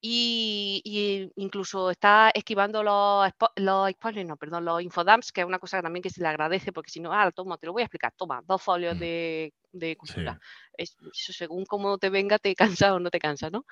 y, 0.00 1.32
incluso 1.36 1.90
está 1.90 2.30
esquivando 2.34 2.82
los, 2.84 3.30
los 3.56 3.90
spoilers, 3.90 4.28
no, 4.28 4.36
perdón, 4.36 4.64
los 4.64 4.80
infodumps, 4.80 5.32
que 5.32 5.40
es 5.40 5.46
una 5.46 5.58
cosa 5.58 5.82
también 5.82 6.02
que 6.02 6.10
se 6.10 6.20
le 6.20 6.28
agradece, 6.28 6.72
porque 6.72 6.90
si 6.90 7.00
no, 7.00 7.12
ah, 7.12 7.30
toma, 7.32 7.58
te 7.58 7.66
lo 7.66 7.72
voy 7.72 7.82
a 7.82 7.86
explicar, 7.86 8.12
toma, 8.16 8.42
dos 8.46 8.62
folios 8.62 8.94
mm. 8.94 8.98
de, 8.98 9.54
de 9.78 9.96
cultura 9.96 10.38
según 11.12 11.64
cómo 11.64 11.98
te 11.98 12.10
venga, 12.10 12.38
te 12.38 12.54
cansa 12.54 12.94
o 12.94 13.00
no 13.00 13.10
te 13.10 13.18
cansa, 13.18 13.50
¿no? 13.50 13.64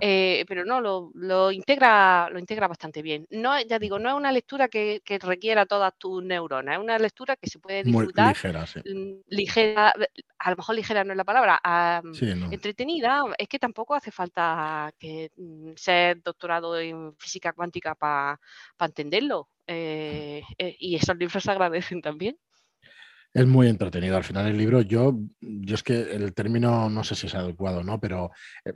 Eh, 0.00 0.44
pero 0.48 0.64
no, 0.64 0.80
lo, 0.80 1.52
integra, 1.52 2.28
lo 2.30 2.38
integra 2.38 2.68
bastante 2.68 3.02
bien. 3.02 3.26
No, 3.30 3.60
ya 3.60 3.78
digo, 3.78 3.98
no 3.98 4.08
es 4.08 4.14
una 4.14 4.32
lectura 4.32 4.68
que, 4.68 5.02
requiera 5.22 5.66
todas 5.66 5.92
tus 5.98 6.22
neuronas, 6.22 6.76
es 6.76 6.82
una 6.82 6.98
lectura 6.98 7.36
que 7.36 7.48
se 7.48 7.58
puede 7.58 7.82
disfrutar. 7.82 8.28
ligera, 8.28 8.66
sí. 8.66 8.80
Mm, 8.80 9.22
ligera, 9.28 9.92
a 10.38 10.50
lo 10.50 10.56
mejor 10.56 10.76
ligera 10.76 11.04
no 11.04 11.12
es 11.12 11.16
la 11.16 11.24
palabra, 11.24 11.60
entretenida. 12.50 13.24
Es 13.38 13.48
que 13.48 13.58
tampoco 13.58 13.94
hace 13.94 14.10
falta 14.10 14.92
que 14.98 15.30
mm, 15.36 15.72
ser 15.76 16.22
doctorado 16.22 16.78
en 16.78 17.14
física 17.16 17.52
cuántica 17.52 17.94
para 17.94 18.38
entenderlo. 18.80 19.48
Eh, 19.68 20.42
eh, 20.58 20.76
y 20.78 20.94
esos 20.94 21.16
libros 21.16 21.42
se 21.42 21.50
agradecen 21.50 22.00
también. 22.00 22.38
Es 23.36 23.46
muy 23.46 23.68
entretenido. 23.68 24.16
Al 24.16 24.24
final 24.24 24.46
el 24.46 24.56
libro, 24.56 24.80
yo, 24.80 25.18
yo 25.40 25.74
es 25.74 25.82
que 25.82 26.00
el 26.00 26.32
término 26.32 26.88
no 26.88 27.04
sé 27.04 27.14
si 27.14 27.26
es 27.26 27.34
adecuado, 27.34 27.84
¿no? 27.84 28.00
Pero 28.00 28.30
eh, 28.64 28.72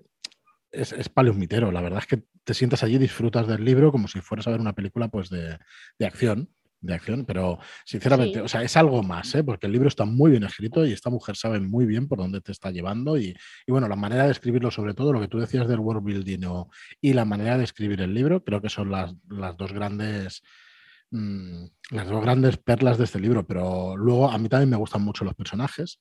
es, 0.70 0.92
es 0.92 1.08
paleomitero. 1.08 1.72
La 1.72 1.80
verdad 1.80 2.00
es 2.00 2.06
que 2.06 2.24
te 2.44 2.52
sientas 2.52 2.82
allí, 2.82 2.98
disfrutas 2.98 3.46
del 3.48 3.64
libro 3.64 3.90
como 3.90 4.06
si 4.06 4.20
fueras 4.20 4.46
a 4.46 4.50
ver 4.50 4.60
una 4.60 4.74
película 4.74 5.08
pues 5.08 5.30
de, 5.30 5.58
acción, 6.04 6.50
de 6.82 6.92
acción, 6.92 7.24
pero 7.24 7.58
sinceramente, 7.86 8.42
o 8.42 8.48
sea, 8.48 8.62
es 8.62 8.76
algo 8.76 9.02
más, 9.02 9.34
¿eh? 9.34 9.42
porque 9.42 9.66
el 9.66 9.72
libro 9.72 9.88
está 9.88 10.04
muy 10.04 10.30
bien 10.30 10.44
escrito 10.44 10.84
y 10.84 10.92
esta 10.92 11.08
mujer 11.08 11.36
sabe 11.36 11.58
muy 11.58 11.86
bien 11.86 12.06
por 12.06 12.18
dónde 12.18 12.42
te 12.42 12.52
está 12.52 12.70
llevando 12.70 13.16
y, 13.16 13.34
bueno, 13.66 13.88
la 13.88 13.96
manera 13.96 14.26
de 14.26 14.32
escribirlo, 14.32 14.70
sobre 14.70 14.92
todo 14.92 15.14
lo 15.14 15.22
que 15.22 15.28
tú 15.28 15.38
decías 15.38 15.68
del 15.68 15.80
world 15.80 16.04
building 16.04 16.46
y 17.00 17.14
la 17.14 17.24
manera 17.24 17.56
de 17.56 17.64
escribir 17.64 18.02
el 18.02 18.12
libro, 18.12 18.44
creo 18.44 18.60
que 18.60 18.68
son 18.68 18.90
las, 18.90 19.14
las 19.30 19.56
dos 19.56 19.72
grandes 19.72 20.42
Mm, 21.10 21.64
las 21.90 22.08
dos 22.08 22.22
grandes 22.22 22.56
perlas 22.56 22.96
de 22.98 23.04
este 23.04 23.18
libro, 23.18 23.46
pero 23.46 23.96
luego 23.96 24.30
a 24.30 24.38
mí 24.38 24.48
también 24.48 24.70
me 24.70 24.76
gustan 24.76 25.02
mucho 25.02 25.24
los 25.24 25.34
personajes 25.34 26.00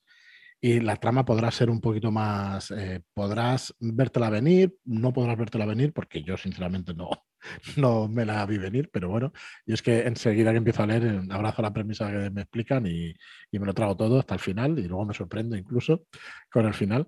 y 0.60 0.80
la 0.80 0.96
trama 0.96 1.24
podrá 1.24 1.50
ser 1.50 1.70
un 1.70 1.80
poquito 1.80 2.12
más, 2.12 2.70
eh, 2.70 3.02
podrás 3.14 3.74
vértela 3.80 4.30
venir, 4.30 4.76
no 4.84 5.12
podrás 5.12 5.36
vértela 5.38 5.66
venir 5.66 5.92
porque 5.92 6.22
yo 6.22 6.36
sinceramente 6.36 6.94
no, 6.94 7.10
no 7.76 8.08
me 8.08 8.24
la 8.24 8.44
vi 8.46 8.58
venir, 8.58 8.90
pero 8.92 9.08
bueno, 9.08 9.32
y 9.66 9.72
es 9.72 9.82
que 9.82 10.02
enseguida 10.02 10.52
que 10.52 10.58
empiezo 10.58 10.82
a 10.82 10.86
leer, 10.86 11.04
eh, 11.04 11.20
abrazo 11.30 11.62
la 11.62 11.72
premisa 11.72 12.10
que 12.10 12.30
me 12.30 12.42
explican 12.42 12.86
y, 12.86 13.12
y 13.50 13.58
me 13.58 13.66
lo 13.66 13.74
trago 13.74 13.96
todo 13.96 14.20
hasta 14.20 14.34
el 14.34 14.40
final 14.40 14.78
y 14.78 14.86
luego 14.86 15.06
me 15.06 15.14
sorprendo 15.14 15.56
incluso 15.56 16.06
con 16.52 16.66
el 16.66 16.74
final. 16.74 17.06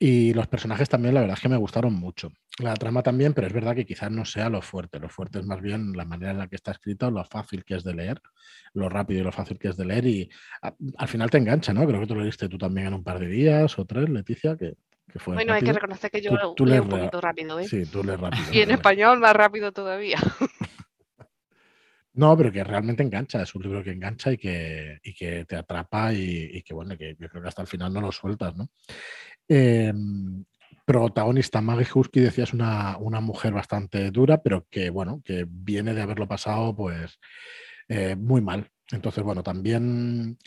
Y 0.00 0.32
los 0.32 0.46
personajes 0.46 0.88
también, 0.88 1.14
la 1.14 1.20
verdad 1.20 1.36
es 1.36 1.42
que 1.42 1.48
me 1.48 1.56
gustaron 1.56 1.92
mucho. 1.92 2.30
La 2.60 2.74
trama 2.74 3.02
también, 3.02 3.34
pero 3.34 3.48
es 3.48 3.52
verdad 3.52 3.74
que 3.74 3.84
quizás 3.84 4.10
no 4.10 4.24
sea 4.24 4.48
lo 4.48 4.62
fuerte. 4.62 5.00
Lo 5.00 5.08
fuerte 5.08 5.40
es 5.40 5.46
más 5.46 5.60
bien 5.60 5.92
la 5.92 6.04
manera 6.04 6.30
en 6.30 6.38
la 6.38 6.46
que 6.46 6.54
está 6.54 6.70
escrito, 6.70 7.10
lo 7.10 7.24
fácil 7.24 7.64
que 7.64 7.74
es 7.74 7.82
de 7.82 7.94
leer, 7.94 8.20
lo 8.74 8.88
rápido 8.88 9.20
y 9.20 9.24
lo 9.24 9.32
fácil 9.32 9.58
que 9.58 9.68
es 9.68 9.76
de 9.76 9.84
leer. 9.84 10.06
Y 10.06 10.30
al 10.96 11.08
final 11.08 11.30
te 11.30 11.38
engancha, 11.38 11.72
¿no? 11.72 11.84
Creo 11.84 12.00
que 12.00 12.06
tú 12.06 12.14
lo 12.14 12.22
leíste 12.22 12.48
tú 12.48 12.58
también 12.58 12.88
en 12.88 12.94
un 12.94 13.02
par 13.02 13.18
de 13.18 13.26
días 13.26 13.76
o 13.78 13.84
tres, 13.84 14.08
Leticia, 14.08 14.56
que, 14.56 14.74
fue. 15.16 15.34
Bueno, 15.34 15.52
hay 15.52 15.62
que 15.62 15.72
reconocer 15.72 16.10
que 16.10 16.20
yo 16.20 16.54
tú, 16.54 16.64
leo 16.64 16.82
un 16.82 16.88
poquito 16.88 17.20
rápido, 17.20 17.58
¿eh? 17.58 17.66
Sí, 17.66 17.84
tú 17.86 18.04
lees 18.04 18.20
rápido. 18.20 18.44
y 18.52 18.60
en 18.60 18.70
español 18.70 19.18
más 19.18 19.34
rápido 19.34 19.72
todavía. 19.72 20.18
No, 22.14 22.36
pero 22.36 22.50
que 22.50 22.64
realmente 22.64 23.04
engancha, 23.04 23.42
es 23.42 23.54
un 23.54 23.62
libro 23.62 23.84
que 23.84 23.92
engancha 23.92 24.32
y 24.32 24.38
que, 24.38 24.98
y 25.04 25.14
que 25.14 25.44
te 25.44 25.54
atrapa 25.54 26.12
y, 26.12 26.50
y, 26.52 26.62
que 26.62 26.74
bueno, 26.74 26.98
que 26.98 27.14
yo 27.16 27.28
creo 27.28 27.42
que 27.42 27.48
hasta 27.48 27.62
el 27.62 27.68
final 27.68 27.92
no 27.92 28.00
lo 28.00 28.10
sueltas, 28.10 28.56
¿no? 28.56 28.68
Em, 29.48 30.44
protagonista 30.84 31.60
Maggie 31.60 31.88
Husky, 31.94 32.20
decía, 32.20 32.44
es 32.44 32.52
una, 32.52 32.98
mujer 33.20 33.52
bastante 33.52 34.10
dura, 34.10 34.42
pero 34.42 34.66
que, 34.70 34.90
bueno, 34.90 35.20
que 35.24 35.46
viene 35.48 35.94
de 35.94 36.02
haberlo 36.02 36.26
pasado, 36.28 36.74
pues, 36.74 37.18
eh, 37.88 38.16
muy 38.16 38.40
mal. 38.40 38.70
Entonces, 38.90 39.22
bueno, 39.22 39.42
también 39.42 40.38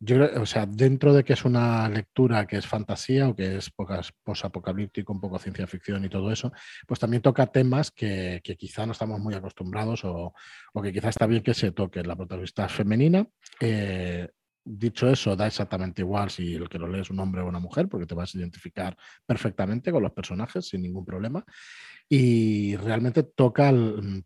yo 0.00 0.16
o 0.40 0.46
sea, 0.46 0.64
dentro 0.66 1.12
de 1.12 1.24
que 1.24 1.32
es 1.32 1.44
una 1.44 1.88
lectura 1.88 2.46
que 2.46 2.56
es 2.56 2.66
fantasía 2.66 3.28
o 3.28 3.34
que 3.34 3.56
es 3.56 3.72
posapocalíptico, 4.22 5.12
un 5.12 5.20
poco 5.20 5.38
ciencia 5.40 5.66
ficción 5.66 6.04
y 6.04 6.08
todo 6.08 6.30
eso, 6.30 6.52
pues 6.86 7.00
también 7.00 7.20
toca 7.20 7.46
temas 7.46 7.90
que, 7.90 8.40
quizá 8.56 8.86
no 8.86 8.92
estamos 8.92 9.18
muy 9.18 9.34
acostumbrados 9.34 10.02
o, 10.04 10.32
que 10.80 10.92
quizá 10.92 11.08
está 11.08 11.26
bien 11.26 11.42
que 11.42 11.54
se 11.54 11.72
toque. 11.72 12.04
La 12.04 12.14
protagonista 12.14 12.66
es 12.66 12.72
femenina. 12.72 13.26
Eh, 13.60 14.28
dicho 14.68 15.08
eso, 15.08 15.34
da 15.36 15.46
exactamente 15.46 16.02
igual 16.02 16.30
si 16.30 16.54
el 16.54 16.68
que 16.68 16.78
lo 16.78 16.88
lee 16.88 17.00
es 17.00 17.10
un 17.10 17.20
hombre 17.20 17.40
o 17.40 17.46
una 17.46 17.58
mujer, 17.58 17.88
porque 17.88 18.06
te 18.06 18.14
vas 18.14 18.34
a 18.34 18.38
identificar 18.38 18.96
perfectamente 19.24 19.90
con 19.90 20.02
los 20.02 20.12
personajes 20.12 20.68
sin 20.68 20.82
ningún 20.82 21.04
problema 21.04 21.44
y 22.10 22.74
realmente 22.76 23.22
toca 23.22 23.72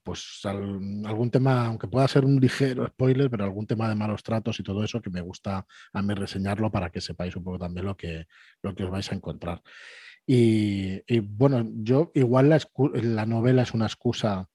pues, 0.04 0.40
algún 0.44 1.30
tema, 1.30 1.66
aunque 1.66 1.88
pueda 1.88 2.06
ser 2.06 2.24
un 2.24 2.40
ligero 2.40 2.86
spoiler, 2.86 3.28
pero 3.28 3.44
algún 3.44 3.66
tema 3.66 3.88
de 3.88 3.96
malos 3.96 4.22
tratos 4.22 4.60
y 4.60 4.62
todo 4.62 4.84
eso 4.84 5.00
que 5.00 5.10
me 5.10 5.20
gusta 5.20 5.66
a 5.92 6.02
mí 6.02 6.14
reseñarlo 6.14 6.70
para 6.70 6.90
que 6.90 7.00
sepáis 7.00 7.34
un 7.34 7.42
poco 7.42 7.58
también 7.58 7.86
lo 7.86 7.96
que, 7.96 8.26
lo 8.62 8.74
que 8.74 8.84
os 8.84 8.90
vais 8.90 9.10
a 9.10 9.14
encontrar. 9.16 9.62
Y, 10.24 11.18
bueno, 11.20 11.68
yo 11.74 12.12
igual 12.14 12.48
la, 12.48 12.60
la, 12.94 13.26
novela 13.26 13.62
es 13.62 13.74
una 13.74 13.86
excusa 13.86 14.48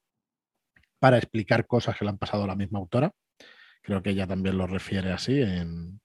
para 0.99 1.17
explicar 1.17 1.67
cosas 1.67 1.97
que 1.97 2.05
le 2.05 2.11
han 2.11 2.17
pasado 2.17 2.45
a 2.45 2.47
la 2.47 2.55
misma 2.55 2.79
autora. 2.79 3.11
Creo 3.87 4.03
que 4.03 4.09
ella 4.09 4.27
también 4.27 4.57
lo 4.57 4.67
refiere 4.67 5.13
así 5.13 5.41
en, 5.41 6.01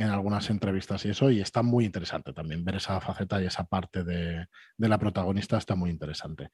en 0.00 0.08
algunas 0.08 0.48
entrevistas 0.50 1.04
y 1.04 1.10
eso, 1.10 1.30
y 1.30 1.40
está 1.40 1.62
muy 1.62 1.84
interesante 1.84 2.32
también 2.32 2.64
ver 2.64 2.74
esa 2.76 3.00
faceta 3.00 3.40
y 3.40 3.46
esa 3.46 3.64
parte 3.64 4.02
de, 4.02 4.46
la 4.78 4.98
protagonista 4.98 5.56
está 5.58 5.76
muy 5.76 5.90
interesante. 5.90 6.48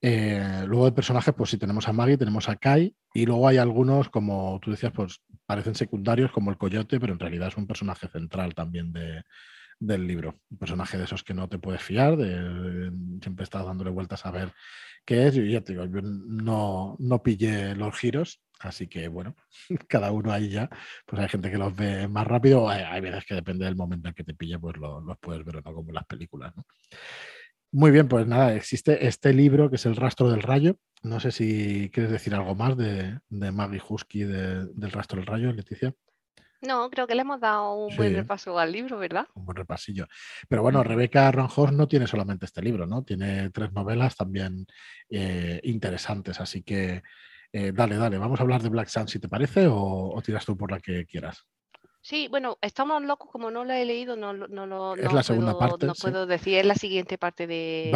Eh, 0.00 0.62
luego 0.66 0.84
de 0.84 0.92
personajes, 0.92 1.34
pues 1.36 1.50
sí, 1.50 1.58
tenemos 1.58 1.88
a 1.88 1.92
Maggie, 1.92 2.16
tenemos 2.16 2.48
a 2.48 2.56
Kai, 2.56 2.94
y 3.12 3.26
luego 3.26 3.48
hay 3.48 3.56
algunos, 3.56 4.08
como 4.08 4.58
tú 4.62 4.70
decías, 4.70 4.92
pues 4.92 5.20
parecen 5.46 5.74
secundarios, 5.74 6.30
como 6.30 6.50
el 6.50 6.58
Coyote, 6.58 6.98
pero 7.00 7.12
en 7.12 7.18
realidad 7.18 7.48
es 7.48 7.56
un 7.56 7.66
personaje 7.66 8.08
central 8.08 8.54
también 8.54 8.92
del 9.80 10.06
libro. 10.06 10.40
Un 10.48 10.58
personaje 10.58 10.96
de 10.96 11.04
esos 11.04 11.24
que 11.24 11.34
no 11.34 11.48
te 11.48 11.58
puedes 11.58 11.82
fiar, 11.82 12.16
de, 12.16 12.90
siempre 13.20 13.42
estás 13.42 13.66
dándole 13.66 13.90
vueltas 13.90 14.24
a 14.24 14.30
ver 14.30 14.52
qué 15.04 15.26
es. 15.26 15.36
Y 15.36 15.50
ya 15.50 15.60
te 15.62 15.72
digo, 15.72 15.86
yo 15.86 16.02
no, 16.02 16.96
no 17.00 17.22
pillé 17.22 17.74
los 17.74 17.98
giros, 17.98 18.40
así 18.60 18.86
que 18.88 19.08
bueno, 19.08 19.34
cada 19.88 20.12
uno 20.12 20.32
ahí 20.32 20.48
ya, 20.50 20.68
pues 21.06 21.22
hay 21.22 21.28
gente 21.28 21.50
que 21.50 21.58
los 21.58 21.74
ve 21.74 22.08
más 22.08 22.26
rápido, 22.26 22.68
hay, 22.68 23.00
veces 23.00 23.24
que 23.24 23.34
depende 23.34 23.64
del 23.64 23.76
momento 23.76 24.08
en 24.08 24.14
que 24.14 24.24
te 24.24 24.34
pille, 24.34 24.58
pues 24.58 24.76
los 24.76 25.18
puedes 25.18 25.44
ver 25.44 25.56
o 25.56 25.60
no, 25.62 25.74
como 25.74 25.88
en 25.88 25.94
las 25.94 26.06
películas. 26.06 26.52
Muy 27.72 27.90
bien, 27.90 28.08
pues 28.08 28.26
nada, 28.26 28.54
existe 28.54 29.06
este 29.06 29.32
libro 29.32 29.68
que 29.68 29.76
es 29.76 29.86
El 29.86 29.96
rastro 29.96 30.30
del 30.30 30.42
rayo. 30.42 30.78
No 31.02 31.20
sé 31.20 31.30
si 31.30 31.90
quieres 31.92 32.10
decir 32.10 32.34
algo 32.34 32.54
más 32.54 32.76
de, 32.76 33.18
de 33.28 33.52
Maggie 33.52 33.82
Husky 33.86 34.24
del 34.24 34.90
rastro 34.92 35.18
del 35.18 35.26
rayo, 35.26 35.52
Leticia. 35.52 35.94
No, 36.62 36.90
creo 36.90 37.06
que 37.06 37.14
le 37.14 37.22
hemos 37.22 37.40
dado 37.40 37.74
un 37.74 37.96
buen 37.96 38.14
repaso 38.14 38.58
al 38.58 38.72
libro, 38.72 38.98
¿verdad? 38.98 39.26
Un 39.34 39.44
buen 39.44 39.56
repasillo. 39.56 40.06
Pero 40.48 40.62
bueno, 40.62 40.82
Rebeca 40.82 41.30
Ronhorst 41.30 41.74
no 41.74 41.86
tiene 41.86 42.06
solamente 42.06 42.46
este 42.46 42.62
libro, 42.62 42.86
¿no? 42.86 43.04
Tiene 43.04 43.50
tres 43.50 43.72
novelas 43.72 44.16
también 44.16 44.66
eh, 45.10 45.60
interesantes, 45.64 46.40
así 46.40 46.62
que 46.62 47.02
eh, 47.52 47.72
dale, 47.74 47.96
dale, 47.96 48.18
vamos 48.18 48.40
a 48.40 48.42
hablar 48.42 48.62
de 48.62 48.68
Black 48.68 48.88
Sun 48.88 49.08
si 49.08 49.18
te 49.18 49.28
parece 49.28 49.66
o 49.68 50.20
tiras 50.24 50.44
tú 50.44 50.56
por 50.56 50.70
la 50.70 50.80
que 50.80 51.06
quieras. 51.06 51.46
Sí, 52.06 52.28
bueno, 52.30 52.56
estamos 52.62 53.02
locos, 53.02 53.28
como 53.32 53.50
no 53.50 53.64
lo 53.64 53.72
he 53.72 53.84
leído, 53.84 54.14
no, 54.14 54.32
no, 54.32 54.64
no, 54.64 54.94
es 54.94 55.12
la 55.12 55.24
segunda 55.24 55.58
puedo, 55.58 55.70
parte, 55.70 55.86
no 55.86 55.94
puedo 55.94 56.24
decir, 56.24 56.56
es 56.56 56.64
la 56.64 56.76
siguiente 56.76 57.18
parte 57.18 57.48
de, 57.48 57.90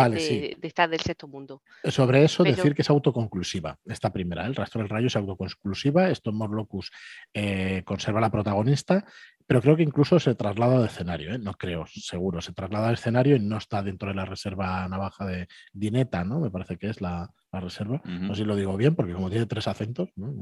de, 0.61 0.66
estar 0.66 0.90
del 0.90 0.98
sexto 0.98 1.28
mundo. 1.28 1.62
Sobre 1.84 2.24
eso, 2.24 2.42
decir 2.42 2.74
que 2.74 2.82
es 2.82 2.90
autoconclusiva, 2.90 3.78
esta 3.84 4.12
primera, 4.12 4.46
el 4.46 4.56
rastro 4.56 4.80
del 4.80 4.88
rayo 4.88 5.06
es 5.06 5.14
autoconclusiva, 5.14 6.11
esto 6.11 6.32
Locus 6.32 6.90
eh, 7.32 7.84
conserva 7.84 8.20
la 8.20 8.32
protagonista, 8.32 9.04
pero 9.46 9.62
creo 9.62 9.76
que 9.76 9.84
incluso 9.84 10.18
se 10.18 10.34
traslada 10.34 10.80
de 10.80 10.86
escenario, 10.86 11.32
¿eh? 11.32 11.38
no 11.38 11.52
creo, 11.54 11.84
seguro, 11.86 12.40
se 12.40 12.52
traslada 12.52 12.88
al 12.88 12.94
escenario 12.94 13.36
y 13.36 13.40
no 13.40 13.58
está 13.58 13.80
dentro 13.80 14.08
de 14.08 14.16
la 14.16 14.24
reserva 14.24 14.88
navaja 14.88 15.24
de 15.24 15.46
Dineta, 15.72 16.24
¿no? 16.24 16.40
Me 16.40 16.50
parece 16.50 16.78
que 16.78 16.88
es 16.88 17.00
la, 17.00 17.30
reserva, 17.52 18.02
no 18.04 18.34
sé 18.34 18.42
si 18.42 18.44
lo 18.44 18.56
digo 18.56 18.76
bien, 18.76 18.96
porque 18.96 19.12
como 19.12 19.30
tiene 19.30 19.46
tres 19.46 19.68
acentos, 19.68 20.08
¿no? 20.16 20.32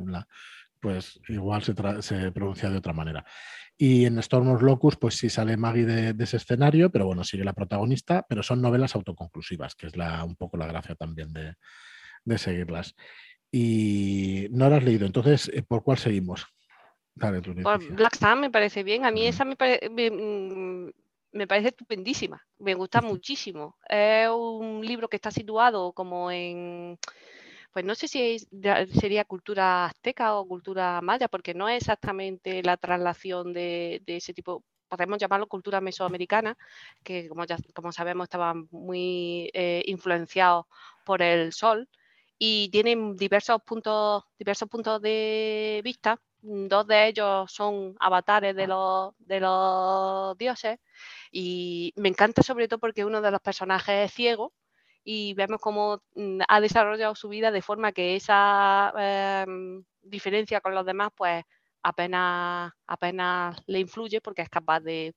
Pues 0.80 1.20
igual 1.28 1.62
se, 1.62 1.74
se, 2.02 2.32
pronuncia 2.32 2.70
de 2.70 2.78
otra 2.78 2.92
manera. 2.92 3.24
Y 3.80 4.06
en 4.06 4.20
Stormos 4.20 4.60
Locus, 4.60 4.96
pues 4.96 5.16
sí 5.16 5.30
sale 5.30 5.56
Maggie 5.56 5.84
de, 5.84 6.24
ese 6.24 6.38
escenario, 6.38 6.90
pero 6.90 7.06
bueno, 7.06 7.22
sigue 7.22 7.44
la 7.44 7.52
protagonista, 7.52 8.26
pero 8.28 8.42
son 8.42 8.60
novelas 8.60 8.96
autoconclusivas, 8.96 9.76
que 9.76 9.86
es 9.86 9.96
la, 9.96 10.24
un 10.24 10.34
poco 10.34 10.56
la 10.56 10.66
gracia 10.66 10.96
también 10.96 11.32
de, 11.32 12.38
seguirlas. 12.38 12.96
Y 13.52 14.48
no 14.50 14.68
las 14.68 14.78
has 14.78 14.84
leído, 14.84 15.06
entonces, 15.06 15.48
eh, 15.54 15.62
¿por 15.62 15.84
cuál 15.84 15.96
seguimos? 15.96 16.44
Dale, 17.14 17.40
Black 17.40 18.16
Sun 18.16 18.40
me 18.40 18.50
parece 18.50 18.82
bien, 18.82 19.04
a 19.04 19.10
mí 19.10 19.26
esa 19.26 19.44
me, 19.44 19.54
mm, 19.54 20.90
me, 21.32 21.46
parece 21.46 21.68
estupendísima, 21.68 22.44
me 22.58 22.74
gusta 22.74 23.00
muchísimo. 23.00 23.76
Es 23.88 24.28
un 24.28 24.84
libro 24.84 25.08
que 25.08 25.16
está 25.16 25.30
situado 25.30 25.92
como 25.92 26.30
en 26.30 26.98
pues 27.72 27.84
no 27.84 27.94
sé 27.94 28.08
si 28.08 28.38
sería 29.00 29.24
cultura 29.24 29.86
azteca 29.86 30.34
o 30.34 30.46
cultura 30.46 31.00
maya, 31.02 31.28
porque 31.28 31.54
no 31.54 31.68
es 31.68 31.78
exactamente 31.78 32.62
la 32.62 32.76
traslación 32.76 33.52
de, 33.52 34.02
ese 34.06 34.34
tipo, 34.34 34.64
podemos 34.88 35.18
llamarlo 35.18 35.46
cultura 35.46 35.80
mesoamericana, 35.80 36.56
que 37.04 37.28
como, 37.28 37.44
ya, 37.44 37.56
como 37.74 37.92
sabemos 37.92 38.24
estaba 38.24 38.54
muy 38.70 39.50
eh, 39.54 39.82
influenciado 39.86 40.66
por 41.04 41.22
el 41.22 41.52
sol 41.52 41.88
y 42.38 42.70
tienen 42.70 43.16
diversos 43.16 43.62
puntos, 43.62 44.24
diversos 44.38 44.68
puntos 44.68 45.02
de 45.02 45.80
vista. 45.84 46.20
Dos 46.40 46.86
de 46.86 47.08
ellos 47.08 47.50
son 47.52 47.96
avatares 47.98 48.54
de 48.54 48.68
los, 48.68 49.12
de 49.18 49.40
los 49.40 50.38
dioses 50.38 50.78
y 51.32 51.92
me 51.96 52.08
encanta 52.08 52.42
sobre 52.42 52.68
todo 52.68 52.78
porque 52.78 53.04
uno 53.04 53.20
de 53.20 53.30
los 53.32 53.40
personajes 53.40 54.06
es 54.06 54.14
ciego 54.14 54.52
y 55.10 55.32
vemos 55.32 55.58
cómo 55.58 56.02
mm, 56.16 56.40
ha 56.46 56.60
desarrollado 56.60 57.14
su 57.14 57.30
vida 57.30 57.50
de 57.50 57.62
forma 57.62 57.92
que 57.92 58.14
esa 58.14 58.92
em, 58.98 59.82
diferencia 60.02 60.60
con 60.60 60.74
los 60.74 60.84
demás 60.84 61.10
pues 61.16 61.44
apenas, 61.82 62.72
apenas 62.86 63.56
le 63.66 63.78
influye 63.80 64.20
porque 64.20 64.42
es 64.42 64.50
capaz 64.50 64.80
de, 64.80 65.14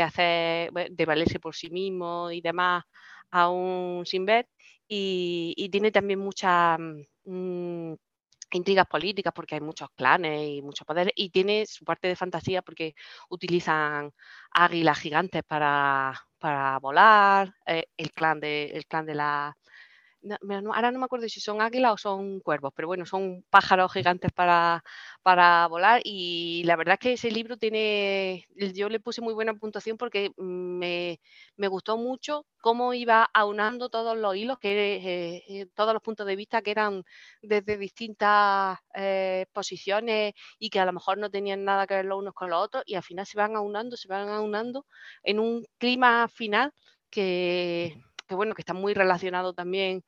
hacer, 0.00 0.72
de 0.72 1.04
valerse 1.04 1.40
por 1.40 1.56
sí 1.56 1.68
mismo 1.68 2.30
y 2.30 2.40
demás 2.42 2.84
aún 3.32 4.04
sin 4.06 4.24
ver. 4.24 4.48
Y, 4.86 5.68
tiene 5.72 5.90
también 5.90 6.20
muchas 6.20 6.78
mm, 7.24 7.94
intrigas 8.56 8.86
políticas 8.86 9.32
porque 9.34 9.56
hay 9.56 9.60
muchos 9.60 9.88
clanes 9.96 10.48
y 10.48 10.62
muchos 10.62 10.86
poderes 10.86 11.12
y 11.16 11.30
tiene 11.30 11.66
su 11.66 11.84
parte 11.84 12.08
de 12.08 12.16
fantasía 12.16 12.62
porque 12.62 12.94
utilizan 13.28 14.12
águilas 14.52 14.98
gigantes 14.98 15.42
para, 15.44 16.14
para 16.38 16.78
volar, 16.78 17.54
eh, 17.66 17.86
el, 17.96 18.10
clan 18.12 18.40
de, 18.40 18.66
el 18.66 18.86
clan 18.86 19.06
de 19.06 19.14
la 19.14 19.56
ahora 20.30 20.90
no 20.90 20.98
me 20.98 21.04
acuerdo 21.04 21.28
si 21.28 21.40
son 21.40 21.60
águilas 21.60 21.92
o 21.92 21.96
son 21.98 22.40
cuervos, 22.40 22.72
pero 22.74 22.88
bueno, 22.88 23.06
son 23.06 23.44
pájaros 23.50 23.92
gigantes 23.92 24.32
para, 24.32 24.82
para 25.22 25.66
volar 25.68 26.00
y 26.04 26.62
la 26.64 26.76
verdad 26.76 26.94
es 26.94 27.00
que 27.00 27.12
ese 27.14 27.30
libro 27.30 27.56
tiene, 27.56 28.46
yo 28.74 28.88
le 28.88 29.00
puse 29.00 29.20
muy 29.20 29.34
buena 29.34 29.54
puntuación 29.54 29.96
porque 29.96 30.30
me, 30.36 31.18
gustó 31.68 31.96
mucho 31.96 32.46
cómo 32.60 32.94
iba 32.94 33.28
aunando 33.34 33.88
todos 33.90 34.16
los 34.16 34.36
hilos, 34.36 34.58
que 34.58 34.96
eh, 34.96 35.42
eh, 35.48 35.66
todos 35.74 35.92
los 35.92 36.02
puntos 36.02 36.26
de 36.26 36.36
vista 36.36 36.62
que 36.62 36.70
eran 36.70 37.04
desde 37.42 37.76
distintas 37.76 38.78
eh, 38.94 39.46
posiciones 39.52 40.34
y 40.58 40.70
que 40.70 40.80
a 40.80 40.86
lo 40.86 40.92
mejor 40.92 41.18
no 41.18 41.30
tenían 41.30 41.64
nada 41.64 41.86
que 41.86 41.94
ver 41.94 42.04
los 42.06 42.18
unos 42.18 42.34
con 42.34 42.50
los 42.50 42.62
otros 42.62 42.84
y 42.86 42.94
al 42.94 43.02
final 43.02 43.26
se 43.26 43.38
van 43.38 43.56
aunando, 43.56 43.96
se 43.96 44.08
van 44.08 44.28
aunando 44.28 44.86
en 45.22 45.40
un 45.40 45.66
clima 45.78 46.28
final 46.28 46.72
que 47.10 47.94
que 48.26 48.34
bueno, 48.34 48.54
que 48.54 48.62
está 48.62 48.74
muy 48.74 48.94
relacionado 48.94 49.54
también 49.54 50.04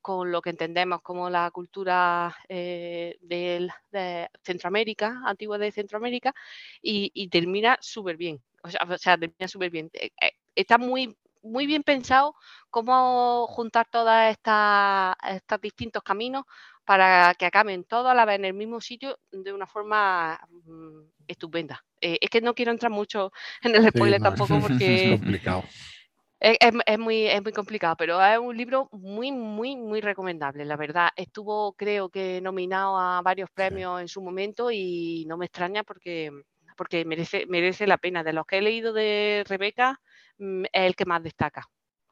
con 0.00 0.32
lo 0.32 0.42
que 0.42 0.50
entendemos 0.50 1.02
como 1.02 1.30
la 1.30 1.50
cultura 1.50 2.34
eh, 2.48 3.18
de 3.20 4.28
Centroamérica, 4.42 5.22
antigua 5.24 5.58
de 5.58 5.72
Centroamérica, 5.72 6.34
y, 6.82 7.28
termina 7.28 7.78
súper 7.80 8.16
bien. 8.16 8.42
O 8.62 8.98
sea, 8.98 9.18
termina 9.18 9.48
súper 9.48 9.70
bien. 9.70 9.90
Eh, 9.92 10.10
eh, 10.20 10.32
está 10.54 10.78
muy, 10.78 11.16
muy 11.42 11.66
bien 11.66 11.82
pensado 11.82 12.34
cómo 12.70 13.46
juntar 13.48 13.88
todos 13.90 14.10
estos 14.30 15.60
distintos 15.60 16.02
caminos 16.02 16.44
para 16.84 17.34
que 17.34 17.46
acaben 17.46 17.84
todos 17.84 18.10
a 18.10 18.14
la 18.14 18.24
vez 18.24 18.36
en 18.36 18.46
el 18.46 18.54
mismo 18.54 18.80
sitio 18.80 19.18
de 19.30 19.52
una 19.52 19.66
forma 19.66 20.40
mm, 20.48 21.02
estupenda. 21.28 21.84
es 22.00 22.30
que 22.30 22.40
no 22.40 22.54
quiero 22.54 22.72
entrar 22.72 22.90
mucho 22.90 23.32
en 23.62 23.76
el 23.76 23.88
spoiler 23.88 24.20
tampoco 24.22 24.58
porque... 24.60 25.04
Es 25.04 25.20
complicado. 25.20 25.64
Es, 26.40 26.98
muy, 26.98 27.26
es 27.26 27.42
muy 27.42 27.52
complicado, 27.52 27.96
pero 27.98 28.24
es 28.24 28.38
un 28.38 28.56
libro 28.56 28.88
muy, 28.92 29.30
muy, 29.30 29.76
muy 29.76 30.00
recomendable, 30.00 30.64
la 30.64 30.76
verdad. 30.76 31.10
Estuvo, 31.14 31.74
creo 31.74 32.08
que, 32.08 32.40
nominado 32.40 32.98
a 32.98 33.20
varios 33.20 33.50
premios 33.50 34.00
en 34.00 34.08
su 34.08 34.22
momento 34.22 34.70
y 34.70 35.26
no 35.28 35.36
me 35.36 35.44
extraña 35.46 35.84
porque, 35.84 36.30
porque 36.78 37.04
merece, 37.04 37.44
merece 37.46 37.86
la 37.86 37.98
pena. 37.98 38.24
De 38.24 38.32
los 38.32 38.46
que 38.46 38.56
he 38.58 38.62
leído 38.62 38.94
de 38.94 39.44
Rebeca, 39.46 40.00
mm, 40.38 40.64
es 40.64 40.70
el 40.86 40.96
que 40.96 41.04
más 41.04 41.22
destaca. 41.22 41.66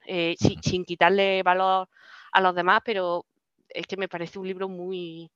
Eh, 0.07 0.37
sin, 0.39 0.85
quitarle 0.85 1.43
valor 1.43 1.89
a 2.33 2.41
los 2.43 2.55
demás, 2.55 2.83
pero 2.85 3.24
es 3.70 3.87
que 3.87 3.97
me 3.97 4.09
parece 4.09 4.39
un 4.39 4.47
libro 4.47 4.68
muy, 4.68 5.31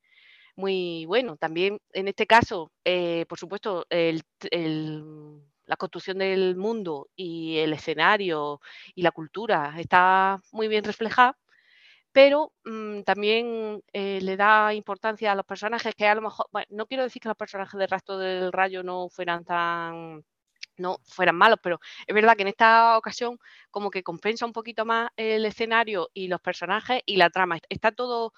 muy 0.56 1.06
bueno. 1.06 1.36
También, 1.38 1.78
en 1.92 2.08
este 2.08 2.26
caso, 2.26 2.72
eh, 2.84 3.26
por 3.28 3.38
supuesto, 3.38 3.86
el, 3.90 4.22
el 4.50 5.42
la 5.72 5.76
construcción 5.78 6.18
del 6.18 6.54
mundo 6.56 7.08
y 7.16 7.56
el 7.58 7.72
escenario 7.72 8.60
y 8.94 9.02
la 9.02 9.10
cultura 9.10 9.74
está 9.78 10.38
muy 10.52 10.68
bien 10.68 10.84
reflejada, 10.84 11.38
pero 12.12 12.52
mm, 12.64 13.02
también 13.02 13.82
eh, 13.92 14.20
le 14.22 14.36
da 14.36 14.74
importancia 14.74 15.32
a 15.32 15.34
los 15.34 15.46
personajes 15.46 15.94
que 15.94 16.06
a 16.06 16.14
lo 16.14 16.22
mejor, 16.22 16.46
bueno, 16.52 16.66
no 16.70 16.86
quiero 16.86 17.04
decir 17.04 17.22
que 17.22 17.28
los 17.28 17.38
personajes 17.38 17.78
del 17.78 17.88
Rastro 17.88 18.18
del 18.18 18.52
Rayo 18.52 18.82
no 18.82 19.08
fueran 19.08 19.44
tan 19.44 20.24
no 20.76 20.98
fueran 21.04 21.36
malos, 21.36 21.58
pero 21.62 21.80
es 22.06 22.14
verdad 22.14 22.36
que 22.36 22.42
en 22.42 22.48
esta 22.48 22.98
ocasión 22.98 23.38
como 23.70 23.90
que 23.90 24.02
compensa 24.02 24.46
un 24.46 24.52
poquito 24.52 24.84
más 24.84 25.10
el 25.16 25.44
escenario 25.44 26.10
y 26.14 26.28
los 26.28 26.40
personajes 26.40 27.02
y 27.06 27.16
la 27.16 27.30
trama. 27.30 27.58
Está 27.68 27.92
todo 27.92 28.32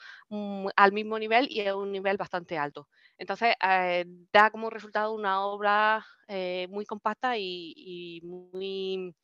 al 0.76 0.92
mismo 0.92 1.18
nivel 1.18 1.46
y 1.50 1.66
a 1.66 1.76
un 1.76 1.92
nivel 1.92 2.16
bastante 2.16 2.58
alto. 2.58 2.88
Entonces 3.18 3.54
eh, 3.62 4.04
da 4.32 4.50
como 4.50 4.70
resultado 4.70 5.14
una 5.14 5.44
obra 5.44 6.04
eh, 6.28 6.66
muy 6.70 6.84
compacta 6.84 7.36
y, 7.38 8.20
muy 8.24 9.14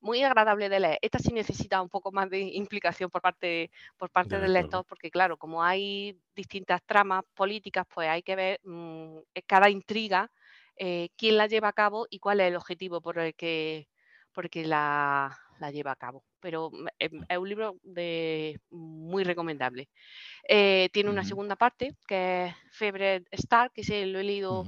muy 0.00 0.20
agradable 0.24 0.68
de 0.68 0.80
leer. 0.80 0.98
Esta 1.00 1.20
sí 1.20 1.32
necesita 1.32 1.80
un 1.80 1.88
poco 1.88 2.10
más 2.10 2.28
de 2.28 2.40
implicación 2.40 3.08
por 3.08 3.22
parte, 3.22 3.70
por 3.96 4.10
parte 4.10 4.40
del 4.40 4.52
lector, 4.52 4.84
porque 4.84 5.12
claro, 5.12 5.36
como 5.36 5.62
hay 5.62 6.18
distintas 6.34 6.82
tramas 6.82 7.22
políticas, 7.34 7.86
pues 7.94 8.08
hay 8.08 8.20
que 8.20 8.34
ver 8.34 8.60
mm, 8.64 9.18
cada 9.46 9.70
intriga 9.70 10.28
eh, 10.76 11.10
quién 11.16 11.36
la 11.36 11.46
lleva 11.46 11.68
a 11.68 11.72
cabo 11.72 12.06
y 12.10 12.18
cuál 12.18 12.40
es 12.40 12.48
el 12.48 12.56
objetivo 12.56 13.00
por 13.00 13.18
el 13.18 13.34
que, 13.34 13.88
la, 14.54 15.38
lleva 15.72 15.92
a 15.92 15.96
cabo. 15.96 16.24
Pero 16.40 16.70
mm, 16.70 16.86
es, 16.98 17.38
un 17.38 17.48
libro 17.48 17.76
de, 17.82 18.60
muy 18.70 19.24
recomendable. 19.24 19.88
Eh, 20.48 20.88
tiene 20.92 21.10
una 21.10 21.24
segunda 21.24 21.56
parte 21.56 21.94
que 22.06 22.46
es 22.46 22.54
Febre 22.72 23.24
Star, 23.30 23.70
que 23.72 23.84
se 23.84 24.06
lo 24.06 24.18
he 24.18 24.24
leído 24.24 24.64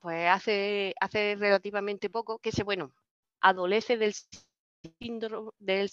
pues 0.00 0.28
hace, 0.28 0.94
hace 1.00 1.34
relativamente 1.36 2.10
poco, 2.10 2.38
que 2.38 2.52
se, 2.52 2.62
bueno, 2.62 2.92
adolece 3.40 3.96
del 3.96 4.14
síndrome, 5.00 5.50
del 5.58 5.88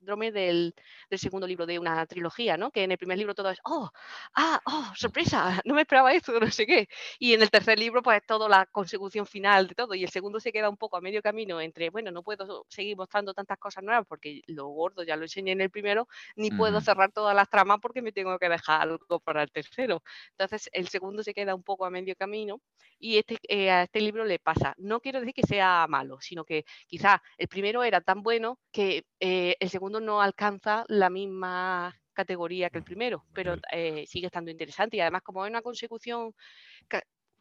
síndrome 0.00 0.32
del, 0.32 0.74
segundo 1.12 1.46
libro 1.46 1.66
de 1.66 1.78
una 1.78 2.06
trilogía, 2.06 2.56
¿no? 2.56 2.70
Que 2.70 2.84
en 2.84 2.92
el 2.92 2.98
primer 2.98 3.18
libro 3.18 3.34
todo 3.34 3.50
es, 3.50 3.58
oh, 3.64 3.90
ah, 4.34 4.60
oh, 4.64 4.92
sorpresa, 4.96 5.60
no 5.66 5.74
me 5.74 5.82
esperaba 5.82 6.12
esto, 6.12 6.32
no 6.40 6.50
sé 6.50 6.66
qué. 6.66 6.88
Y 7.18 7.34
en 7.34 7.42
el 7.42 7.50
tercer 7.50 7.78
libro, 7.78 8.02
pues 8.02 8.22
todo 8.26 8.48
la 8.48 8.66
consecución 8.66 9.26
final 9.26 9.68
de 9.68 9.74
todo. 9.74 9.94
Y 9.94 10.02
el 10.02 10.10
segundo 10.10 10.40
se 10.40 10.52
queda 10.52 10.68
un 10.70 10.76
poco 10.76 10.96
a 10.96 11.00
medio 11.00 11.22
camino 11.22 11.60
entre, 11.60 11.90
bueno, 11.90 12.10
no 12.10 12.22
puedo 12.22 12.64
seguir 12.68 12.96
mostrando 12.96 13.34
tantas 13.34 13.58
cosas 13.58 13.84
nuevas 13.84 14.06
porque 14.08 14.42
lo 14.46 14.68
gordo 14.68 15.02
ya 15.02 15.16
lo 15.16 15.24
enseñé 15.24 15.52
en 15.52 15.60
el 15.60 15.70
primero, 15.70 16.08
ni 16.36 16.50
puedo 16.50 16.80
cerrar 16.80 17.12
todas 17.12 17.36
las 17.36 17.48
tramas 17.48 17.78
porque 17.80 18.02
me 18.02 18.12
tengo 18.12 18.38
que 18.38 18.48
dejar 18.48 18.82
algo 18.82 19.20
para 19.20 19.42
el 19.42 19.50
tercero. 19.50 20.02
Entonces, 20.30 20.70
el 20.72 20.88
segundo 20.88 21.22
se 21.22 21.34
queda 21.34 21.54
un 21.54 21.62
poco 21.62 21.84
a 21.84 21.90
medio 21.90 22.16
camino 22.16 22.60
y 22.98 23.18
este, 23.18 23.38
eh, 23.48 23.70
a 23.70 23.82
este 23.84 24.00
libro 24.00 24.24
le 24.24 24.38
pasa. 24.38 24.74
No 24.78 25.00
quiero 25.00 25.20
decir 25.20 25.34
que 25.34 25.46
sea 25.46 25.86
malo, 25.88 26.20
sino 26.20 26.44
que 26.44 26.64
quizá 26.86 27.22
el 27.36 27.48
primero 27.48 27.82
era 27.84 28.00
tan 28.00 28.22
bueno 28.22 28.58
que 28.72 29.04
eh, 29.20 29.56
el 29.60 29.70
segundo 29.70 29.89
no 29.98 30.22
alcanza 30.22 30.84
la 30.88 31.10
misma 31.10 31.96
categoría 32.12 32.70
que 32.70 32.78
el 32.78 32.84
primero, 32.84 33.24
pero 33.32 33.56
eh, 33.72 34.04
sigue 34.06 34.26
estando 34.26 34.50
interesante 34.50 34.96
y 34.96 35.00
además 35.00 35.22
como 35.22 35.44
es 35.44 35.50
una 35.50 35.62
consecución, 35.62 36.34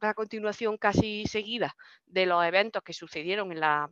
una 0.02 0.14
continuación 0.14 0.78
casi 0.78 1.26
seguida 1.28 1.76
de 2.06 2.26
los 2.26 2.43
eventos 2.45 2.82
que 2.82 2.93
sucedieron 2.93 3.52
en 3.52 3.60
la, 3.60 3.91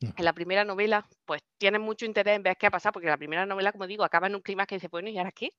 en 0.00 0.24
la 0.24 0.32
primera 0.32 0.64
novela, 0.64 1.06
pues 1.24 1.42
tiene 1.58 1.78
mucho 1.78 2.06
interés 2.06 2.36
en 2.36 2.42
ver 2.42 2.56
qué 2.56 2.66
ha 2.66 2.70
pasado, 2.70 2.94
porque 2.94 3.08
la 3.08 3.18
primera 3.18 3.46
novela, 3.46 3.72
como 3.72 3.86
digo, 3.86 4.02
acaba 4.02 4.26
en 4.26 4.34
un 4.34 4.42
clima 4.42 4.66
que 4.66 4.76
dice, 4.76 4.88
bueno, 4.88 5.10
¿y 5.10 5.18
ahora 5.18 5.32
qué? 5.32 5.50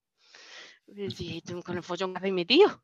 con 1.65 1.77
el 1.77 1.83
follón 1.83 2.13
que 2.13 2.31
mi 2.31 2.45
tío 2.45 2.83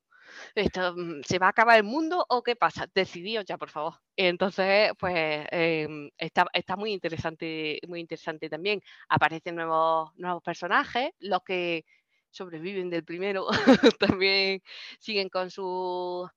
mm, 0.55 1.21
¿se 1.23 1.39
va 1.39 1.47
a 1.47 1.49
acabar 1.49 1.77
el 1.77 1.83
mundo 1.83 2.25
o 2.29 2.43
qué 2.43 2.55
pasa? 2.55 2.87
Decidíos 2.93 3.45
ya, 3.45 3.57
por 3.57 3.69
favor. 3.69 3.93
Entonces, 4.15 4.91
pues 4.99 5.45
em, 5.51 6.09
está, 6.17 6.45
está, 6.53 6.75
muy 6.75 6.93
interesante, 6.93 7.79
muy 7.87 7.99
interesante 7.99 8.49
también. 8.49 8.81
Aparecen 9.09 9.55
nuevos, 9.55 10.11
nuevos 10.17 10.43
personajes, 10.43 11.11
los 11.19 11.41
que 11.43 11.85
sobreviven 12.31 12.89
del 12.89 13.03
primero 13.03 13.47
también 13.99 14.61
siguen 14.99 15.29
con 15.29 15.51
su 15.51 16.27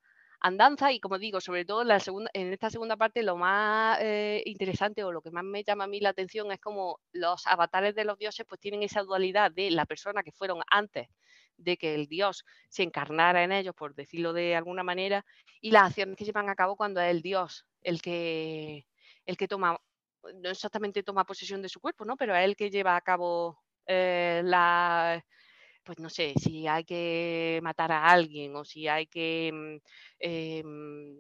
andanza 0.45 0.93
y 0.93 1.01
como 1.01 1.19
digo, 1.19 1.41
sobre 1.41 1.65
todo 1.65 1.83
en, 1.83 1.89
la 1.89 2.01
segunda, 2.01 2.31
en 2.35 2.53
esta 2.53 2.69
segunda 2.69 2.97
parte 2.97 3.23
lo 3.23 3.37
más 3.37 3.99
eh, 4.03 4.43
interesante 4.45 5.03
o 5.03 5.11
lo 5.11 5.23
que 5.23 5.31
más 5.31 5.45
me 5.45 5.65
llama 5.65 5.85
a 5.85 5.87
mí 5.87 6.01
la 6.01 6.11
atención 6.11 6.53
es 6.53 6.61
como 6.61 7.01
los 7.13 7.47
avatares 7.47 7.95
de 7.95 8.05
los 8.05 8.19
dioses 8.19 8.45
pues 8.47 8.61
tienen 8.61 8.83
esa 8.83 9.03
dualidad 9.03 9.51
de 9.51 9.71
la 9.71 9.87
persona 9.87 10.23
que 10.23 10.33
fueron 10.33 10.61
antes 10.71 11.09
de 11.65 11.77
que 11.77 11.95
el 11.95 12.07
Dios 12.07 12.45
se 12.69 12.83
encarnara 12.83 13.43
en 13.43 13.53
ellos, 13.53 13.75
por 13.75 13.95
decirlo 13.95 14.33
de 14.33 14.55
alguna 14.55 14.83
manera, 14.83 15.25
y 15.61 15.71
las 15.71 15.85
acciones 15.85 16.17
que 16.17 16.25
llevan 16.25 16.49
a 16.49 16.55
cabo 16.55 16.77
cuando 16.77 17.01
es 17.01 17.11
el 17.11 17.23
Dios 17.23 17.67
el 17.83 18.01
que, 18.03 18.87
el 19.27 19.37
que 19.37 19.49
toma, 19.49 19.79
no 20.35 20.51
exactamente 20.51 21.03
toma 21.03 21.25
posesión 21.25 21.63
de 21.63 21.69
su 21.69 21.81
cuerpo, 21.81 22.05
¿no? 22.05 22.17
Pero 22.17 22.35
es 22.35 22.45
el 22.45 22.57
que 22.57 22.71
lleva 22.71 22.97
a 22.97 23.01
cabo 23.01 23.59
eh, 23.87 24.43
la, 24.45 25.23
pues 25.85 25.99
no 25.99 26.09
sé, 26.09 26.35
si 26.37 26.67
hay 26.67 26.85
que 26.85 27.61
matar 27.63 27.93
a 27.93 28.07
alguien 28.09 28.57
o 28.57 28.65
si 28.65 28.89
hay 28.89 29.07
que 29.07 29.51
mm, 29.53 29.77
em, 30.19 31.17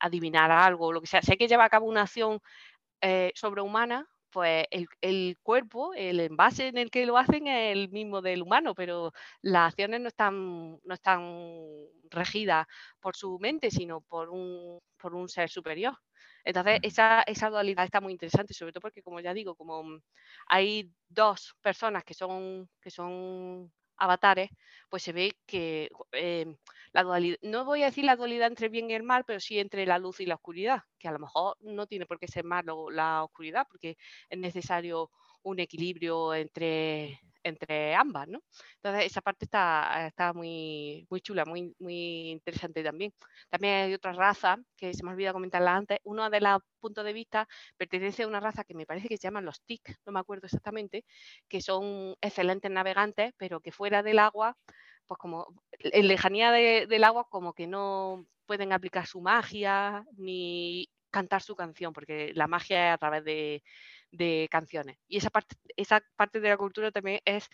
adivinar 0.00 0.50
algo, 0.50 0.92
lo 0.92 1.00
que 1.00 1.06
sea, 1.06 1.20
hay 1.28 1.36
que 1.36 1.48
llevar 1.48 1.66
a 1.66 1.70
cabo 1.70 1.86
una 1.86 2.02
acción 2.02 2.40
eh, 3.00 3.32
sobrehumana, 3.34 4.08
pues 4.30 4.66
el, 4.70 5.38
cuerpo, 5.42 5.92
el 5.94 6.20
envase 6.20 6.68
en 6.68 6.78
el 6.78 6.90
que 6.90 7.06
lo 7.06 7.18
hacen 7.18 7.46
es 7.46 7.76
el 7.76 7.88
mismo 7.90 8.22
del 8.22 8.42
humano, 8.42 8.74
pero 8.74 9.12
las 9.42 9.68
acciones 9.70 10.00
no 10.00 10.08
están, 10.08 10.78
no 10.84 10.94
están 10.94 11.86
regidas 12.10 12.66
por 13.00 13.16
su 13.16 13.38
mente, 13.38 13.70
sino 13.70 14.00
por 14.00 14.30
un, 14.30 14.80
por 14.96 15.14
un 15.14 15.28
ser 15.28 15.50
superior. 15.50 15.96
Entonces, 16.44 16.80
esa, 16.82 17.22
esa, 17.22 17.50
dualidad 17.50 17.84
está 17.84 18.00
muy 18.00 18.12
interesante, 18.12 18.54
sobre 18.54 18.72
todo 18.72 18.80
porque, 18.82 19.02
como 19.02 19.20
ya 19.20 19.34
digo, 19.34 19.54
como 19.54 20.00
hay 20.46 20.90
dos 21.08 21.54
personas 21.60 22.04
que 22.04 22.14
son, 22.14 22.68
que 22.80 22.90
son 22.90 23.70
avatares, 24.00 24.50
pues 24.88 25.02
se 25.04 25.12
ve 25.12 25.36
que 25.46 25.90
em, 26.12 26.56
la 26.92 27.04
dualidad, 27.04 27.38
no 27.42 27.64
voy 27.64 27.82
a 27.82 27.86
decir 27.86 28.04
la 28.04 28.16
dualidad 28.16 28.48
entre 28.48 28.68
bien 28.68 28.90
y 28.90 28.94
el 28.94 29.04
mal, 29.04 29.24
pero 29.24 29.40
sí 29.40 29.58
entre 29.60 29.86
la 29.86 29.98
luz 29.98 30.20
y 30.20 30.26
la 30.26 30.34
oscuridad, 30.34 30.82
que 30.98 31.08
a 31.08 31.12
lo 31.12 31.20
mejor 31.20 31.56
no 31.60 31.86
tiene 31.86 32.06
por 32.06 32.18
qué 32.18 32.26
ser 32.28 32.44
malo 32.44 32.90
la 32.90 33.22
oscuridad, 33.24 33.66
porque 33.70 33.96
es 34.28 34.38
necesario 34.38 35.10
un 35.42 35.60
equilibrio 35.60 36.34
entre, 36.34 37.20
entre 37.42 37.94
ambas, 37.94 38.28
¿no? 38.28 38.40
Entonces 38.76 39.06
esa 39.06 39.20
parte 39.20 39.44
está, 39.44 40.06
está 40.06 40.32
muy, 40.32 41.06
muy 41.10 41.20
chula, 41.20 41.44
muy, 41.44 41.74
muy 41.78 42.30
interesante 42.30 42.82
también. 42.82 43.12
También 43.48 43.74
hay 43.74 43.94
otra 43.94 44.12
raza, 44.12 44.56
que 44.76 44.94
se 44.94 45.04
me 45.04 45.10
olvidado 45.10 45.34
comentarla 45.34 45.76
antes, 45.76 45.98
uno 46.04 46.28
de 46.30 46.40
los 46.40 46.62
puntos 46.80 47.04
de 47.04 47.12
vista 47.12 47.48
pertenece 47.76 48.22
a 48.24 48.28
una 48.28 48.40
raza 48.40 48.64
que 48.64 48.74
me 48.74 48.86
parece 48.86 49.08
que 49.08 49.16
se 49.16 49.24
llaman 49.24 49.44
los 49.44 49.62
TIC, 49.62 49.96
no 50.06 50.12
me 50.12 50.20
acuerdo 50.20 50.46
exactamente, 50.46 51.04
que 51.48 51.60
son 51.60 52.14
excelentes 52.20 52.70
navegantes, 52.70 53.32
pero 53.36 53.60
que 53.60 53.72
fuera 53.72 54.02
del 54.02 54.18
agua, 54.18 54.56
pues 55.06 55.18
como 55.18 55.46
en 55.78 56.08
lejanía 56.08 56.52
del 56.52 57.04
agua, 57.04 57.26
como 57.28 57.52
que 57.52 57.66
no 57.66 58.26
pueden 58.46 58.72
aplicar 58.72 59.06
su 59.06 59.20
magia 59.20 60.04
ni 60.16 60.88
cantar 61.10 61.42
su 61.42 61.56
canción, 61.56 61.92
porque 61.92 62.32
la 62.34 62.46
magia 62.46 62.88
es 62.90 62.94
a 62.94 62.98
través 62.98 63.24
de, 63.24 63.62
de 64.10 64.48
canciones. 64.50 64.98
Y 65.08 65.18
esa 65.18 65.30
parte, 65.30 65.56
esa 65.76 66.00
parte 66.16 66.40
de 66.40 66.48
la 66.48 66.56
cultura 66.56 66.90
también 66.90 67.20
es 67.24 67.48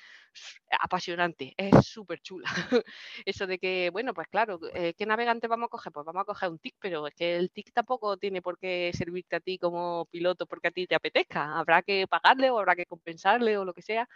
apasionante, 0.80 1.54
es 1.57 1.86
súper 1.86 2.20
chula. 2.20 2.46
Eso 3.26 3.46
de 3.46 3.59
que, 3.59 3.90
bueno, 3.92 4.14
pues 4.14 4.28
claro, 4.28 4.59
eh, 4.74 4.94
¿qué 4.96 5.07
navegante 5.07 5.48
vamos 5.48 5.66
a 5.66 5.70
coger? 5.70 5.92
Pues 5.92 6.07
vamos 6.07 6.22
a 6.22 6.24
coger 6.24 6.50
un 6.50 6.59
TIC, 6.59 6.76
pero 6.80 7.07
es 7.07 7.14
que 7.14 7.36
el 7.36 7.50
TIC 7.50 7.72
tampoco 7.72 8.16
tiene 8.16 8.42
por 8.42 8.59
qué 8.59 8.90
servirte 8.94 9.36
a 9.36 9.40
ti 9.40 9.59
como 9.59 10.07
piloto 10.11 10.46
porque 10.46 10.68
a 10.68 10.70
ti 10.70 10.86
te 10.86 10.94
apetezca. 10.94 11.59
Habrá 11.59 11.82
que 11.82 12.07
pagarle 12.07 12.50
o 12.50 12.59
habrá 12.59 12.76
que 12.76 12.86
compensarle 12.86 13.59
o 13.59 13.64
lo 13.64 13.74
que 13.74 13.82
sea. 13.82 14.09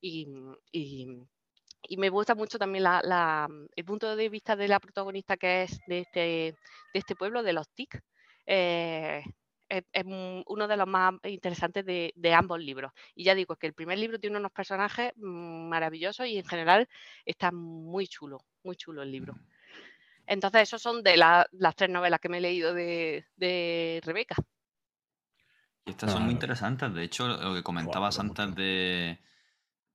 Y, 0.00 0.28
y 1.82 1.96
me 1.96 2.10
gusta 2.10 2.34
mucho 2.34 2.58
también 2.58 2.84
la, 2.84 3.48
el 3.76 3.84
punto 3.84 4.14
de 4.16 4.28
vista 4.28 4.56
de 4.56 4.68
la 4.68 4.80
protagonista 4.80 5.36
que 5.36 5.62
es 5.62 5.78
de 5.86 6.00
este, 6.00 6.20
de 6.20 6.54
este 6.94 7.14
pueblo, 7.16 7.42
de 7.42 7.52
los 7.52 7.68
TIC. 7.70 8.00
Eh, 8.46 9.22
es, 9.68 9.84
uno 10.46 10.68
de 10.68 10.76
los 10.76 10.86
más 10.86 11.14
interesantes 11.24 11.84
de, 11.84 12.34
ambos 12.34 12.60
libros. 12.60 12.92
Y 13.14 13.24
ya 13.24 13.34
digo, 13.34 13.56
que 13.56 13.66
el 13.66 13.74
primer 13.74 13.98
libro 13.98 14.18
tiene 14.18 14.38
unos 14.38 14.52
personajes 14.52 15.12
mm, 15.16 15.68
maravillosos 15.68 16.26
y 16.26 16.38
en 16.38 16.44
general 16.44 16.88
está 17.24 17.50
muy 17.52 18.06
chulo, 18.06 18.44
muy 18.62 18.76
chulo 18.76 19.02
el 19.02 19.12
libro. 19.12 19.34
Entonces, 20.26 20.62
esos 20.62 20.82
son 20.82 21.02
de 21.02 21.16
las 21.16 21.46
tres 21.74 21.90
novelas 21.90 22.20
que 22.20 22.28
me 22.28 22.38
he 22.38 22.40
leído 22.40 22.74
de, 22.74 24.02
Rebeca. 24.04 24.36
Estas 25.86 26.12
son 26.12 26.24
muy 26.24 26.32
interesantes. 26.32 26.92
De 26.92 27.02
hecho, 27.02 27.26
lo 27.26 27.54
que 27.54 27.62
comentabas 27.62 28.18
antes 28.18 28.54
de, 28.54 29.18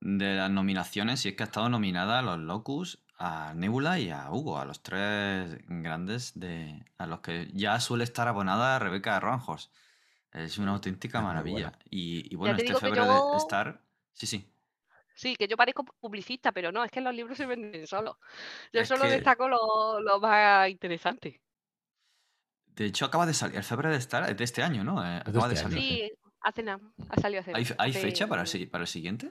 de 0.00 0.34
las 0.34 0.50
nominaciones, 0.50 1.24
y 1.24 1.28
es 1.28 1.36
que 1.36 1.44
ha 1.44 1.46
estado 1.46 1.68
nominada 1.68 2.18
a 2.18 2.22
los 2.22 2.38
Locus, 2.38 3.03
a 3.16 3.54
Nebula 3.54 3.98
y 3.98 4.10
a 4.10 4.30
Hugo, 4.30 4.58
a 4.58 4.64
los 4.64 4.82
tres 4.82 5.58
grandes 5.68 6.38
de 6.38 6.84
a 6.98 7.06
los 7.06 7.20
que 7.20 7.48
ya 7.52 7.78
suele 7.80 8.04
estar 8.04 8.28
abonada 8.28 8.78
Rebeca 8.78 9.18
Ronjos. 9.20 9.70
Es 10.32 10.58
una 10.58 10.72
auténtica 10.72 11.20
maravilla. 11.20 11.78
Y, 11.88 12.34
bueno, 12.34 12.56
este 12.58 12.74
febre 12.74 13.00
de 13.00 13.36
estar. 13.36 13.80
Sí, 14.12 14.26
sí. 14.26 14.50
Sí, 15.14 15.36
que 15.36 15.46
yo 15.46 15.56
parezco 15.56 15.84
publicista, 15.84 16.50
pero 16.50 16.72
no, 16.72 16.82
es 16.82 16.90
que 16.90 17.00
los 17.00 17.14
libros 17.14 17.36
se 17.36 17.46
venden 17.46 17.86
solos. 17.86 18.16
Yo 18.72 18.84
solo 18.84 19.04
destaco 19.04 19.48
lo, 19.48 20.00
lo, 20.00 20.18
más 20.18 20.68
interesante. 20.68 21.40
De 22.66 22.86
hecho, 22.86 23.04
acaba 23.04 23.26
de 23.26 23.34
salir. 23.34 23.56
El 23.56 23.62
febrero 23.62 23.92
de 23.92 24.00
estar 24.00 24.34
de 24.34 24.44
este 24.44 24.64
año, 24.64 24.82
¿no? 24.82 25.06
Eh, 25.06 25.18
acaba 25.18 25.46
de, 25.46 25.54
este 25.54 25.68
salir. 25.68 25.78
Sí, 25.78 26.12
hace 26.40 26.64
nada. 26.64 26.80
Ha 27.10 27.20
salido 27.20 27.42
hace 27.42 27.52
¿Hay, 27.54 27.66
hay 27.78 27.92
fecha 27.92 28.26
para 28.26 28.42
el, 28.42 28.68
para 28.68 28.82
el 28.82 28.88
siguiente? 28.88 29.30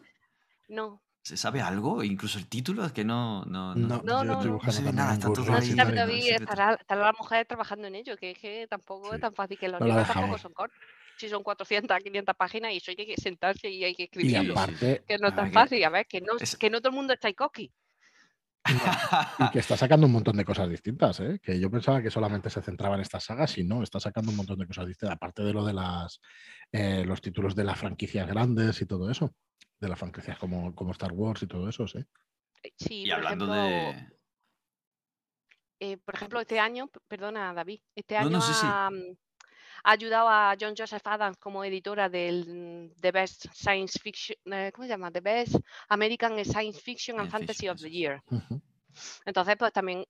No, 0.69 1.03
¿Se 1.23 1.37
sabe 1.37 1.61
algo? 1.61 2.03
Incluso 2.03 2.37
el 2.37 2.47
título, 2.47 2.83
es 2.85 2.91
que 2.91 3.05
no. 3.05 3.45
No, 3.45 3.73
No, 3.75 4.01
No, 4.03 4.23
no, 4.25 4.43
no. 4.43 4.43
No 4.43 4.59
se 4.71 4.81
ve 4.81 4.87
también 4.87 4.95
nada, 4.97 5.13
está 5.13 5.31
todo 5.31 5.45
no 5.45 5.55
ahí. 5.57 6.21
y 6.21 6.29
estará, 6.29 6.73
estará 6.73 7.01
la 7.05 7.13
mujer 7.17 7.45
trabajando 7.47 7.87
en 7.87 7.95
ello, 7.95 8.17
que 8.17 8.31
es 8.31 8.37
que 8.37 8.67
tampoco 8.69 9.07
Sí. 9.09 9.15
es 9.15 9.21
tan 9.21 9.33
fácil 9.33 9.57
que 9.57 9.69
los 9.69 9.79
libros 9.79 10.05
tampoco 10.07 10.37
son 10.37 10.53
cortos. 10.53 10.77
Si 11.17 11.29
son 11.29 11.41
400, 11.43 11.97
500 12.03 12.35
páginas 12.35 12.73
y 12.73 12.77
eso 12.77 12.91
hay 12.91 12.97
que 12.97 13.15
sentarse 13.15 13.69
y 13.69 13.83
hay 13.85 13.95
que 13.95 14.03
Y 14.03 14.05
escribirlo. 14.05 14.53
aparte, 14.53 15.03
Que 15.07 15.17
no 15.17 15.27
es 15.27 15.33
A 15.33 15.35
tan 15.37 15.45
que- 15.45 15.53
fácil, 15.53 15.83
a 15.85 15.89
ver, 15.89 16.05
que 16.07 16.19
no, 16.19 16.33
es- 16.39 16.57
que 16.57 16.69
no 16.69 16.79
todo 16.81 16.89
el 16.89 16.95
mundo 16.95 17.13
es 17.13 17.19
Tchaikovsky. 17.19 17.71
y 19.39 19.49
que 19.51 19.59
está 19.59 19.75
sacando 19.77 20.07
un 20.07 20.13
montón 20.13 20.37
de 20.37 20.45
cosas 20.45 20.69
distintas, 20.69 21.19
¿eh? 21.19 21.39
que 21.43 21.59
yo 21.59 21.69
pensaba 21.69 22.01
que 22.01 22.09
solamente 22.09 22.49
se 22.49 22.61
centraba 22.61 22.95
en 22.95 23.01
estas 23.01 23.23
sagas 23.25 23.57
y 23.57 23.63
no, 23.65 23.83
está 23.83 23.99
sacando 23.99 24.31
un 24.31 24.37
montón 24.37 24.57
de 24.57 24.65
cosas 24.67 24.87
distintas, 24.87 25.15
aparte 25.15 25.43
de 25.43 25.51
lo 25.53 25.65
de 25.65 25.73
las 25.73 26.19
eh, 26.71 27.03
los 27.05 27.19
títulos 27.21 27.55
de 27.55 27.65
las 27.65 27.77
franquicias 27.77 28.25
grandes 28.27 28.81
y 28.81 28.85
todo 28.85 29.11
eso, 29.11 29.35
de 29.83 29.89
las 29.89 29.99
franquicias 29.99 30.37
como, 30.39 30.73
como 30.73 30.91
Star 30.93 31.11
Wars 31.11 31.43
y 31.43 31.47
todo 31.47 31.69
eso, 31.69 31.87
¿sí? 31.87 31.99
Eh, 32.63 32.71
Sí, 32.77 33.03
y 33.03 33.09
por 33.09 33.15
hablando 33.15 33.45
ejemplo, 33.45 33.63
de. 33.63 34.07
eh, 35.79 35.97
por 35.97 36.15
ejemplo, 36.15 36.39
este 36.39 36.59
año, 36.59 36.89
perdona 37.07 37.53
David, 37.53 37.81
este 37.95 38.15
No, 38.15 38.21
año 38.21 38.29
no, 38.31 38.41
sí, 38.41 38.53
ha, 38.63 38.87
ha 39.83 39.91
ayudado 39.91 40.29
a 40.29 40.55
John 40.59 40.73
Joseph 40.77 41.05
Adams 41.05 41.37
como 41.37 41.63
editora 41.63 42.07
del 42.09 42.45
mm, 42.95 43.01
The 43.01 43.11
Best 43.11 43.45
Science 43.53 43.99
Fiction, 43.99 44.37
eh, 44.53 44.71
¿cómo 44.73 44.85
se 44.85 44.89
llama? 44.93 45.11
The 45.11 45.21
Best 45.21 45.55
American 45.89 46.43
Science 46.45 46.79
Fiction 46.79 47.19
and 47.19 47.29
Science 47.29 47.29
Fantasy 47.29 47.67
Fiction, 47.67 47.71
of 47.75 47.81
the. 47.81 47.89
Year. 47.91 48.23
Entonces, 49.25 49.55
pues 49.57 49.71
también, 49.73 50.05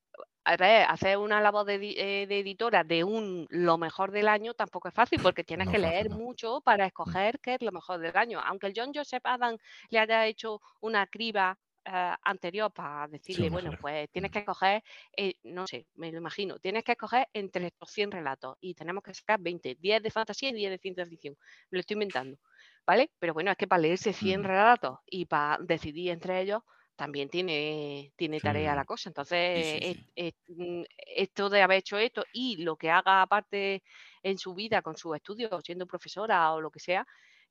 a 0.46 0.58
ver, 0.58 0.86
hacer 0.90 1.18
una 1.18 1.42
labor 1.42 1.66
de, 1.66 1.76
eh, 1.98 2.28
de 2.28 2.40
editora 2.40 2.84
de 2.84 3.04
un 3.04 3.48
lo 3.50 3.78
mejor 3.78 4.12
del 4.12 4.28
año 4.28 4.54
tampoco 4.54 4.88
es 4.90 4.94
fácil 4.94 5.20
porque 5.22 5.44
tienes 5.44 5.68
No 5.68 5.74
que 5.74 5.78
fácil, 5.78 5.80
leer 5.80 6.10
no. 6.10 6.22
mucho 6.24 6.62
para 6.62 6.86
escoger 6.86 7.40
qué 7.40 7.56
es 7.56 7.62
lo 7.62 7.72
mejor 7.72 8.00
del 8.00 8.16
año. 8.18 8.40
Aunque 8.42 8.68
el 8.68 8.74
John 8.76 8.92
Joseph 8.94 9.26
Adams 9.26 9.62
le 9.90 10.00
haya 10.00 10.26
hecho 10.28 10.60
una 10.82 11.08
criba 11.08 11.58
eh, 11.86 12.14
anterior 12.24 12.72
para 12.72 13.08
decirle, 13.08 13.50
bueno, 13.50 13.74
pues 13.74 14.10
tienes 14.12 14.32
Mm. 14.32 14.34
que 14.34 14.40
escoger, 14.40 14.84
eh, 15.18 15.36
no 15.44 15.68
sé, 15.68 15.88
me 15.96 16.12
lo 16.12 16.18
imagino, 16.18 16.60
tienes 16.60 16.84
que 16.84 16.94
escoger 16.94 17.28
entre 17.34 17.68
estos 17.68 17.90
100 17.92 18.12
relatos 18.12 18.56
y 18.62 18.74
tenemos 18.74 19.04
que 19.04 19.14
sacar 19.14 19.40
20, 19.42 19.76
10 19.76 20.02
de 20.02 20.12
fantasía 20.12 20.50
y 20.50 20.54
10 20.54 20.72
de 20.72 20.78
ciencia 20.78 21.06
ficción. 21.06 21.36
Me 21.70 21.78
lo 21.78 21.80
estoy 21.82 21.96
inventando, 21.96 22.38
¿vale? 22.86 23.12
Pero 23.20 23.34
bueno, 23.34 23.52
es 23.52 23.58
que 23.58 23.68
para 23.68 23.82
leerse 23.82 24.14
100 24.14 24.44
Ujú. 24.44 24.46
relatos 24.46 25.00
y 25.06 25.26
para 25.26 25.58
decidir 25.64 26.12
entre 26.12 26.42
ellos 26.42 26.62
también 26.96 27.30
tiene, 27.30 28.12
tiene 28.16 28.40
tarea 28.40 28.72
Sí. 28.74 28.76
la 28.78 28.86
cosa. 28.86 29.10
Entonces, 29.10 29.68
sí, 29.72 29.80
es- 29.82 29.98
sí. 29.98 30.12
es- 30.16 30.34
mm, 30.50 30.84
esto 31.16 31.50
de 31.50 31.62
haber 31.62 31.80
hecho 31.80 31.98
esto 31.98 32.24
y 32.34 32.58
lo 32.64 32.76
que 32.78 32.90
haga 32.92 33.22
aparte 33.22 33.84
en 34.24 34.38
su 34.38 34.54
vida 34.54 34.82
con 34.82 34.96
sus 34.98 35.16
estudios, 35.16 35.50
siendo 35.64 35.86
profesora 35.88 36.54
o 36.54 36.62
lo 36.62 36.70
que 36.72 36.80
sea, 36.80 37.06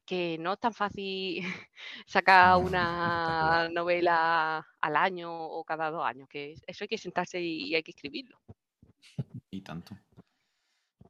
que 0.05 0.37
no 0.39 0.55
es 0.55 0.59
tan 0.61 0.75
fácil 0.75 1.43
sacar 2.07 2.57
una 2.61 3.69
novela 3.73 4.67
al 4.81 4.97
año 4.97 5.33
o 5.33 5.65
cada 5.65 5.91
dos 5.91 6.05
años, 6.05 6.29
que 6.29 6.55
eso 6.67 6.85
hay 6.85 6.89
que 6.89 6.99
sentarse 6.99 7.41
y, 7.41 7.69
y 7.69 7.75
hay 7.75 7.83
que 7.83 7.93
escribirlo. 7.93 8.39
Y 9.51 9.61
tanto. 9.61 9.95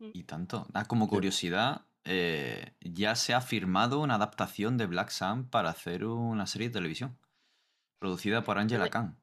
Mm. 0.00 0.10
Y 0.14 0.24
tanto. 0.24 0.66
Ah, 0.74 0.84
como 0.86 1.08
curiosidad, 1.08 1.82
eh, 2.04 2.72
ya 2.80 3.14
se 3.14 3.34
ha 3.34 3.40
firmado 3.40 4.00
una 4.00 4.16
adaptación 4.16 4.76
de 4.76 4.86
Black 4.86 5.10
Sun 5.10 5.48
para 5.48 5.70
hacer 5.70 6.04
una 6.04 6.46
serie 6.46 6.68
de 6.68 6.74
televisión. 6.74 7.16
Producida 8.02 8.42
por 8.42 8.58
Angela 8.58 8.90
Khan. 8.90 9.16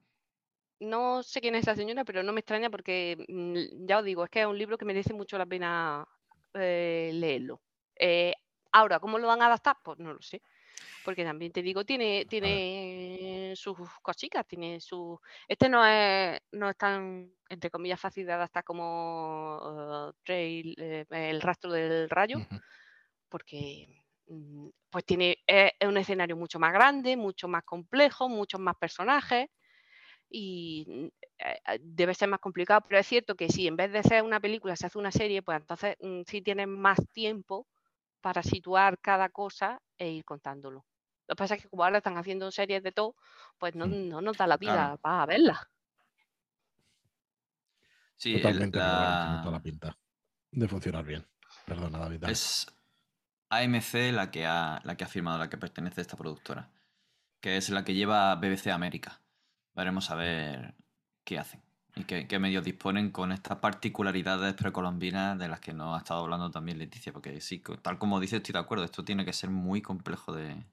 No 0.80 1.22
sé 1.22 1.42
quién 1.42 1.54
es 1.54 1.64
esa 1.64 1.76
señora, 1.76 2.02
pero 2.02 2.22
no 2.22 2.32
me 2.32 2.40
extraña 2.40 2.70
porque 2.70 3.26
mm, 3.28 3.84
ya 3.86 3.98
os 3.98 4.04
digo, 4.06 4.24
es 4.24 4.30
que 4.30 4.40
es 4.40 4.46
un 4.46 4.56
libro 4.56 4.78
que 4.78 4.86
merece 4.86 5.12
mucho 5.12 5.36
la 5.36 5.44
pena 5.44 6.08
eh, 6.54 7.10
leerlo. 7.12 7.60
Eh, 7.94 8.32
ahora, 8.72 8.98
¿cómo 8.98 9.18
lo 9.18 9.26
van 9.26 9.42
a 9.42 9.48
adaptar? 9.48 9.76
Pues 9.84 9.98
no 9.98 10.14
lo 10.14 10.22
sé. 10.22 10.40
Porque 11.04 11.24
también 11.24 11.52
te 11.52 11.60
digo, 11.60 11.84
tiene, 11.84 12.24
tiene 12.24 13.52
sus 13.54 13.76
cositas, 14.00 14.46
tiene 14.46 14.80
su. 14.80 15.20
Este 15.46 15.68
no 15.68 15.84
es, 15.84 16.40
no 16.52 16.70
es 16.70 16.76
tan, 16.78 17.30
entre 17.50 17.70
comillas, 17.70 18.00
fácil 18.00 18.24
de 18.24 18.32
adaptar 18.32 18.64
como 18.64 20.08
eh, 20.10 20.12
Trail, 20.24 20.74
eh, 20.78 21.04
el 21.10 21.42
rastro 21.42 21.70
del 21.70 22.08
rayo, 22.08 22.38
porque 23.28 24.02
pues 24.90 25.04
tiene, 25.04 25.38
es, 25.46 25.72
es 25.78 25.88
un 25.88 25.96
escenario 25.96 26.36
mucho 26.36 26.58
más 26.58 26.72
grande, 26.72 27.16
mucho 27.16 27.48
más 27.48 27.64
complejo, 27.64 28.28
muchos 28.28 28.60
más 28.60 28.76
personajes 28.76 29.48
y 30.30 30.86
mm, 30.88 31.04
eh, 31.38 31.60
eh, 31.68 31.78
debe 31.82 32.14
ser 32.14 32.28
más 32.28 32.40
complicado, 32.40 32.82
pero 32.88 33.00
es 33.00 33.06
cierto 33.06 33.34
que 33.36 33.48
si 33.48 33.66
en 33.66 33.76
vez 33.76 33.92
de 33.92 34.02
ser 34.02 34.22
una 34.22 34.40
película 34.40 34.76
se 34.76 34.86
hace 34.86 34.98
una 34.98 35.12
serie, 35.12 35.42
pues 35.42 35.58
entonces 35.60 35.96
mm, 36.00 36.22
sí 36.26 36.42
tienes 36.42 36.68
más 36.68 36.98
tiempo 37.12 37.66
para 38.20 38.42
situar 38.42 38.98
cada 39.00 39.28
cosa 39.30 39.80
e 39.98 40.10
ir 40.10 40.24
contándolo. 40.24 40.84
Lo 41.28 41.34
que 41.34 41.38
pasa 41.38 41.54
es 41.56 41.62
que 41.62 41.68
como 41.68 41.84
ahora 41.84 41.98
están 41.98 42.18
haciendo 42.18 42.50
series 42.50 42.82
de 42.82 42.92
todo, 42.92 43.16
pues 43.58 43.74
no, 43.74 43.86
Mm. 43.86 44.08
no 44.10 44.20
nos 44.20 44.36
da 44.36 44.46
la 44.46 44.56
vida 44.58 44.74
Claro. 44.74 44.98
para 44.98 45.26
verlas. 45.26 45.58
Sí, 48.16 48.34
Totalmente, 48.34 48.78
la- 48.78 49.40
toda 49.42 49.52
la 49.56 49.62
pinta 49.62 49.98
de 50.52 50.68
funcionar 50.68 51.04
bien. 51.04 51.26
Perdona, 51.66 51.98
David. 51.98 52.24
Es 52.24 52.66
AMC 53.50 54.12
la 54.12 54.30
que, 54.30 54.46
ha, 54.46 54.80
la 54.84 54.96
que 54.96 55.04
ha 55.04 55.08
firmado, 55.08 55.38
la 55.38 55.50
que 55.50 55.58
pertenece 55.58 56.00
a 56.00 56.02
esta 56.02 56.16
productora. 56.16 56.70
Que 57.40 57.56
es 57.56 57.70
la 57.70 57.84
que 57.84 57.94
lleva 57.94 58.34
BBC 58.36 58.68
América. 58.68 59.20
Veremos 59.74 60.10
a 60.10 60.14
ver 60.14 60.74
qué 61.24 61.38
hacen 61.38 61.62
y 61.96 62.04
qué, 62.04 62.26
qué 62.26 62.38
medios 62.38 62.64
disponen 62.64 63.10
con 63.10 63.32
estas 63.32 63.58
particularidades 63.58 64.54
precolombinas 64.54 65.38
de 65.38 65.48
las 65.48 65.60
que 65.60 65.72
nos 65.72 65.96
ha 65.96 65.98
estado 65.98 66.20
hablando 66.20 66.50
también 66.50 66.78
Leticia. 66.78 67.12
Porque 67.12 67.40
sí, 67.40 67.62
tal 67.82 67.98
como 67.98 68.20
dice, 68.20 68.36
estoy 68.36 68.52
de 68.52 68.58
acuerdo. 68.58 68.84
Esto 68.84 69.04
tiene 69.04 69.24
que 69.24 69.32
ser 69.32 69.50
muy 69.50 69.82
complejo 69.82 70.32
de, 70.32 70.64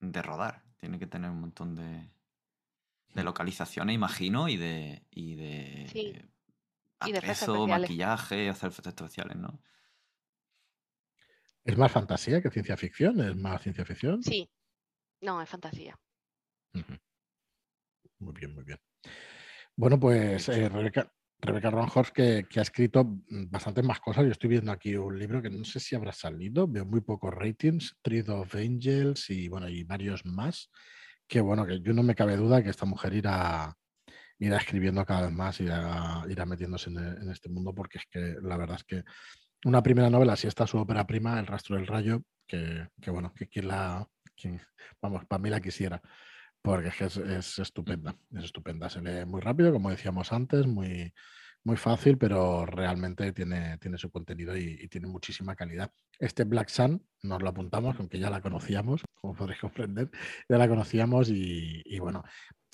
de 0.00 0.22
rodar. 0.22 0.62
Tiene 0.78 0.98
que 0.98 1.06
tener 1.06 1.30
un 1.30 1.40
montón 1.40 1.74
de, 1.76 2.08
de 3.14 3.24
localizaciones, 3.24 3.94
imagino, 3.94 4.48
y 4.48 4.56
de. 4.56 5.02
Y 5.10 5.34
de 5.36 5.88
Sí, 5.92 6.14
y 7.06 7.12
de 7.12 7.66
maquillaje, 7.68 8.48
hacer 8.48 8.70
efectos 8.70 8.94
especiales, 8.94 9.36
¿no? 9.36 9.58
¿Es 11.64 11.78
más 11.78 11.90
fantasía 11.90 12.42
que 12.42 12.50
ciencia 12.50 12.76
ficción? 12.76 13.20
¿Es 13.20 13.36
más 13.36 13.62
ciencia 13.62 13.84
ficción? 13.84 14.22
Sí, 14.22 14.48
no, 15.22 15.40
es 15.40 15.48
fantasía. 15.48 15.98
Muy 18.18 18.34
bien, 18.34 18.54
muy 18.54 18.64
bien. 18.64 18.78
Bueno, 19.74 19.98
pues 19.98 20.48
eh, 20.50 20.68
Rebeca, 20.68 21.10
Rebeca 21.40 21.70
Ronhorst, 21.70 22.12
que, 22.12 22.46
que 22.48 22.60
ha 22.60 22.62
escrito 22.62 23.04
bastantes 23.48 23.84
más 23.84 24.00
cosas. 24.00 24.24
Yo 24.24 24.32
estoy 24.32 24.50
viendo 24.50 24.72
aquí 24.72 24.94
un 24.94 25.18
libro 25.18 25.40
que 25.40 25.50
no 25.50 25.64
sé 25.64 25.80
si 25.80 25.96
habrá 25.96 26.12
salido, 26.12 26.68
veo 26.68 26.84
muy 26.84 27.00
pocos 27.00 27.32
ratings, 27.32 27.96
Tree 28.02 28.24
of 28.28 28.54
Angels 28.54 29.30
y 29.30 29.48
bueno, 29.48 29.68
y 29.68 29.84
varios 29.84 30.24
más. 30.26 30.70
Que 31.26 31.40
bueno, 31.40 31.66
que 31.66 31.80
yo 31.80 31.94
no 31.94 32.02
me 32.02 32.14
cabe 32.14 32.36
duda 32.36 32.62
que 32.62 32.68
esta 32.68 32.84
mujer 32.84 33.14
irá, 33.14 33.74
irá 34.38 34.58
escribiendo 34.58 35.04
cada 35.06 35.22
vez 35.22 35.32
más, 35.32 35.58
irá, 35.60 36.22
irá 36.28 36.44
metiéndose 36.44 36.90
en, 36.90 36.98
en 36.98 37.30
este 37.30 37.48
mundo, 37.48 37.74
porque 37.74 37.98
es 37.98 38.04
que 38.10 38.36
la 38.42 38.58
verdad 38.58 38.76
es 38.76 38.84
que 38.84 39.04
una 39.64 39.82
primera 39.82 40.10
novela, 40.10 40.36
si 40.36 40.46
está 40.46 40.66
su 40.66 40.78
ópera 40.78 41.06
prima, 41.06 41.38
El 41.38 41.46
rastro 41.46 41.76
del 41.76 41.86
rayo, 41.86 42.22
que, 42.46 42.88
que 43.00 43.10
bueno, 43.10 43.32
que 43.34 43.48
quien 43.48 43.68
la, 43.68 44.06
quien- 44.36 44.60
vamos, 45.00 45.24
para 45.26 45.42
mí 45.42 45.50
la 45.50 45.60
quisiera, 45.60 46.00
porque 46.62 46.88
es 46.88 47.00
es, 47.02 47.16
es 47.18 47.58
estupenda, 47.58 48.16
es 48.32 48.44
estupenda, 48.44 48.88
se 48.90 49.00
lee 49.02 49.24
muy 49.26 49.40
rápido, 49.40 49.72
como 49.72 49.90
decíamos 49.90 50.32
antes, 50.32 50.66
muy, 50.66 51.12
muy 51.64 51.76
fácil, 51.76 52.18
pero 52.18 52.66
realmente 52.66 53.32
tiene, 53.32 53.78
tiene 53.78 53.98
su 53.98 54.10
contenido 54.10 54.56
y, 54.56 54.78
y 54.80 54.88
tiene 54.88 55.08
muchísima 55.08 55.56
calidad. 55.56 55.90
Este 56.18 56.44
Black 56.44 56.68
Sun 56.68 57.06
nos 57.22 57.42
lo 57.42 57.48
apuntamos, 57.50 57.96
aunque 57.98 58.18
ya 58.18 58.30
la 58.30 58.40
conocíamos, 58.42 59.02
como 59.14 59.34
podréis 59.34 59.60
comprender, 59.62 60.10
ya 60.48 60.58
la 60.58 60.68
conocíamos 60.68 61.28
y, 61.30 61.82
y 61.84 61.98
bueno, 61.98 62.24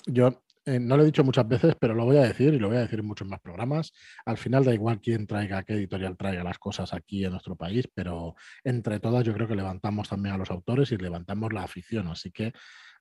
yo 0.06 0.42
eh, 0.66 0.78
no 0.78 0.96
lo 0.96 1.02
he 1.02 1.06
dicho 1.06 1.24
muchas 1.24 1.48
veces, 1.48 1.74
pero 1.80 1.94
lo 1.94 2.04
voy 2.04 2.18
a 2.18 2.22
decir 2.22 2.52
y 2.52 2.58
lo 2.58 2.68
voy 2.68 2.76
a 2.76 2.80
decir 2.80 2.98
en 3.00 3.06
muchos 3.06 3.26
más 3.26 3.40
programas. 3.40 3.92
Al 4.26 4.36
final 4.36 4.64
da 4.64 4.74
igual 4.74 5.00
quién 5.00 5.26
traiga, 5.26 5.62
qué 5.62 5.74
editorial 5.74 6.16
traiga 6.16 6.44
las 6.44 6.58
cosas 6.58 6.92
aquí 6.92 7.24
en 7.24 7.30
nuestro 7.32 7.56
país, 7.56 7.88
pero 7.94 8.34
entre 8.62 9.00
todas 9.00 9.24
yo 9.24 9.32
creo 9.32 9.48
que 9.48 9.54
levantamos 9.54 10.08
también 10.08 10.34
a 10.34 10.38
los 10.38 10.50
autores 10.50 10.92
y 10.92 10.98
levantamos 10.98 11.52
la 11.52 11.62
afición. 11.62 12.08
Así 12.08 12.30
que 12.30 12.52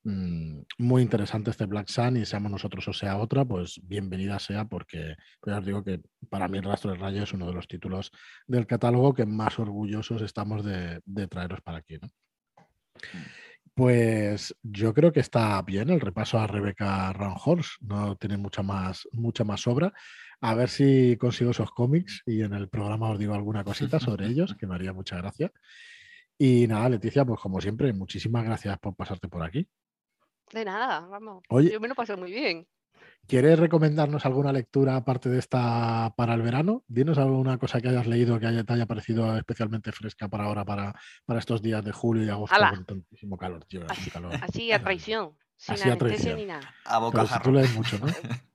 mm, 0.04 0.62
muy 0.78 1.02
interesante 1.02 1.52
este 1.52 1.66
Black 1.66 1.90
Sun 1.90 2.18
y 2.18 2.26
seamos 2.26 2.52
nosotros 2.52 2.88
o 2.88 2.94
sea 2.94 3.18
otra, 3.18 3.44
pues 3.44 3.80
bienvenida 3.84 4.40
sea 4.40 4.66
porque 4.66 5.16
pues 5.42 5.58
os 5.58 5.66
digo 5.66 5.84
que 5.84 6.02
para 6.30 6.48
mí 6.48 6.60
el 6.60 6.64
rastro 6.64 6.92
del 6.92 7.00
rayo 7.02 7.24
es 7.24 7.34
uno 7.34 7.46
de 7.46 7.54
los 7.54 7.68
títulos 7.68 8.12
del 8.48 8.68
catálogo 8.68 9.14
que 9.14 9.26
más 9.26 9.60
orgullosos 9.60 10.22
estamos 10.22 10.64
de, 10.64 11.02
traeros 11.30 11.62
para 11.62 11.80
aquí. 11.80 11.98
¿no? 12.02 12.10
Pues 13.80 14.54
yo 14.62 14.94
creo 14.94 15.14
que 15.14 15.22
está 15.22 15.62
bien 15.62 15.90
el 15.90 16.02
repaso 16.02 16.38
a 16.38 16.48
Rebecca 16.48 17.14
Ranhorst, 17.14 17.82
no 17.82 18.18
tiene 18.18 18.36
mucha 18.36 18.62
más, 18.62 19.08
mucha 19.14 19.46
más 19.46 19.66
obra. 19.68 19.94
A 20.42 20.54
ver 20.54 20.68
si 20.68 21.16
consigo 21.16 21.52
esos 21.52 21.72
cómics 21.72 22.22
y 22.26 22.42
en 22.42 22.54
el 22.54 22.68
programa 22.68 23.10
os 23.10 23.18
digo 23.18 23.36
alguna 23.36 23.64
cosita 23.64 23.98
sobre 23.98 24.28
ellos, 24.28 24.54
que 24.60 24.68
me 24.68 24.76
haría 24.76 24.92
mucha 24.92 25.16
gracia. 25.16 25.54
Y 26.38 26.68
nada, 26.68 26.90
Leticia, 26.90 27.24
pues 27.24 27.40
como 27.40 27.62
siempre, 27.62 27.94
muchísimas 27.94 28.44
gracias 28.44 28.78
por 28.80 28.98
pasarte 28.98 29.30
por 29.30 29.44
aquí. 29.44 29.66
De 30.52 30.66
nada, 30.66 31.00
vamos. 31.08 31.44
Oye. 31.48 31.72
Yo 31.72 31.80
me 31.80 31.88
lo 31.88 31.96
paso 31.96 32.18
muy 32.18 32.34
bien. 32.34 32.68
¿Quieres 33.28 33.60
recomendarnos 33.60 34.26
alguna 34.26 34.52
lectura 34.52 34.96
aparte 34.96 35.30
de 35.30 35.38
esta 35.38 36.14
para 36.16 36.34
el 36.34 36.42
verano? 36.42 36.84
Dinos 36.88 37.18
alguna 37.20 37.58
cosa 37.60 37.80
que 37.80 37.90
hayas 37.90 38.08
leído 38.08 38.40
que 38.40 38.48
haya, 38.48 38.64
te 38.64 38.74
haya 38.74 38.88
parecido 38.88 39.38
especialmente 39.38 39.92
fresca 39.92 40.28
para 40.28 40.46
ahora, 40.46 40.66
para, 40.66 40.94
para 41.26 41.40
estos 41.40 41.62
días 41.62 41.84
de 41.84 41.92
julio 41.92 42.24
y 42.24 42.30
agosto 42.30 42.56
con 42.58 42.86
tantísimo 42.86 43.38
calor, 43.38 43.66
tío. 43.66 43.82
Así, 43.88 44.10
calor. 44.10 44.34
así 44.42 44.72
a 44.72 44.82
traición, 44.82 45.38
sin 45.58 45.76
así 45.76 45.90
a 45.90 45.98
traición. 45.98 46.38
ni 46.38 46.46
nada. 46.46 46.74
A 46.86 46.98
boca 46.98 47.28
si 47.28 47.40
tú 47.40 47.52
lees 47.52 47.74
mucho, 47.76 48.00
¿no? 48.00 48.08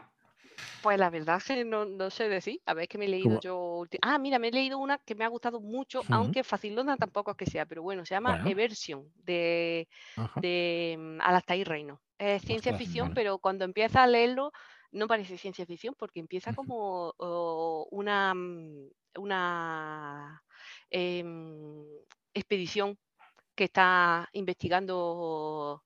Pues 0.85 0.99
la 0.99 1.09
verdad 1.09 1.39
es 1.39 1.45
que 1.45 1.65
no, 1.65 1.87
no 1.87 2.11
sé 2.11 2.29
decir. 2.29 2.61
A 2.67 2.75
ver, 2.75 2.89
que 2.89 2.99
me 2.99 3.07
he 3.07 3.09
leído 3.09 3.41
yo. 3.41 3.85
Ah, 4.03 4.19
mira, 4.19 4.39
me 4.39 4.49
he 4.49 4.53
leído 4.53 4.77
una 4.77 4.99
que 4.99 5.15
me 5.15 5.25
ha 5.25 5.29
gustado 5.29 5.59
mucho, 5.59 6.03
aunque 6.11 6.45
facilona 6.45 6.99
tampoco 6.99 7.31
es 7.31 7.39
que 7.39 7.47
sea, 7.47 7.65
pero 7.65 7.83
bueno, 7.83 8.05
se 8.05 8.15
llama 8.15 8.43
Eversion 8.45 9.11
de, 9.25 9.89
de 10.43 10.97
mm, 10.99 11.23
Alastair 11.23 11.67
Reino. 11.67 12.03
Es 12.25 12.43
ciencia 12.43 12.75
ficción, 12.75 13.13
pero 13.13 13.39
cuando 13.39 13.67
empieza 13.67 14.03
a 14.03 14.07
leerlo 14.07 14.51
no 14.93 15.07
parece 15.07 15.37
ciencia 15.37 15.67
ficción 15.67 15.95
porque 15.99 16.21
empieza 16.21 16.55
como 16.55 17.13
una, 17.91 18.33
mm, 18.33 18.89
una 19.17 20.43
em, 20.91 21.85
expedición 22.33 22.99
que 23.55 23.65
está 23.65 24.29
investigando 24.33 25.83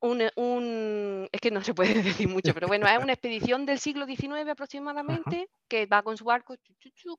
un, 0.00 1.28
es 1.32 1.40
que 1.40 1.50
no 1.50 1.62
se 1.62 1.74
puede 1.74 1.94
decir 2.24 2.28
mucho, 2.28 2.54
pero 2.54 2.68
bueno, 2.68 2.86
es 2.86 2.98
una 2.98 3.12
expedición 3.12 3.66
del 3.66 3.80
siglo 3.80 4.06
XIX 4.06 4.48
aproximadamente 4.48 5.48
que 5.68 5.86
va 5.86 6.02
con 6.02 6.16
su 6.16 6.24
barco, 6.24 6.54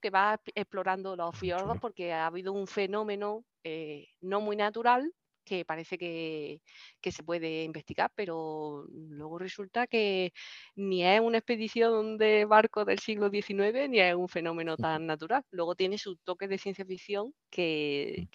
que 0.01 0.09
va 0.09 0.39
explorando 0.55 1.15
los 1.15 1.37
fiordos 1.37 1.77
porque 1.81 2.13
ha 2.13 2.27
habido 2.27 2.53
un 2.53 2.67
fenómeno 2.67 3.43
eh, 3.63 4.07
no 4.21 4.39
muy 4.39 4.55
natural 4.55 5.11
que 5.47 5.65
parece 5.65 5.97
que, 5.97 6.61
se 7.09 7.23
puede 7.23 7.63
investigar, 7.63 8.11
pero 8.15 8.85
luego 8.91 9.39
resulta 9.39 9.87
que 9.87 10.33
ni 10.75 11.05
es 11.05 11.21
una 11.21 11.37
expedición 11.37 12.17
de 12.17 12.43
barco 12.43 12.83
del 12.83 12.99
siglo 12.99 13.29
XIX 13.29 13.87
ni 13.87 14.01
es 14.01 14.13
un 14.13 14.27
fenómeno 14.27 14.75
tan 14.75 15.05
natural. 15.05 15.41
Luego 15.51 15.73
tiene 15.73 15.97
su 15.97 16.17
toque 16.17 16.49
de 16.49 16.57
ciencia 16.57 16.85
ficción 16.85 17.33
que, 17.49 18.27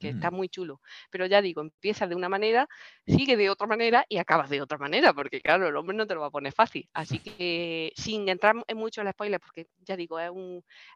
está 0.00 0.30
muy 0.30 0.50
chulo. 0.50 0.82
Pero 1.10 1.24
ya 1.24 1.40
digo, 1.40 1.62
empieza 1.62 2.06
de 2.06 2.14
una 2.14 2.28
manera, 2.28 2.68
sigue 3.06 3.38
de 3.38 3.48
otra 3.48 3.66
manera 3.66 4.04
y 4.06 4.18
acaba 4.18 4.46
de 4.46 4.60
otra 4.60 4.76
manera, 4.76 5.14
porque 5.14 5.40
claro, 5.40 5.66
el 5.66 5.76
hombre 5.76 5.96
no 5.96 6.06
te 6.06 6.14
lo 6.14 6.20
va 6.20 6.26
a 6.26 6.30
poner 6.30 6.52
fácil. 6.52 6.88
Así 6.92 7.18
que 7.40 7.92
sin 7.96 8.28
entrar 8.28 8.54
en 8.66 8.76
mucho 8.76 9.00
en 9.00 9.10
spoiler, 9.10 9.40
porque 9.40 9.66
ya 9.80 9.96
digo, 9.96 10.20
es, 10.20 10.30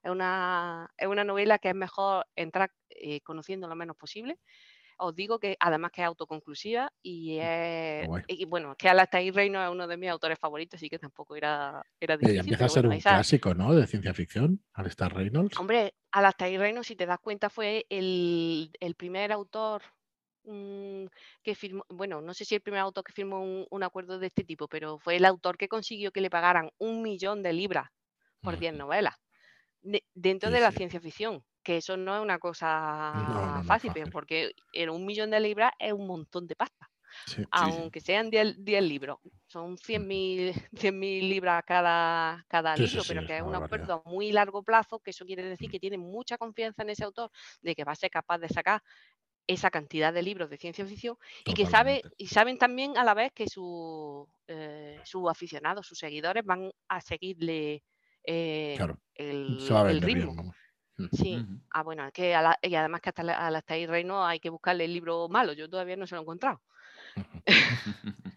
una, 0.05 0.91
novela 1.25 1.59
que 1.59 1.71
es 1.71 1.75
mejor 1.75 2.27
entrar 2.37 2.71
eh, 2.91 3.23
conociendo 3.23 3.67
lo 3.67 3.77
menos 3.77 3.97
posible 3.97 4.39
os 4.99 5.15
digo 5.15 5.39
que 5.39 5.57
además 5.61 5.91
que 5.93 6.03
es 6.03 6.07
autoconclusiva 6.07 6.93
y, 7.03 7.39
es, 7.39 8.09
y 8.29 8.45
bueno, 8.45 8.75
que 8.77 8.89
Alastair 8.89 9.35
Reino 9.35 9.63
es 9.63 9.71
uno 9.71 9.87
de 9.87 9.97
mis 9.97 10.11
autores 10.11 10.39
favoritos, 10.39 10.79
así 10.79 10.89
que 10.89 10.99
tampoco 10.99 11.37
era, 11.37 11.85
era 12.01 12.17
difícil. 12.17 12.37
Y 12.37 12.41
empieza 12.41 12.65
a 12.67 12.69
ser 12.69 12.87
un 12.87 12.99
clásico, 12.99 13.55
¿no? 13.55 13.75
De 13.75 13.87
ciencia 13.87 14.15
ficción, 14.15 14.63
Alastair 14.73 15.13
Reynolds. 15.13 15.59
Hombre, 15.59 15.95
Alastair 16.13 16.61
Reynolds, 16.61 16.89
si 16.89 16.97
te 16.97 17.07
das 17.07 17.19
cuenta, 17.19 17.51
fue 17.51 17.87
el, 17.89 18.71
primer 18.97 19.33
autor 19.33 19.83
mm, 20.45 21.07
que 21.43 21.55
firmó, 21.55 21.85
bueno, 21.89 22.21
no 22.21 22.35
sé 22.35 22.45
si 22.45 22.55
el 22.55 22.61
primer 22.61 22.81
autor 22.81 23.05
que 23.05 23.13
firmó 23.13 23.67
un, 23.69 23.83
acuerdo 23.83 24.19
de 24.19 24.29
este 24.29 24.45
tipo, 24.45 24.69
pero 24.69 24.99
fue 24.99 25.17
el 25.17 25.25
autor 25.25 25.57
que 25.57 25.69
consiguió 25.69 26.13
que 26.13 26.21
le 26.21 26.31
pagaran 26.31 26.71
un 26.79 27.03
millón 27.03 27.43
de 27.43 27.53
libras 27.53 27.91
por 28.41 28.59
10 28.59 28.75
novelas 28.75 29.15
dentro 30.15 30.51
de 30.51 30.61
la 30.61 30.73
ciencia 30.73 30.99
ficción 30.99 31.45
que 31.65 31.79
eso 31.79 31.97
no 31.97 32.17
es 32.17 32.23
una 32.23 32.39
cosa 32.39 33.63
fácil, 33.67 33.93
porque 34.13 34.53
en 34.73 34.91
un 34.91 35.05
millón 35.05 35.31
de 35.31 35.41
libras 35.41 35.73
es 35.79 35.93
un 35.93 36.07
montón 36.07 36.47
de 36.47 36.55
pasta. 36.55 36.89
Aunque 37.53 38.01
sean 38.01 38.29
10, 38.31 38.57
libros, 38.83 39.19
son 39.47 39.77
100.000 39.77 40.69
libras 41.29 41.63
cada, 41.67 42.45
cada 42.49 42.77
libro, 42.77 43.03
pero 43.07 43.27
que 43.27 43.37
es 43.37 43.43
un 43.43 43.55
acuerdo 43.55 44.03
a 44.05 44.09
muy 44.09 44.33
largo 44.33 44.63
plazo, 44.63 44.99
que 44.99 45.11
eso 45.11 45.25
quiere 45.25 45.45
decir 45.45 45.69
mm. 45.69 45.71
que 45.71 45.81
tienen 45.81 46.01
mucha 46.01 46.37
confianza 46.37 46.83
en 46.83 46.91
ese 46.91 47.05
autor 47.05 47.31
de 47.63 47.75
que 47.75 47.85
va 47.85 47.93
a 47.93 47.97
ser 47.97 48.11
capaz 48.11 48.39
de 48.39 48.49
sacar 48.49 48.83
esa 49.47 49.71
cantidad 49.71 50.13
de 50.13 50.23
libros 50.23 50.49
de 50.49 50.57
ciencia 50.57 50.87
ficción 50.87 51.17
y 51.45 51.53
que 51.53 51.67
sabe 51.67 52.03
y 52.17 52.29
saben 52.29 52.57
también 52.57 52.97
a 52.97 53.05
la 53.05 53.13
vez 53.13 53.31
que 53.33 53.45
eh, 54.49 55.01
sus 55.05 55.31
aficionados, 55.31 55.87
sus 55.87 55.99
seguidores 55.99 56.45
van 56.45 56.73
a 56.89 57.01
seguirle 57.01 57.85
eh, 58.25 58.79
el, 59.15 60.01
ritmo. 60.01 60.55
Sí, 61.13 61.45
ah, 61.71 61.83
bueno, 61.83 62.07
es 62.07 62.13
que 62.13 62.37
y 62.63 62.75
además 62.75 63.01
que 63.01 63.09
hasta, 63.09 63.49
hasta 63.49 63.75
ahí 63.75 63.87
Reino 63.87 64.25
hay 64.25 64.39
que 64.39 64.51
buscarle 64.51 64.85
el 64.85 64.95
libro 64.95 65.29
malo, 65.29 65.53
yo 65.53 65.69
todavía 65.69 65.97
no 65.97 66.07
se 66.07 66.15
lo 66.15 66.21
he 66.21 66.23
encontrado. 66.23 66.63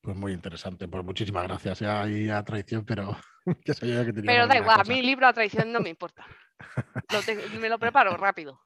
Pues 0.00 0.16
muy 0.16 0.32
interesante, 0.32 0.88
pues 0.88 1.04
muchísimas 1.04 1.42
gracias. 1.44 1.80
Ya 1.80 2.00
hay 2.00 2.30
a 2.30 2.42
traición, 2.42 2.82
pero 2.86 3.14
que 3.62 3.74
que 3.74 4.22
Pero 4.24 4.46
da 4.46 4.56
igual, 4.56 4.80
a 4.80 4.84
mí 4.84 5.02
libro 5.02 5.26
a 5.26 5.34
traición 5.34 5.70
no 5.70 5.80
me 5.80 5.90
importa. 5.90 6.24
me 7.60 7.68
lo 7.68 7.78
preparo 7.78 8.16
rápido. 8.16 8.58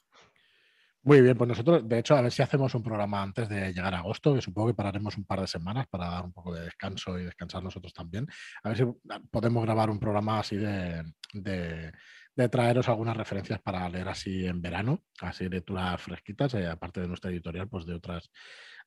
Muy 1.02 1.20
bien, 1.20 1.36
pues 1.36 1.48
nosotros, 1.48 1.88
de 1.88 1.98
hecho, 1.98 2.14
a 2.14 2.20
ver 2.20 2.30
si 2.30 2.42
hacemos 2.42 2.72
un 2.76 2.84
programa 2.84 3.22
antes 3.22 3.48
de 3.48 3.72
llegar 3.72 3.92
a 3.92 3.98
agosto, 3.98 4.36
que 4.36 4.40
supongo 4.40 4.68
que 4.68 4.74
pararemos 4.74 5.16
un 5.16 5.24
par 5.24 5.40
de 5.40 5.48
semanas 5.48 5.88
para 5.88 6.08
dar 6.08 6.22
un 6.22 6.32
poco 6.32 6.54
de 6.54 6.62
descanso 6.62 7.18
y 7.18 7.24
descansar 7.24 7.60
nosotros 7.60 7.92
también. 7.92 8.28
A 8.62 8.68
ver 8.68 8.78
si 8.78 8.84
podemos 9.28 9.64
grabar 9.64 9.90
un 9.90 9.98
programa 9.98 10.38
así 10.38 10.54
de 10.54 11.02
de 11.32 11.92
traeros 12.34 12.88
algunas 12.88 13.16
referencias 13.16 13.60
para 13.60 13.88
leer 13.88 14.08
así 14.08 14.46
en 14.46 14.62
verano, 14.62 15.04
así 15.20 15.48
lecturas 15.48 16.00
fresquitas, 16.00 16.54
eh, 16.54 16.66
aparte 16.66 17.00
de 17.00 17.08
nuestra 17.08 17.30
editorial, 17.30 17.68
pues 17.68 17.86
de 17.86 17.94
otras, 17.94 18.30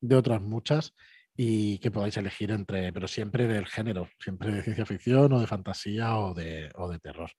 de 0.01 0.15
otras 0.15 0.41
muchas, 0.41 0.95
y 1.35 1.79
que 1.79 1.91
podáis 1.91 2.17
elegir 2.17 2.51
entre, 2.51 2.93
pero 2.93 3.07
siempre 3.07 3.47
del 3.47 3.67
género, 3.67 4.09
siempre 4.19 4.51
de 4.51 4.63
ciencia 4.63 4.85
ficción 4.85 5.31
o 5.33 5.39
de 5.39 5.47
fantasía 5.47 6.17
o 6.17 6.33
de, 6.33 6.71
o 6.75 6.89
de 6.89 6.99
terror. 6.99 7.29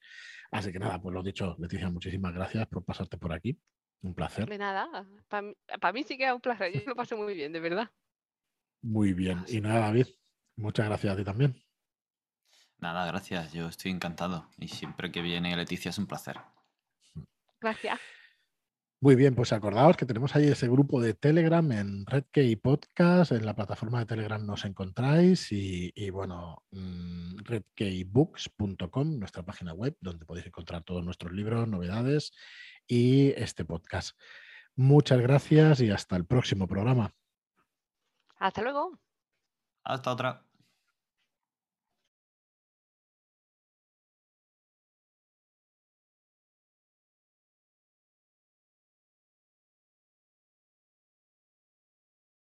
Así 0.50 0.70
que 0.72 0.78
nada, 0.78 1.00
pues 1.00 1.14
lo 1.14 1.22
dicho, 1.22 1.57
Leticia, 1.59 1.90
muchísimas 1.90 2.32
gracias 2.32 2.66
por 2.68 2.84
pasarte 2.84 3.18
por 3.18 3.32
aquí. 3.32 3.59
Un 4.02 4.14
placer. 4.14 4.48
De 4.48 4.59
nada, 4.59 5.07
para 5.28 5.92
mí 5.92 6.02
sí 6.04 6.18
que 6.18 6.26
es 6.26 6.32
un 6.32 6.40
placer, 6.40 6.72
yo 6.72 6.80
lo 6.86 6.94
paso 6.94 7.16
muy 7.16 7.34
bien, 7.34 7.52
de 7.52 7.61
verdad. 7.61 7.90
Muy 8.82 9.14
bien. 9.14 9.44
Y 9.48 9.61
nada, 9.61 9.80
David, 9.80 10.07
muchas 10.57 10.86
gracias 10.86 11.14
a 11.14 11.16
ti 11.16 11.24
también. 11.24 11.65
Nada, 12.79 13.07
gracias. 13.07 13.53
Yo 13.53 13.68
estoy 13.68 13.91
encantado. 13.91 14.49
Y 14.59 14.68
siempre 14.68 15.11
que 15.11 15.22
viene 15.22 15.57
Leticia 15.57 15.91
es 15.91 15.99
un 15.99 16.07
placer. 16.07 16.37
Gracias. 17.61 17.99
Muy 18.99 19.14
bien, 19.14 19.35
pues 19.35 19.53
acordaos 19.53 19.97
que 19.97 20.07
tenemos 20.07 20.35
ahí 20.35 20.49
ese 20.49 20.68
grupo 20.68 21.03
de 21.03 21.12
Telegram 21.12 21.70
en 21.70 22.07
Redkey 22.07 22.57
Podcast, 22.57 23.31
en 23.31 23.45
la 23.45 23.55
plataforma 23.55 23.99
de 23.99 24.07
Telegram 24.07 24.45
nos 24.45 24.64
encontráis 24.64 25.53
y, 25.53 26.11
bueno, 26.11 26.64
mm, 26.70 27.37
redkeybooks.com, 27.45 29.18
nuestra 29.18 29.43
página 29.43 29.74
web, 29.74 29.95
donde 30.01 30.24
podéis 30.24 30.47
encontrar 30.47 30.83
todos 30.83 31.05
nuestros 31.05 31.33
libros, 31.33 31.68
novedades 31.68 32.33
y 32.87 33.29
este 33.37 33.66
podcast. 33.66 34.18
Muchas 34.77 35.20
gracias 35.20 35.81
y 35.83 35.91
hasta 35.91 36.16
el 36.16 36.24
próximo 36.24 36.66
programa. 36.66 37.12
Hasta 38.39 38.62
luego. 38.62 38.99
Hasta 39.85 40.11
otra. 40.11 40.45